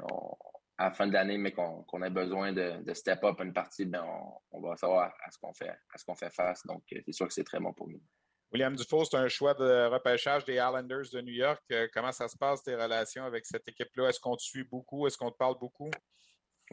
à 0.78 0.86
la 0.86 0.92
fin 0.92 1.08
de 1.08 1.14
l'année, 1.14 1.38
mais 1.38 1.52
qu'on 1.52 2.04
ait 2.04 2.10
besoin 2.10 2.52
de, 2.52 2.94
step 2.94 3.24
up 3.24 3.40
une 3.42 3.54
partie, 3.54 3.86
ben 3.86 4.06
on, 4.52 4.62
va 4.62 4.76
savoir 4.76 5.14
à 5.24 5.32
ce 5.32 5.38
qu'on 5.38 5.54
fait, 5.54 5.70
à 5.70 5.98
ce 5.98 6.06
qu'on 6.06 6.16
fait 6.16 6.34
face. 6.34 6.66
Donc, 6.66 6.84
euh, 6.94 7.00
c'est 7.06 7.14
sûr 7.14 7.28
que 7.28 7.34
c'est 7.34 7.44
très 7.44 7.60
bon 7.60 7.74
pour 7.74 7.88
nous. 7.88 8.02
William 8.52 8.76
Dufault, 8.76 9.06
c'est 9.06 9.18
un 9.18 9.28
choix 9.28 9.54
de 9.54 9.88
repêchage 9.88 10.46
des 10.46 10.56
Islanders 10.56 11.10
de 11.12 11.22
New 11.22 11.34
York. 11.34 11.62
Euh, 11.72 11.88
comment 11.94 12.12
ça 12.12 12.28
se 12.28 12.38
passe, 12.38 12.64
tes 12.64 12.76
relations 12.76 13.26
avec 13.26 13.46
cette 13.46 13.68
équipe-là? 13.68 14.10
Est-ce 14.10 14.20
qu'on 14.20 14.36
te 14.36 14.44
suit 14.44 14.64
beaucoup? 14.64 15.08
Est-ce 15.08 15.18
qu'on 15.18 15.32
te 15.32 15.38
parle 15.38 15.58
beaucoup? 15.60 15.92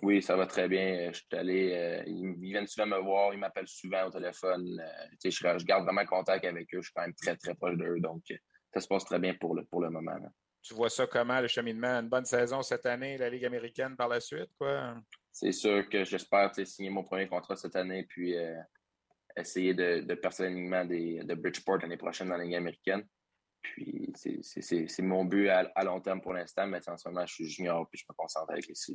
Oui, 0.00 0.22
ça 0.22 0.36
va 0.36 0.46
très 0.46 0.68
bien. 0.68 1.10
Je 1.12 1.18
suis 1.18 1.26
allé, 1.32 1.72
euh, 1.74 2.02
ils, 2.06 2.34
viennent 2.40 2.66
souvent 2.66 2.86
me 2.86 2.98
voir, 2.98 3.34
ils 3.34 3.38
m'appellent 3.38 3.68
souvent 3.68 4.06
au 4.06 4.10
téléphone. 4.10 4.82
je, 5.22 5.64
garde 5.64 5.84
vraiment 5.84 6.06
contact 6.06 6.44
avec 6.44 6.72
eux. 6.74 6.78
Je 6.80 6.86
suis 6.86 6.92
quand 6.94 7.02
même 7.02 7.14
très, 7.14 7.36
très 7.36 7.54
proche 7.54 7.76
d'eux. 7.76 8.00
Donc, 8.00 8.22
ça 8.72 8.80
se 8.80 8.88
passe 8.88 9.04
très 9.04 9.18
bien 9.18 9.34
pour 9.34 9.54
le, 9.54 9.64
pour 9.64 9.82
le 9.82 9.90
moment. 9.90 10.18
Tu 10.62 10.74
vois 10.74 10.88
ça 10.88 11.06
comment, 11.06 11.40
le 11.40 11.48
cheminement? 11.48 12.00
Une 12.00 12.08
bonne 12.08 12.24
saison 12.24 12.62
cette 12.62 12.86
année, 12.86 13.18
la 13.18 13.28
Ligue 13.28 13.44
américaine 13.44 13.96
par 13.96 14.08
la 14.08 14.20
suite, 14.20 14.50
quoi? 14.58 14.94
C'est 15.30 15.52
sûr 15.52 15.88
que 15.88 16.04
j'espère 16.04 16.52
signer 16.64 16.90
mon 16.90 17.04
premier 17.04 17.28
contrat 17.28 17.56
cette 17.56 17.76
année, 17.76 18.04
puis 18.04 18.36
euh, 18.36 18.56
essayer 19.36 19.74
de, 19.74 20.00
de 20.00 20.14
percer 20.14 20.44
l'alignement 20.44 20.84
de 20.84 21.34
Bridgeport 21.34 21.78
l'année 21.78 21.96
prochaine 21.96 22.28
dans 22.28 22.36
la 22.36 22.44
Ligue 22.44 22.54
américaine. 22.54 23.04
Puis 23.62 24.12
c'est 24.16 25.02
mon 25.02 25.24
but 25.24 25.48
à, 25.48 25.84
long 25.84 26.00
terme 26.00 26.20
pour 26.20 26.32
l'instant, 26.32 26.66
mais 26.66 26.80
en 26.88 26.96
ce 26.96 27.08
moment, 27.08 27.24
je 27.26 27.34
suis 27.34 27.48
junior 27.48 27.88
puis 27.88 27.98
je 27.98 28.04
me 28.08 28.14
concentre 28.14 28.50
avec 28.50 28.66
les 28.66 28.74
Sea 28.74 28.94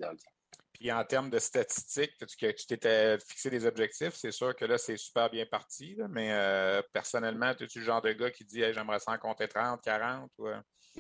Puis 0.74 0.92
en 0.92 1.04
termes 1.06 1.30
de 1.30 1.40
statistiques, 1.40 2.14
tu 2.28 2.66
t'étais 2.68 3.18
fixé 3.20 3.50
des 3.50 3.66
objectifs. 3.66 4.14
C'est 4.16 4.32
sûr 4.32 4.56
que 4.56 4.66
là, 4.66 4.78
c'est 4.78 4.98
super 4.98 5.30
bien 5.30 5.46
parti, 5.46 5.98
mais 6.10 6.32
euh, 6.34 6.82
personnellement, 6.94 7.52
es-tu 7.52 7.80
le 7.80 7.86
genre 7.86 8.02
de 8.02 8.12
gars 8.12 8.30
qui 8.30 8.44
dit 8.44 8.62
j'aimerais 8.74 9.00
ça 9.00 9.14
en 9.14 9.18
compter 9.18 9.48
30, 9.48 9.82
40? 9.82 10.32
Ou... 10.40 10.48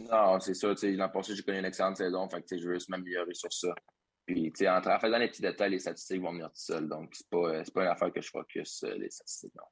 Non, 0.09 0.39
c'est 0.39 0.53
ça. 0.53 0.73
L'an 0.83 1.09
passé, 1.09 1.35
j'ai 1.35 1.43
connu 1.43 1.59
une 1.59 1.65
excellente 1.65 1.97
saison. 1.97 2.29
Fait 2.29 2.41
que 2.41 2.57
je 2.57 2.67
veux 2.67 2.75
juste 2.75 2.89
m'améliorer 2.89 3.33
sur 3.33 3.51
ça. 3.51 3.73
Puis, 4.25 4.51
en, 4.67 4.77
en 4.77 4.99
faisant 4.99 5.17
les 5.17 5.29
petits 5.29 5.41
détails, 5.41 5.71
les 5.71 5.79
statistiques 5.79 6.21
vont 6.21 6.33
venir 6.33 6.47
tout 6.47 6.59
seuls. 6.59 6.87
Donc, 6.87 7.13
c'est 7.15 7.29
pas, 7.29 7.63
pas 7.73 7.83
une 7.83 7.87
affaire 7.87 8.11
que 8.11 8.21
je 8.21 8.29
focus, 8.29 8.83
euh, 8.83 8.95
les 8.95 9.09
statistiques. 9.09 9.55
Non. 9.55 9.63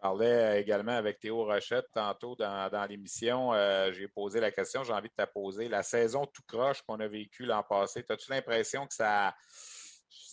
Parlais 0.00 0.62
également 0.62 0.92
avec 0.92 1.20
Théo 1.20 1.44
Rochette 1.44 1.86
tantôt 1.92 2.34
dans, 2.34 2.86
l'émission. 2.88 3.52
Euh, 3.52 3.92
j'ai 3.92 4.08
posé 4.08 4.40
la 4.40 4.50
question, 4.50 4.82
j'ai 4.82 4.94
envie 4.94 5.10
de 5.10 5.24
te 5.24 5.30
poser. 5.30 5.68
La 5.68 5.82
saison 5.82 6.24
tout 6.24 6.42
croche 6.48 6.80
qu'on 6.82 6.98
a 7.00 7.06
vécue 7.06 7.44
l'an 7.44 7.62
passé, 7.62 8.02
as-tu 8.08 8.30
l'impression 8.30 8.86
que 8.86 8.94
ça, 8.94 9.34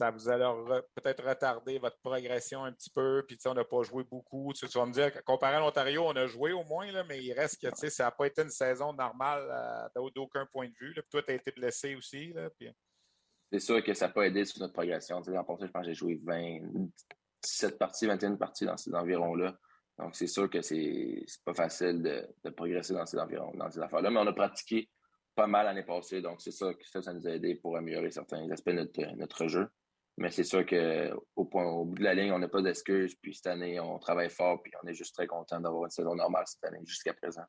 vous 0.09 0.29
a 0.29 0.81
peut-être 0.95 1.21
retardé 1.21 1.79
votre 1.79 1.97
progression 1.99 2.63
un 2.63 2.71
petit 2.71 2.89
peu? 2.89 3.25
Puis 3.27 3.37
on 3.45 3.55
n'a 3.55 3.65
pas 3.65 3.83
joué 3.83 4.05
beaucoup. 4.05 4.53
Tu, 4.53 4.65
vas 4.67 4.85
me 4.85 4.93
dire, 4.93 5.11
comparé 5.25 5.57
à 5.57 5.59
l'Ontario, 5.59 6.03
on 6.05 6.15
a 6.15 6.27
joué 6.27 6.53
au 6.53 6.63
moins, 6.63 6.87
mais 7.03 7.21
il 7.21 7.33
reste 7.33 7.59
que 7.61 7.89
ça 7.89 8.05
n'a 8.05 8.11
pas 8.11 8.27
été 8.27 8.43
une 8.43 8.49
saison 8.49 8.93
normale 8.93 9.89
euh, 9.97 10.09
d'aucun 10.15 10.45
point 10.45 10.69
de 10.69 10.75
vue. 10.79 10.93
Là. 10.93 11.01
toi, 11.11 11.21
tu 11.21 11.31
as 11.31 11.35
été 11.35 11.51
blessé 11.51 11.95
aussi. 11.95 12.33
C'est 13.51 13.59
sûr 13.59 13.83
que 13.83 13.93
ça 13.93 14.07
n'a 14.07 14.13
pas 14.13 14.27
aidé 14.27 14.45
sur 14.45 14.61
notre 14.61 14.73
progression. 14.73 15.21
L'an 15.27 15.43
passé, 15.43 15.67
je 15.67 15.71
pense 15.71 15.81
que 15.81 15.87
j'ai 15.89 15.93
joué 15.93 16.21
20, 16.23 16.59
17 17.47 17.77
parties, 17.77 18.07
21 18.07 18.35
parties 18.35 18.65
dans 18.65 18.77
ces 18.77 18.93
environs-là. 18.93 19.57
Donc, 19.97 20.15
c'est 20.15 20.27
sûr 20.27 20.49
que 20.49 20.61
c'est 20.61 21.25
pas 21.43 21.53
facile 21.53 22.03
de, 22.03 22.49
progresser 22.51 22.93
dans 22.93 23.05
ces 23.05 23.17
environs, 23.17 23.51
dans 23.55 23.69
ces 23.69 23.79
affaires-là. 23.79 24.09
Mais 24.09 24.19
on 24.19 24.27
a 24.27 24.33
pratiqué 24.33 24.89
pas 25.35 25.47
mal 25.47 25.65
l'année 25.65 25.83
passée, 25.83 26.21
donc 26.21 26.41
c'est 26.41 26.51
ça 26.51 26.73
que 26.73 27.01
ça, 27.01 27.13
nous 27.13 27.27
a 27.27 27.31
aidé 27.31 27.55
pour 27.55 27.77
améliorer 27.77 28.09
certains 28.09 28.49
aspects 28.49 28.71
de 28.71 29.15
notre, 29.15 29.47
jeu. 29.47 29.67
Mais 30.17 30.31
c'est 30.31 30.43
sûr 30.43 30.65
qu'au 30.65 31.23
au 31.35 31.85
bout 31.85 31.95
de 31.95 32.03
la 32.03 32.15
ligne, 32.15 32.31
on 32.31 32.39
n'a 32.39 32.47
pas 32.47 32.61
d'excuses. 32.61 33.15
Puis 33.21 33.35
cette 33.35 33.47
année, 33.47 33.79
on 33.79 33.99
travaille 33.99 34.31
fort, 34.31 34.61
puis 34.63 34.71
on 34.83 34.87
est 34.87 34.95
juste 34.95 35.13
très 35.13 35.27
content 35.27 35.59
d'avoir 35.59 35.85
une 35.85 35.91
saison 35.91 36.15
normale 36.15 36.43
cette 36.47 36.63
année 36.63 36.81
jusqu'à 36.85 37.13
présent. 37.13 37.45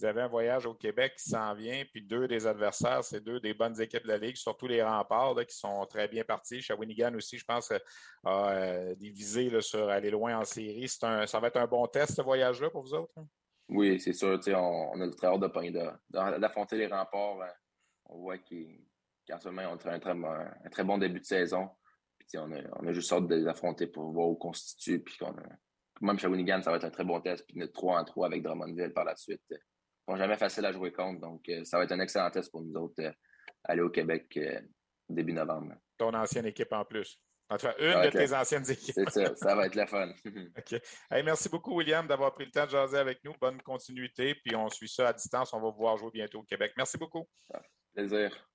Vous 0.00 0.06
avez 0.06 0.22
un 0.22 0.28
voyage 0.28 0.64
au 0.64 0.72
Québec 0.72 1.12
qui 1.18 1.28
s'en 1.28 1.52
vient, 1.52 1.84
puis 1.92 2.00
deux 2.00 2.26
des 2.26 2.46
adversaires, 2.46 3.04
c'est 3.04 3.20
deux 3.20 3.38
des 3.38 3.52
bonnes 3.52 3.78
équipes 3.82 4.04
de 4.04 4.08
la 4.08 4.16
Ligue, 4.16 4.36
surtout 4.36 4.66
les 4.66 4.82
remparts 4.82 5.36
qui 5.46 5.54
sont 5.54 5.84
très 5.84 6.08
bien 6.08 6.24
partis. 6.24 6.62
Shawinigan 6.62 7.14
aussi, 7.16 7.36
je 7.36 7.44
pense, 7.44 7.70
a 8.24 8.50
euh, 8.50 8.94
des 8.94 9.10
visées 9.10 9.60
sur 9.60 9.90
aller 9.90 10.10
loin 10.10 10.38
en 10.38 10.44
série. 10.44 10.88
Ça 10.88 11.26
va 11.38 11.48
être 11.48 11.58
un 11.58 11.66
bon 11.66 11.86
test, 11.86 12.14
ce 12.14 12.22
voyage-là, 12.22 12.70
pour 12.70 12.80
vous 12.80 12.94
autres? 12.94 13.12
Hein? 13.18 13.26
Oui, 13.68 14.00
c'est 14.00 14.14
sûr. 14.14 14.40
On, 14.46 14.90
on, 14.94 15.00
a 15.02 15.04
le 15.04 15.12
très 15.12 15.26
hâte 15.26 15.40
d'affronter 16.08 16.78
les 16.78 16.86
remparts. 16.86 17.42
Hein. 17.42 17.52
On 18.06 18.20
voit 18.20 18.38
qu'en 18.38 19.38
ce 19.38 19.48
moment, 19.50 19.68
on 19.70 19.86
a 19.86 19.92
un 19.92 19.98
très, 19.98 20.12
un 20.12 20.70
très, 20.70 20.84
bon 20.84 20.96
début 20.96 21.20
de 21.20 21.26
saison. 21.26 21.68
On, 22.36 22.52
a, 22.52 22.92
juste 22.94 23.12
hâte 23.12 23.26
de 23.26 23.34
les 23.34 23.46
affronter 23.46 23.86
pour 23.86 24.10
voir 24.12 24.28
où 24.28 24.32
on 24.32 24.36
constitue. 24.36 25.00
Puis 25.00 25.18
même 26.00 26.18
Shawinigan, 26.18 26.62
ça 26.62 26.70
va 26.70 26.78
être 26.78 26.84
un 26.84 26.90
très 26.90 27.04
bon 27.04 27.20
test. 27.20 27.44
Puis 27.46 27.58
notre 27.58 27.74
3 27.74 28.00
en 28.00 28.04
3 28.04 28.28
avec 28.28 28.42
Drummondville 28.42 28.94
par 28.94 29.04
la 29.04 29.14
suite 29.14 29.42
sont 30.10 30.16
jamais 30.16 30.36
facile 30.36 30.66
à 30.66 30.72
jouer 30.72 30.92
contre. 30.92 31.20
Donc, 31.20 31.48
euh, 31.48 31.64
ça 31.64 31.78
va 31.78 31.84
être 31.84 31.92
un 31.92 32.00
excellent 32.00 32.30
test 32.30 32.50
pour 32.50 32.62
nous 32.62 32.74
autres 32.74 33.00
euh, 33.00 33.12
aller 33.64 33.82
au 33.82 33.90
Québec 33.90 34.26
euh, 34.36 34.60
début 35.08 35.32
novembre. 35.32 35.74
Ton 35.96 36.12
ancienne 36.14 36.46
équipe 36.46 36.72
en 36.72 36.84
plus. 36.84 37.20
En 37.48 37.56
tout 37.56 37.66
cas, 37.66 37.74
une 37.80 38.04
de 38.04 38.10
tes 38.10 38.32
anciennes 38.32 38.70
équipes. 38.70 38.94
C'est 38.94 39.10
ça, 39.10 39.34
ça 39.34 39.54
va 39.56 39.66
être 39.66 39.74
le 39.74 39.86
fun. 39.86 40.12
OK. 40.24 40.80
merci 41.24 41.48
beaucoup, 41.48 41.76
William, 41.76 42.06
d'avoir 42.06 42.32
pris 42.32 42.44
le 42.44 42.52
temps 42.52 42.64
de 42.64 42.70
jaser 42.70 42.98
avec 42.98 43.24
nous. 43.24 43.32
Bonne 43.40 43.60
continuité. 43.62 44.36
Puis 44.36 44.54
on 44.54 44.68
suit 44.68 44.88
ça 44.88 45.08
à 45.08 45.12
distance. 45.12 45.52
On 45.52 45.60
va 45.60 45.72
pouvoir 45.72 45.96
jouer 45.96 46.10
bientôt 46.12 46.40
au 46.40 46.44
Québec. 46.44 46.72
Merci 46.76 46.96
beaucoup. 46.96 47.28
Plaisir. 47.92 48.49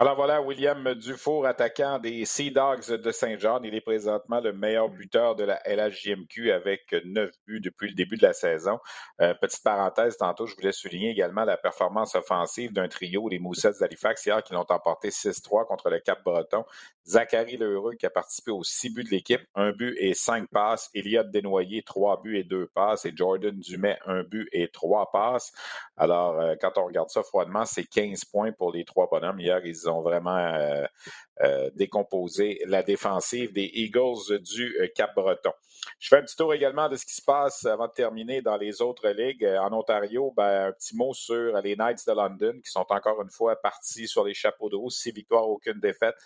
Alors 0.00 0.14
voilà, 0.14 0.40
William 0.40 0.94
Dufour, 0.94 1.44
attaquant 1.44 1.98
des 1.98 2.24
Sea 2.24 2.52
Dogs 2.52 2.88
de 2.88 3.10
Saint-Jean. 3.10 3.60
Il 3.64 3.74
est 3.74 3.80
présentement 3.80 4.38
le 4.38 4.52
meilleur 4.52 4.88
buteur 4.88 5.34
de 5.34 5.42
la 5.42 5.60
LHJMQ 5.66 6.52
avec 6.52 6.94
neuf 7.04 7.32
buts 7.48 7.58
depuis 7.58 7.88
le 7.88 7.94
début 7.96 8.16
de 8.16 8.22
la 8.22 8.32
saison. 8.32 8.78
Euh, 9.20 9.34
petite 9.34 9.64
parenthèse, 9.64 10.16
tantôt, 10.16 10.46
je 10.46 10.54
voulais 10.54 10.70
souligner 10.70 11.10
également 11.10 11.42
la 11.42 11.56
performance 11.56 12.14
offensive 12.14 12.72
d'un 12.72 12.86
trio, 12.86 13.28
les 13.28 13.40
Moussets 13.40 13.72
d'Halifax, 13.80 14.24
hier, 14.24 14.40
qui 14.44 14.52
l'ont 14.52 14.66
emporté 14.68 15.10
6-3 15.10 15.66
contre 15.66 15.90
le 15.90 15.98
Cap-Breton. 15.98 16.64
Zachary 17.08 17.56
Leureux, 17.56 17.94
qui 17.94 18.06
a 18.06 18.10
participé 18.10 18.50
aux 18.50 18.62
six 18.62 18.90
buts 18.90 19.02
de 19.02 19.08
l'équipe, 19.08 19.40
un 19.54 19.72
but 19.72 19.96
et 19.98 20.12
cinq 20.14 20.48
passes. 20.50 20.90
Elliott 20.94 21.30
Desnoyers, 21.30 21.82
trois 21.82 22.20
buts 22.20 22.36
et 22.36 22.44
deux 22.44 22.66
passes. 22.68 23.06
Et 23.06 23.12
Jordan 23.16 23.58
Dumais, 23.58 23.98
un 24.06 24.22
but 24.22 24.46
et 24.52 24.68
trois 24.68 25.10
passes. 25.10 25.50
Alors, 25.96 26.38
euh, 26.38 26.54
quand 26.60 26.76
on 26.76 26.84
regarde 26.84 27.08
ça 27.08 27.22
froidement, 27.22 27.64
c'est 27.64 27.84
15 27.84 28.26
points 28.26 28.52
pour 28.52 28.72
les 28.72 28.84
trois 28.84 29.08
bonhommes. 29.10 29.40
Hier, 29.40 29.64
ils 29.64 29.87
ont 29.88 30.02
vraiment 30.02 30.38
euh, 31.42 31.48
euh, 31.48 31.70
décomposé 31.74 32.60
la 32.66 32.82
défensive 32.82 33.52
des 33.52 33.70
Eagles 33.72 34.38
du 34.40 34.76
Cap-Breton. 34.94 35.52
Je 35.98 36.08
fais 36.08 36.16
un 36.16 36.22
petit 36.22 36.36
tour 36.36 36.52
également 36.52 36.88
de 36.88 36.96
ce 36.96 37.06
qui 37.06 37.14
se 37.14 37.22
passe 37.22 37.64
avant 37.64 37.86
de 37.86 37.92
terminer 37.92 38.42
dans 38.42 38.56
les 38.56 38.82
autres 38.82 39.08
ligues. 39.08 39.44
En 39.60 39.72
Ontario, 39.72 40.32
ben, 40.36 40.68
un 40.68 40.72
petit 40.72 40.96
mot 40.96 41.14
sur 41.14 41.60
les 41.62 41.76
Knights 41.76 42.06
de 42.06 42.12
London 42.12 42.60
qui 42.64 42.70
sont 42.70 42.86
encore 42.88 43.22
une 43.22 43.30
fois 43.30 43.56
partis 43.56 44.06
sur 44.06 44.24
les 44.24 44.34
chapeaux 44.34 44.68
de 44.68 44.76
roue. 44.76 44.90
Six 44.90 45.12
victoires, 45.12 45.48
aucune 45.48 45.80
défaite 45.80 46.16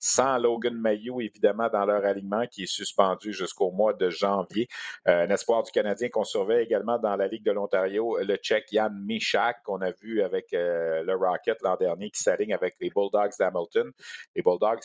sans 0.00 0.38
Logan 0.38 0.74
Mayou, 0.74 1.20
évidemment, 1.20 1.68
dans 1.68 1.84
leur 1.84 2.04
alignement, 2.04 2.46
qui 2.46 2.62
est 2.62 2.72
suspendu 2.72 3.32
jusqu'au 3.32 3.70
mois 3.70 3.92
de 3.92 4.08
janvier. 4.08 4.66
Euh, 5.06 5.26
un 5.26 5.30
espoir 5.30 5.62
du 5.62 5.70
Canadien 5.70 6.08
qu'on 6.08 6.24
surveille 6.24 6.64
également 6.64 6.98
dans 6.98 7.14
la 7.16 7.28
Ligue 7.28 7.44
de 7.44 7.52
l'Ontario, 7.52 8.18
le 8.18 8.36
Tchèque 8.36 8.68
Jan 8.72 8.90
Michak, 8.90 9.62
qu'on 9.62 9.82
a 9.82 9.92
vu 9.92 10.22
avec 10.22 10.54
euh, 10.54 11.02
le 11.02 11.14
Rocket 11.14 11.60
l'an 11.62 11.76
dernier, 11.76 12.10
qui 12.10 12.22
s'aligne 12.22 12.54
avec 12.54 12.76
les 12.80 12.90
Bulldogs 12.90 13.36
d'Hamilton. 13.38 13.92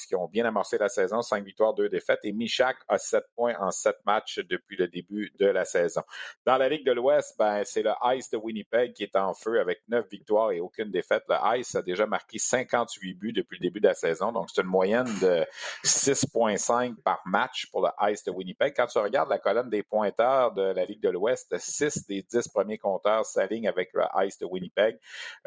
Qui 0.08 0.16
ont 0.16 0.28
bien 0.28 0.46
amorcé 0.46 0.78
la 0.78 0.90
saison, 0.90 1.22
cinq 1.22 1.44
victoires, 1.44 1.74
deux 1.74 1.90
défaites. 1.90 2.20
Et 2.24 2.32
Michak 2.32 2.78
a 2.88 2.98
sept 2.98 3.26
points 3.36 3.56
en 3.60 3.72
sept 3.72 3.98
matchs 4.06 4.40
depuis 4.40 4.78
le 4.78 4.88
début 4.88 5.32
de 5.40 5.46
la 5.46 5.66
saison. 5.66 6.02
Dans 6.46 6.58
la 6.58 6.70
Ligue 6.70 6.86
de 6.86 6.92
l'Ouest, 6.92 7.36
ben, 7.38 7.64
c'est 7.66 7.84
le 7.84 7.92
Ice 8.16 8.30
de 8.30 8.38
Winnipeg 8.38 8.94
qui 8.94 9.04
est 9.04 9.16
en 9.16 9.34
feu 9.34 9.60
avec 9.60 9.82
neuf 9.88 10.08
victoires 10.10 10.52
et 10.52 10.60
aucune 10.60 10.92
défaite. 10.92 11.24
Le 11.28 11.60
Ice 11.60 11.76
a 11.76 11.82
déjà 11.82 12.06
marqué 12.06 12.38
58 12.38 13.14
buts 13.16 13.34
depuis 13.34 13.58
le 13.58 13.64
début 13.64 13.80
de 13.80 13.88
la 13.88 13.94
saison, 13.94 14.32
donc 14.32 14.50
c'est 14.54 14.62
une 14.62 14.68
moyenne 14.68 15.08
de 15.22 15.46
6,5 15.84 16.96
par 17.02 17.22
match 17.26 17.68
pour 17.72 17.82
le 17.82 17.90
Ice 18.12 18.24
de 18.24 18.32
Winnipeg. 18.32 18.74
Quand 18.76 18.88
tu 18.88 18.98
regardes 19.00 19.30
la 19.30 19.40
colonne 19.40 19.70
des 19.70 19.84
pointeurs 19.84 20.54
de 20.54 20.62
la 20.62 20.86
Ligue 20.86 21.02
de 21.02 21.10
l'Ouest, 21.10 21.56
6 21.58 22.08
des 22.08 22.22
10 22.24 22.48
premiers 22.50 22.78
compteurs 22.78 23.26
s'alignent 23.26 23.68
avec 23.68 23.90
le 23.94 24.04
Ice 24.26 24.40
de 24.40 24.46
Winnipeg, 24.46 24.98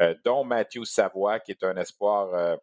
euh, 0.01 0.15
dont 0.25 0.45
Matthew 0.45 0.85
Savoie, 0.85 1.41
qui 1.41 1.53
est 1.53 1.65
un 1.65 1.77
espoir 1.77 2.35
euh, 2.35 2.57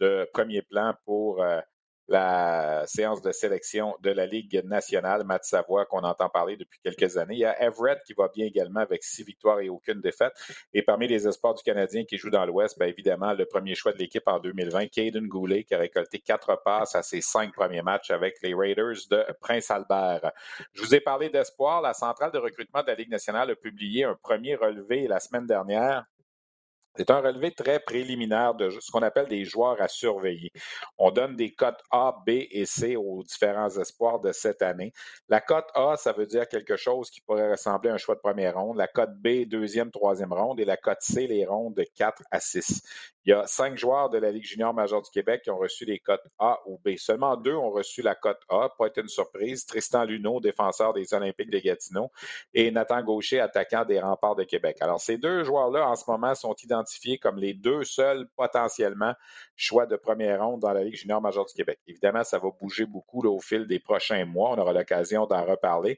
de 0.00 0.28
premier 0.32 0.62
plan 0.62 0.94
pour 1.04 1.42
euh, 1.42 1.60
la 2.08 2.84
séance 2.86 3.20
de 3.20 3.32
sélection 3.32 3.96
de 4.00 4.10
la 4.10 4.26
Ligue 4.26 4.62
nationale, 4.64 5.24
Matt 5.24 5.44
Savoie, 5.44 5.86
qu'on 5.86 6.04
entend 6.04 6.28
parler 6.28 6.56
depuis 6.56 6.78
quelques 6.82 7.16
années. 7.16 7.34
Il 7.34 7.40
y 7.40 7.44
a 7.44 7.60
Everett 7.62 7.98
qui 8.06 8.14
va 8.14 8.28
bien 8.28 8.46
également 8.46 8.80
avec 8.80 9.02
six 9.02 9.24
victoires 9.24 9.60
et 9.60 9.68
aucune 9.68 10.00
défaite. 10.00 10.32
Et 10.72 10.82
parmi 10.82 11.08
les 11.08 11.26
espoirs 11.26 11.54
du 11.54 11.62
Canadien 11.62 12.04
qui 12.04 12.16
joue 12.16 12.30
dans 12.30 12.46
l'Ouest, 12.46 12.78
bien 12.78 12.88
évidemment, 12.88 13.32
le 13.32 13.44
premier 13.46 13.74
choix 13.74 13.92
de 13.92 13.98
l'équipe 13.98 14.26
en 14.26 14.38
2020, 14.38 14.86
Caden 14.86 15.26
Goulet, 15.26 15.64
qui 15.64 15.74
a 15.74 15.78
récolté 15.78 16.20
quatre 16.20 16.62
passes 16.64 16.94
à 16.94 17.02
ses 17.02 17.20
cinq 17.20 17.52
premiers 17.52 17.82
matchs 17.82 18.10
avec 18.10 18.36
les 18.42 18.54
Raiders 18.54 19.08
de 19.10 19.24
Prince-Albert. 19.40 20.30
Je 20.74 20.82
vous 20.82 20.94
ai 20.94 21.00
parlé 21.00 21.28
d'espoir. 21.28 21.82
La 21.82 21.92
centrale 21.92 22.30
de 22.30 22.38
recrutement 22.38 22.82
de 22.82 22.88
la 22.88 22.94
Ligue 22.94 23.10
nationale 23.10 23.50
a 23.50 23.56
publié 23.56 24.04
un 24.04 24.14
premier 24.14 24.54
relevé 24.54 25.08
la 25.08 25.18
semaine 25.18 25.46
dernière 25.46 26.04
c'est 26.96 27.10
un 27.10 27.20
relevé 27.20 27.52
très 27.52 27.80
préliminaire 27.80 28.54
de 28.54 28.70
ce 28.70 28.90
qu'on 28.90 29.02
appelle 29.02 29.28
des 29.28 29.44
joueurs 29.44 29.80
à 29.80 29.88
surveiller. 29.88 30.50
On 30.98 31.10
donne 31.10 31.36
des 31.36 31.52
cotes 31.52 31.82
A, 31.90 32.16
B 32.26 32.30
et 32.50 32.66
C 32.66 32.96
aux 32.96 33.22
différents 33.22 33.70
espoirs 33.70 34.20
de 34.20 34.32
cette 34.32 34.62
année. 34.62 34.92
La 35.28 35.40
cote 35.40 35.68
A, 35.74 35.96
ça 35.96 36.12
veut 36.12 36.26
dire 36.26 36.48
quelque 36.48 36.76
chose 36.76 37.10
qui 37.10 37.20
pourrait 37.20 37.50
ressembler 37.50 37.90
à 37.90 37.94
un 37.94 37.98
choix 37.98 38.14
de 38.14 38.20
première 38.20 38.56
ronde. 38.56 38.76
La 38.76 38.88
cote 38.88 39.14
B, 39.16 39.46
deuxième, 39.46 39.90
troisième 39.90 40.32
ronde. 40.32 40.60
Et 40.60 40.64
la 40.64 40.76
cote 40.76 41.00
C, 41.00 41.26
les 41.26 41.44
rondes 41.44 41.74
de 41.74 41.84
4 41.94 42.22
à 42.30 42.40
6. 42.40 42.82
Il 43.26 43.30
y 43.30 43.32
a 43.32 43.44
cinq 43.48 43.76
joueurs 43.76 44.08
de 44.08 44.18
la 44.18 44.30
Ligue 44.30 44.44
junior 44.44 44.72
majeure 44.72 45.02
du 45.02 45.10
Québec 45.10 45.42
qui 45.42 45.50
ont 45.50 45.58
reçu 45.58 45.84
les 45.84 45.98
cotes 45.98 46.22
A 46.38 46.60
ou 46.64 46.78
B. 46.78 46.90
Seulement 46.96 47.36
deux 47.36 47.56
ont 47.56 47.70
reçu 47.70 48.00
la 48.00 48.14
cote 48.14 48.40
A, 48.48 48.68
pas 48.78 48.86
été 48.86 49.00
une 49.00 49.08
surprise. 49.08 49.66
Tristan 49.66 50.04
Luneau, 50.04 50.40
défenseur 50.40 50.92
des 50.92 51.12
Olympiques 51.12 51.50
de 51.50 51.58
Gatineau, 51.58 52.12
et 52.54 52.70
Nathan 52.70 53.02
Gaucher, 53.02 53.40
attaquant 53.40 53.84
des 53.84 53.98
Remparts 53.98 54.36
de 54.36 54.44
Québec. 54.44 54.76
Alors, 54.80 55.00
ces 55.00 55.18
deux 55.18 55.42
joueurs-là, 55.42 55.88
en 55.88 55.96
ce 55.96 56.08
moment, 56.08 56.36
sont 56.36 56.54
identifiés 56.62 57.18
comme 57.18 57.38
les 57.38 57.52
deux 57.52 57.82
seuls 57.82 58.28
potentiellement 58.36 59.14
choix 59.56 59.86
de 59.86 59.96
première 59.96 60.44
ronde 60.44 60.60
dans 60.60 60.72
la 60.72 60.84
Ligue 60.84 60.94
junior 60.94 61.20
majeure 61.20 61.46
du 61.46 61.54
Québec. 61.54 61.80
Évidemment, 61.88 62.22
ça 62.22 62.38
va 62.38 62.50
bouger 62.60 62.86
beaucoup 62.86 63.26
au 63.26 63.40
fil 63.40 63.66
des 63.66 63.80
prochains 63.80 64.24
mois. 64.24 64.50
On 64.52 64.58
aura 64.58 64.72
l'occasion 64.72 65.26
d'en 65.26 65.44
reparler. 65.44 65.96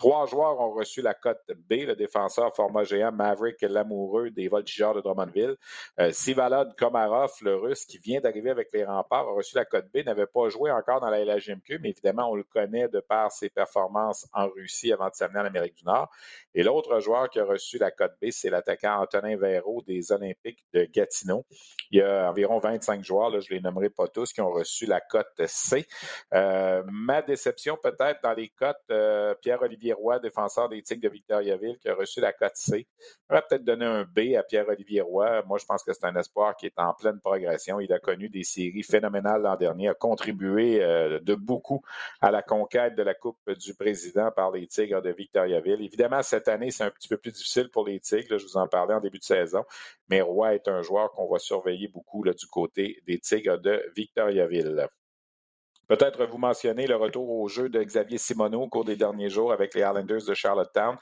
Trois 0.00 0.24
joueurs 0.24 0.58
ont 0.58 0.72
reçu 0.72 1.02
la 1.02 1.12
cote 1.12 1.44
B, 1.68 1.84
le 1.86 1.94
défenseur 1.94 2.56
format 2.56 2.84
géant 2.84 3.12
Maverick 3.12 3.60
Lamoureux 3.60 4.30
des 4.30 4.48
Voltigeurs 4.48 4.94
de 4.94 5.02
Drummondville. 5.02 5.56
Euh, 5.98 6.10
Sivalod 6.10 6.74
Komarov, 6.74 7.32
le 7.42 7.54
russe 7.54 7.84
qui 7.84 7.98
vient 7.98 8.18
d'arriver 8.18 8.48
avec 8.48 8.72
les 8.72 8.86
remparts, 8.86 9.28
a 9.28 9.32
reçu 9.32 9.56
la 9.56 9.66
cote 9.66 9.92
B, 9.92 9.98
n'avait 9.98 10.24
pas 10.24 10.48
joué 10.48 10.70
encore 10.70 11.00
dans 11.00 11.10
la 11.10 11.22
LHMQ, 11.22 11.80
mais 11.82 11.90
évidemment, 11.90 12.30
on 12.30 12.34
le 12.34 12.44
connaît 12.44 12.88
de 12.88 13.00
par 13.00 13.30
ses 13.30 13.50
performances 13.50 14.26
en 14.32 14.48
Russie 14.48 14.90
avant 14.90 15.10
de 15.10 15.14
s'amener 15.14 15.40
en 15.40 15.44
Amérique 15.44 15.74
du 15.74 15.84
Nord. 15.84 16.10
Et 16.54 16.62
l'autre 16.62 16.98
joueur 17.00 17.28
qui 17.28 17.38
a 17.38 17.44
reçu 17.44 17.76
la 17.76 17.90
cote 17.90 18.14
B, 18.22 18.30
c'est 18.30 18.48
l'attaquant 18.48 19.02
Antonin 19.02 19.36
Véraud 19.36 19.82
des 19.86 20.12
Olympiques 20.12 20.64
de 20.72 20.84
Gatineau. 20.84 21.44
Il 21.90 21.98
y 21.98 22.02
a 22.02 22.30
environ 22.30 22.58
25 22.58 23.04
joueurs, 23.04 23.28
là, 23.28 23.40
je 23.40 23.52
ne 23.52 23.58
les 23.58 23.62
nommerai 23.62 23.90
pas 23.90 24.08
tous, 24.08 24.32
qui 24.32 24.40
ont 24.40 24.50
reçu 24.50 24.86
la 24.86 25.02
cote 25.02 25.28
C. 25.46 25.86
Euh, 26.32 26.82
ma 26.90 27.20
déception 27.20 27.76
peut-être 27.76 28.22
dans 28.22 28.32
les 28.32 28.48
cotes, 28.48 28.78
euh, 28.90 29.34
Pierre-Olivier 29.42 29.89
Roy, 29.92 30.18
défenseur 30.18 30.68
des 30.68 30.82
Tigres 30.82 31.02
de 31.02 31.08
Victoriaville, 31.08 31.78
qui 31.78 31.88
a 31.88 31.94
reçu 31.94 32.20
la 32.20 32.32
cote 32.32 32.56
C. 32.56 32.86
On 33.28 33.34
va 33.34 33.42
peut-être 33.42 33.64
donner 33.64 33.84
un 33.84 34.04
B 34.04 34.34
à 34.36 34.42
Pierre-Olivier 34.42 35.00
Roy. 35.00 35.42
Moi, 35.46 35.58
je 35.58 35.64
pense 35.64 35.82
que 35.82 35.92
c'est 35.92 36.04
un 36.04 36.16
espoir 36.16 36.56
qui 36.56 36.66
est 36.66 36.78
en 36.78 36.94
pleine 36.94 37.20
progression. 37.20 37.80
Il 37.80 37.92
a 37.92 37.98
connu 37.98 38.28
des 38.28 38.44
séries 38.44 38.82
phénoménales 38.82 39.42
l'an 39.42 39.56
dernier, 39.56 39.88
a 39.88 39.94
contribué 39.94 40.82
euh, 40.82 41.20
de 41.20 41.34
beaucoup 41.34 41.82
à 42.20 42.30
la 42.30 42.42
conquête 42.42 42.94
de 42.94 43.02
la 43.02 43.14
Coupe 43.14 43.38
du 43.50 43.74
Président 43.74 44.30
par 44.30 44.50
les 44.50 44.66
Tigres 44.66 45.02
de 45.02 45.10
Victoriaville. 45.10 45.82
Évidemment, 45.82 46.22
cette 46.22 46.48
année, 46.48 46.70
c'est 46.70 46.84
un 46.84 46.90
petit 46.90 47.08
peu 47.08 47.16
plus 47.16 47.32
difficile 47.32 47.70
pour 47.70 47.86
les 47.86 48.00
Tigres. 48.00 48.38
je 48.38 48.44
vous 48.44 48.56
en 48.56 48.68
parlais 48.68 48.94
en 48.94 49.00
début 49.00 49.18
de 49.18 49.24
saison. 49.24 49.64
Mais 50.08 50.20
Roy 50.20 50.54
est 50.54 50.68
un 50.68 50.82
joueur 50.82 51.12
qu'on 51.12 51.28
va 51.28 51.38
surveiller 51.38 51.88
beaucoup 51.88 52.24
du 52.24 52.46
côté 52.46 53.02
des 53.06 53.18
Tigres 53.18 53.58
de 53.58 53.82
Victoriaville. 53.96 54.88
Peut-être 55.90 56.24
vous 56.24 56.38
mentionner 56.38 56.86
le 56.86 56.94
retour 56.94 57.28
au 57.28 57.48
jeu 57.48 57.68
de 57.68 57.82
Xavier 57.82 58.16
Simoneau 58.16 58.62
au 58.62 58.68
cours 58.68 58.84
des 58.84 58.94
derniers 58.94 59.28
jours 59.28 59.52
avec 59.52 59.74
les 59.74 59.80
Islanders 59.80 60.24
de 60.24 60.34
Charlottetown, 60.34 60.96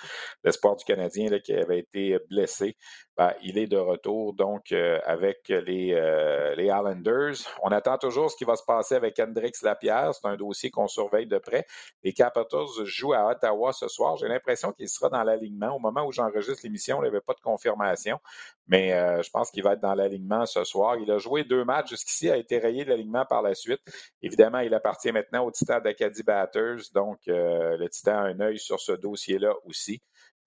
l'espoir 0.44 0.76
du 0.76 0.84
Canadien 0.86 1.28
qui 1.40 1.52
avait 1.52 1.80
été 1.80 2.16
blessé. 2.30 2.74
Ben, 3.18 3.34
il 3.42 3.58
est 3.58 3.66
de 3.66 3.76
retour 3.76 4.32
donc 4.32 4.72
euh, 4.72 4.98
avec 5.04 5.48
les, 5.48 5.92
euh, 5.92 6.54
les 6.54 6.66
Islanders. 6.68 7.34
On 7.62 7.68
attend 7.68 7.98
toujours 7.98 8.30
ce 8.30 8.36
qui 8.36 8.44
va 8.44 8.56
se 8.56 8.62
passer 8.64 8.94
avec 8.94 9.18
Hendrix 9.18 9.52
Lapierre. 9.62 10.14
C'est 10.14 10.26
un 10.26 10.36
dossier 10.36 10.70
qu'on 10.70 10.88
surveille 10.88 11.26
de 11.26 11.36
près. 11.36 11.66
Les 12.02 12.14
Capitals 12.14 12.84
jouent 12.84 13.12
à 13.12 13.28
Ottawa 13.28 13.74
ce 13.74 13.88
soir. 13.88 14.16
J'ai 14.16 14.28
l'impression 14.28 14.72
qu'il 14.72 14.88
sera 14.88 15.10
dans 15.10 15.22
l'alignement. 15.22 15.76
Au 15.76 15.80
moment 15.80 16.06
où 16.06 16.12
j'enregistre 16.12 16.60
l'émission, 16.64 17.00
il 17.00 17.02
n'y 17.02 17.08
avait 17.08 17.20
pas 17.20 17.34
de 17.34 17.40
confirmation, 17.40 18.20
mais 18.68 18.92
euh, 18.92 19.22
je 19.22 19.30
pense 19.30 19.50
qu'il 19.50 19.62
va 19.62 19.72
être 19.72 19.80
dans 19.80 19.94
l'alignement 19.94 20.46
ce 20.46 20.64
soir. 20.64 20.96
Il 20.98 21.10
a 21.10 21.18
joué 21.18 21.44
deux 21.44 21.64
matchs 21.64 21.90
jusqu'ici, 21.90 22.30
a 22.30 22.36
été 22.36 22.58
rayé 22.58 22.84
de 22.84 22.90
l'alignement 22.90 23.24
par 23.24 23.42
la 23.42 23.54
suite. 23.54 23.80
Évidemment, 24.22 24.60
il 24.60 24.72
appartient 24.74 25.12
maintenant 25.12 25.44
au 25.44 25.50
Titan 25.50 25.80
d'Acadie 25.80 26.22
Batters, 26.22 26.82
donc 26.94 27.18
le 27.26 27.88
Titan 27.88 28.18
a 28.18 28.28
un 28.28 28.40
œil 28.40 28.58
sur 28.58 28.78
ce 28.80 28.92
dossier-là 28.92 29.54
aussi. 29.64 30.00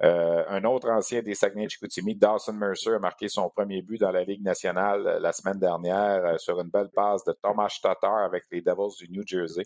Euh, 0.03 0.43
un 0.47 0.63
autre 0.63 0.89
ancien 0.89 1.21
des 1.21 1.35
Saguenay-Chicoutimi, 1.35 2.15
Dawson 2.15 2.53
Mercer, 2.53 2.95
a 2.95 2.99
marqué 2.99 3.27
son 3.27 3.49
premier 3.49 3.83
but 3.83 3.99
dans 3.99 4.09
la 4.11 4.23
Ligue 4.23 4.41
nationale 4.41 5.05
euh, 5.05 5.19
la 5.19 5.31
semaine 5.31 5.59
dernière 5.59 6.25
euh, 6.25 6.37
sur 6.39 6.59
une 6.59 6.69
belle 6.69 6.89
passe 6.89 7.23
de 7.23 7.33
Thomas 7.33 7.71
Tatar 7.81 8.17
avec 8.17 8.45
les 8.51 8.61
Devils 8.61 8.97
du 8.97 9.11
New 9.11 9.21
Jersey. 9.25 9.63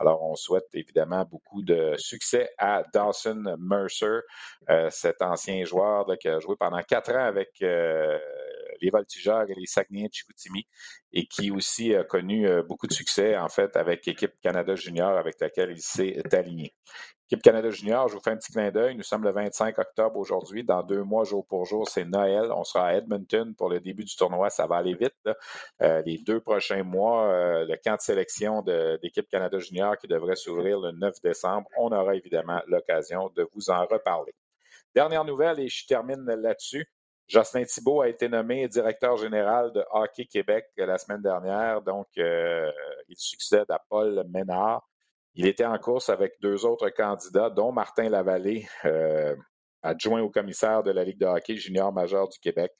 Alors, 0.00 0.22
on 0.22 0.34
souhaite 0.34 0.68
évidemment 0.72 1.24
beaucoup 1.24 1.62
de 1.62 1.94
succès 1.98 2.50
à 2.56 2.82
Dawson 2.92 3.56
Mercer, 3.58 4.20
cet 4.88 5.20
ancien 5.20 5.62
joueur 5.64 6.06
qui 6.18 6.28
a 6.28 6.40
joué 6.40 6.56
pendant 6.58 6.82
quatre 6.82 7.12
ans 7.12 7.26
avec 7.26 7.50
les 7.60 8.90
Voltigeurs 8.90 9.50
et 9.50 9.54
les 9.54 9.66
Saguenay-Chicoutimi 9.66 10.66
et 11.12 11.26
qui 11.26 11.50
aussi 11.50 11.94
a 11.94 12.02
connu 12.02 12.48
beaucoup 12.62 12.86
de 12.86 12.94
succès, 12.94 13.36
en 13.36 13.50
fait, 13.50 13.76
avec 13.76 14.06
l'équipe 14.06 14.32
Canada 14.40 14.74
Junior 14.74 15.18
avec 15.18 15.38
laquelle 15.38 15.72
il 15.72 15.82
s'est 15.82 16.22
aligné. 16.34 16.74
Équipe 17.32 17.44
Canada 17.44 17.70
Junior, 17.70 18.08
je 18.08 18.14
vous 18.14 18.20
fais 18.20 18.30
un 18.30 18.36
petit 18.36 18.50
clin 18.50 18.72
d'œil. 18.72 18.96
Nous 18.96 19.04
sommes 19.04 19.22
le 19.22 19.30
25 19.30 19.78
octobre 19.78 20.18
aujourd'hui. 20.18 20.64
Dans 20.64 20.82
deux 20.82 21.04
mois, 21.04 21.22
jour 21.22 21.46
pour 21.46 21.64
jour, 21.64 21.88
c'est 21.88 22.04
Noël. 22.04 22.50
On 22.50 22.64
sera 22.64 22.88
à 22.88 22.94
Edmonton 22.94 23.54
pour 23.54 23.68
le 23.68 23.78
début 23.78 24.02
du 24.02 24.16
tournoi. 24.16 24.50
Ça 24.50 24.66
va 24.66 24.78
aller 24.78 24.94
vite. 24.94 25.14
Euh, 25.80 26.02
les 26.04 26.18
deux 26.18 26.40
prochains 26.40 26.82
mois, 26.82 27.28
euh, 27.28 27.64
le 27.66 27.76
camp 27.76 27.94
de 27.94 28.00
sélection 28.00 28.62
de 28.62 28.98
l'équipe 29.00 29.28
Canada 29.28 29.60
Junior 29.60 29.96
qui 29.96 30.08
devrait 30.08 30.34
s'ouvrir 30.34 30.80
le 30.80 30.90
9 30.90 31.22
décembre. 31.22 31.68
On 31.78 31.92
aura 31.92 32.16
évidemment 32.16 32.62
l'occasion 32.66 33.30
de 33.36 33.46
vous 33.54 33.70
en 33.70 33.86
reparler. 33.86 34.34
Dernière 34.92 35.24
nouvelle, 35.24 35.60
et 35.60 35.68
je 35.68 35.86
termine 35.86 36.24
là-dessus. 36.26 36.90
Jocelyn 37.28 37.62
Thibault 37.62 38.00
a 38.00 38.08
été 38.08 38.28
nommé 38.28 38.66
directeur 38.66 39.16
général 39.18 39.70
de 39.70 39.84
Hockey 39.92 40.24
Québec 40.24 40.64
la 40.76 40.98
semaine 40.98 41.22
dernière. 41.22 41.80
Donc, 41.80 42.08
euh, 42.18 42.72
il 43.06 43.16
succède 43.16 43.70
à 43.70 43.80
Paul 43.88 44.24
Ménard. 44.30 44.84
Il 45.34 45.46
était 45.46 45.64
en 45.64 45.78
course 45.78 46.08
avec 46.08 46.32
deux 46.40 46.66
autres 46.66 46.90
candidats, 46.90 47.50
dont 47.50 47.72
Martin 47.72 48.08
Lavallée, 48.08 48.66
euh, 48.84 49.34
adjoint 49.82 50.20
au 50.20 50.30
commissaire 50.30 50.82
de 50.82 50.90
la 50.90 51.04
Ligue 51.04 51.18
de 51.18 51.26
hockey 51.26 51.56
junior 51.56 51.92
majeur 51.92 52.28
du 52.28 52.38
Québec 52.38 52.72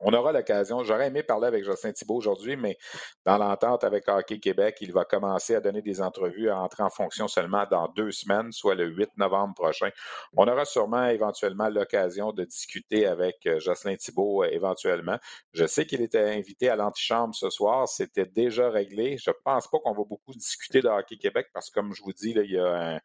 on 0.00 0.12
aura 0.12 0.32
l'occasion. 0.32 0.84
J'aurais 0.84 1.06
aimé 1.06 1.22
parler 1.22 1.46
avec 1.46 1.64
Justin 1.64 1.92
Thibault 1.92 2.16
aujourd'hui, 2.16 2.56
mais 2.56 2.76
dans 3.24 3.38
l'entente 3.38 3.84
avec 3.84 4.08
Hockey 4.08 4.38
Québec, 4.38 4.76
il 4.80 4.92
va 4.92 5.04
commencer 5.04 5.54
à 5.54 5.60
donner 5.60 5.82
des 5.82 6.00
entrevues 6.00 6.50
à 6.50 6.58
entrer 6.58 6.82
en 6.82 6.90
fonction 6.90 7.28
seulement 7.28 7.64
dans 7.70 7.88
deux 7.88 8.10
semaines, 8.10 8.52
soit 8.52 8.74
le 8.74 8.86
8 8.86 9.10
novembre 9.16 9.54
prochain. 9.54 9.90
On 10.36 10.46
aura 10.46 10.64
sûrement 10.64 11.06
éventuellement 11.06 11.68
l'occasion 11.68 12.32
de 12.32 12.44
discuter 12.44 13.06
avec 13.06 13.36
euh, 13.46 13.58
Jocelyn 13.60 13.96
Thibault 13.96 14.44
euh, 14.44 14.48
éventuellement. 14.50 15.18
Je 15.52 15.66
sais 15.66 15.86
qu'il 15.86 16.02
était 16.02 16.34
invité 16.34 16.68
à 16.68 16.76
l'antichambre 16.76 17.34
ce 17.34 17.50
soir. 17.50 17.88
C'était 17.88 18.26
déjà 18.26 18.70
réglé. 18.70 19.16
Je 19.18 19.30
pense 19.44 19.68
pas 19.68 19.78
qu'on 19.78 19.92
va 19.94 20.04
beaucoup 20.04 20.32
discuter 20.34 20.80
de 20.80 20.88
Hockey 20.88 21.16
Québec 21.16 21.48
parce 21.52 21.70
que, 21.70 21.74
comme 21.74 21.94
je 21.94 22.02
vous 22.02 22.12
dis, 22.12 22.32
il 22.36 22.50
y 22.50 22.58
a 22.58 23.00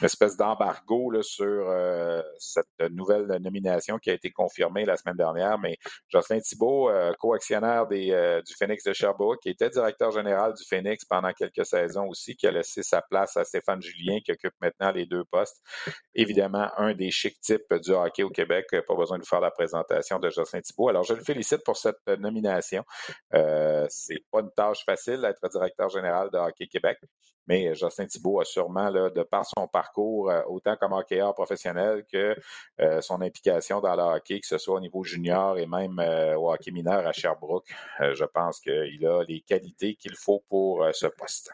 une 0.00 0.06
espèce 0.06 0.36
d'embargo 0.36 1.12
sur 1.22 1.68
euh, 1.68 2.22
cette 2.38 2.66
nouvelle 2.90 3.26
nomination 3.40 3.98
qui 3.98 4.10
a 4.10 4.14
été 4.14 4.30
confirmée 4.30 4.84
la 4.84 4.96
semaine 4.96 5.16
dernière, 5.16 5.58
mais 5.58 5.76
Jocelyn 6.08 6.40
Thibault, 6.40 6.90
euh, 6.90 7.12
co-actionnaire 7.18 7.86
euh, 7.92 8.42
du 8.42 8.54
Phoenix 8.54 8.84
de 8.84 8.92
Sherbrooke, 8.92 9.40
qui 9.40 9.50
était 9.50 9.70
directeur 9.70 10.10
général 10.10 10.54
du 10.54 10.64
Phoenix 10.64 11.04
pendant 11.04 11.32
quelques 11.32 11.64
saisons 11.64 12.08
aussi, 12.08 12.36
qui 12.36 12.46
a 12.46 12.50
laissé 12.50 12.82
sa 12.82 13.02
place 13.02 13.36
à 13.36 13.44
Stéphane 13.44 13.82
Julien, 13.82 14.18
qui 14.24 14.32
occupe 14.32 14.54
maintenant 14.60 14.90
les 14.90 15.06
deux 15.06 15.24
postes. 15.24 15.62
Évidemment, 16.14 16.70
un 16.76 16.94
des 16.94 17.10
chic 17.10 17.40
types 17.40 17.72
du 17.74 17.90
hockey 17.90 18.22
au 18.22 18.30
Québec. 18.30 18.66
Pas 18.70 18.94
besoin 18.94 19.18
de 19.18 19.24
faire 19.24 19.40
la 19.40 19.50
présentation 19.50 20.18
de 20.18 20.30
Jocelyn 20.30 20.60
Thibault. 20.60 20.88
Alors, 20.88 21.04
je 21.04 21.14
le 21.14 21.22
félicite 21.22 21.62
pour 21.64 21.76
cette 21.76 22.06
nomination. 22.18 22.84
Euh, 23.34 23.86
c'est 23.88 24.22
pas 24.30 24.40
une 24.40 24.50
tâche 24.56 24.84
facile 24.84 25.20
d'être 25.20 25.48
directeur 25.48 25.88
général 25.88 26.30
de 26.30 26.38
Hockey 26.38 26.66
Québec. 26.66 26.98
Mais 27.46 27.74
Justin 27.74 28.06
Thibault 28.06 28.40
a 28.40 28.44
sûrement, 28.44 28.88
là, 28.88 29.10
de 29.10 29.22
par 29.22 29.44
son 29.44 29.68
parcours, 29.68 29.83
euh, 29.96 30.42
autant 30.46 30.76
comme 30.76 30.92
hockeyeur 30.92 31.34
professionnel 31.34 32.04
que 32.10 32.36
euh, 32.80 33.00
son 33.00 33.20
implication 33.20 33.80
dans 33.80 33.94
le 33.94 34.02
hockey, 34.02 34.40
que 34.40 34.46
ce 34.46 34.58
soit 34.58 34.76
au 34.76 34.80
niveau 34.80 35.04
junior 35.04 35.58
et 35.58 35.66
même 35.66 35.98
euh, 35.98 36.36
au 36.36 36.52
hockey 36.52 36.70
mineur 36.70 37.06
à 37.06 37.12
Sherbrooke, 37.12 37.68
je 38.00 38.24
pense 38.24 38.60
qu'il 38.60 39.06
a 39.06 39.22
les 39.24 39.40
qualités 39.40 39.94
qu'il 39.94 40.16
faut 40.16 40.42
pour 40.48 40.86
ce 40.92 41.06
poste. 41.06 41.52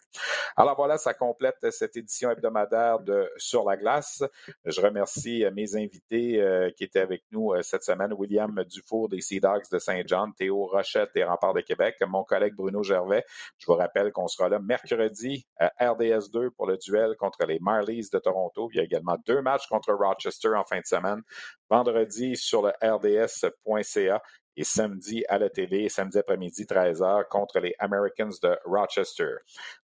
Alors 0.57 0.76
voilà, 0.76 0.99
ça 0.99 1.14
complète 1.14 1.70
cette 1.70 1.97
édition 1.97 2.31
hebdomadaire 2.31 3.01
de 3.01 3.31
Sur 3.37 3.64
la 3.64 3.76
glace. 3.76 4.22
Je 4.64 4.81
remercie 4.81 5.45
mes 5.53 5.76
invités 5.76 6.72
qui 6.76 6.85
étaient 6.85 7.01
avec 7.01 7.22
nous 7.31 7.53
cette 7.62 7.83
semaine, 7.83 8.12
William 8.12 8.64
Dufour 8.64 9.09
des 9.09 9.20
Sea 9.20 9.41
Dogs 9.41 9.70
de 9.70 9.78
Saint-Jean, 9.78 10.31
Théo 10.33 10.66
Rochette 10.66 11.11
des 11.14 11.24
Remparts 11.24 11.55
de 11.55 11.61
Québec, 11.61 11.97
mon 12.07 12.24
collègue 12.24 12.55
Bruno 12.55 12.83
Gervais. 12.83 13.24
Je 13.59 13.66
vous 13.66 13.74
rappelle 13.74 14.12
qu'on 14.12 14.28
sera 14.28 14.49
là 14.49 14.59
mercredi 14.59 15.47
à 15.59 15.93
RDS 15.93 16.31
2 16.33 16.51
pour 16.51 16.66
le 16.66 16.76
duel 16.76 17.16
contre 17.16 17.45
les 17.47 17.59
Marlies 17.61 18.09
de 18.12 18.18
Toronto. 18.20 18.68
Il 18.72 18.76
y 18.76 18.80
a 18.80 18.84
également 18.84 19.16
deux 19.26 19.42
matchs 19.42 19.66
contre 19.66 19.92
Rochester 19.92 20.54
en 20.54 20.64
fin 20.64 20.78
de 20.78 20.86
semaine. 20.86 21.22
Vendredi 21.68 22.36
sur 22.36 22.62
le 22.62 22.72
RDS.ca 22.82 24.22
et 24.56 24.64
samedi 24.64 25.24
à 25.28 25.38
la 25.38 25.48
télé, 25.48 25.88
samedi 25.88 26.18
après-midi, 26.18 26.64
13h, 26.64 27.28
contre 27.28 27.60
les 27.60 27.74
Americans 27.78 28.32
de 28.42 28.58
Rochester. 28.64 29.34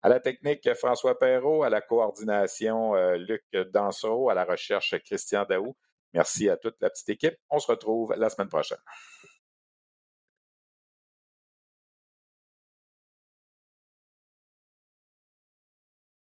À 0.02 0.08
la 0.08 0.20
technique, 0.20 0.68
François 0.74 1.18
Perrault, 1.18 1.62
à 1.62 1.70
la 1.70 1.80
coordination, 1.80 2.94
euh, 2.94 3.16
Luc 3.16 3.44
Dansereau, 3.72 4.30
à 4.30 4.34
la 4.34 4.44
recherche, 4.44 4.94
Christian 5.04 5.44
Daou. 5.48 5.76
Merci 6.12 6.48
à 6.48 6.56
toute 6.56 6.76
la 6.80 6.90
petite 6.90 7.10
équipe. 7.10 7.36
On 7.50 7.58
se 7.58 7.70
retrouve 7.70 8.14
la 8.16 8.30
semaine 8.30 8.48
prochaine. 8.48 8.78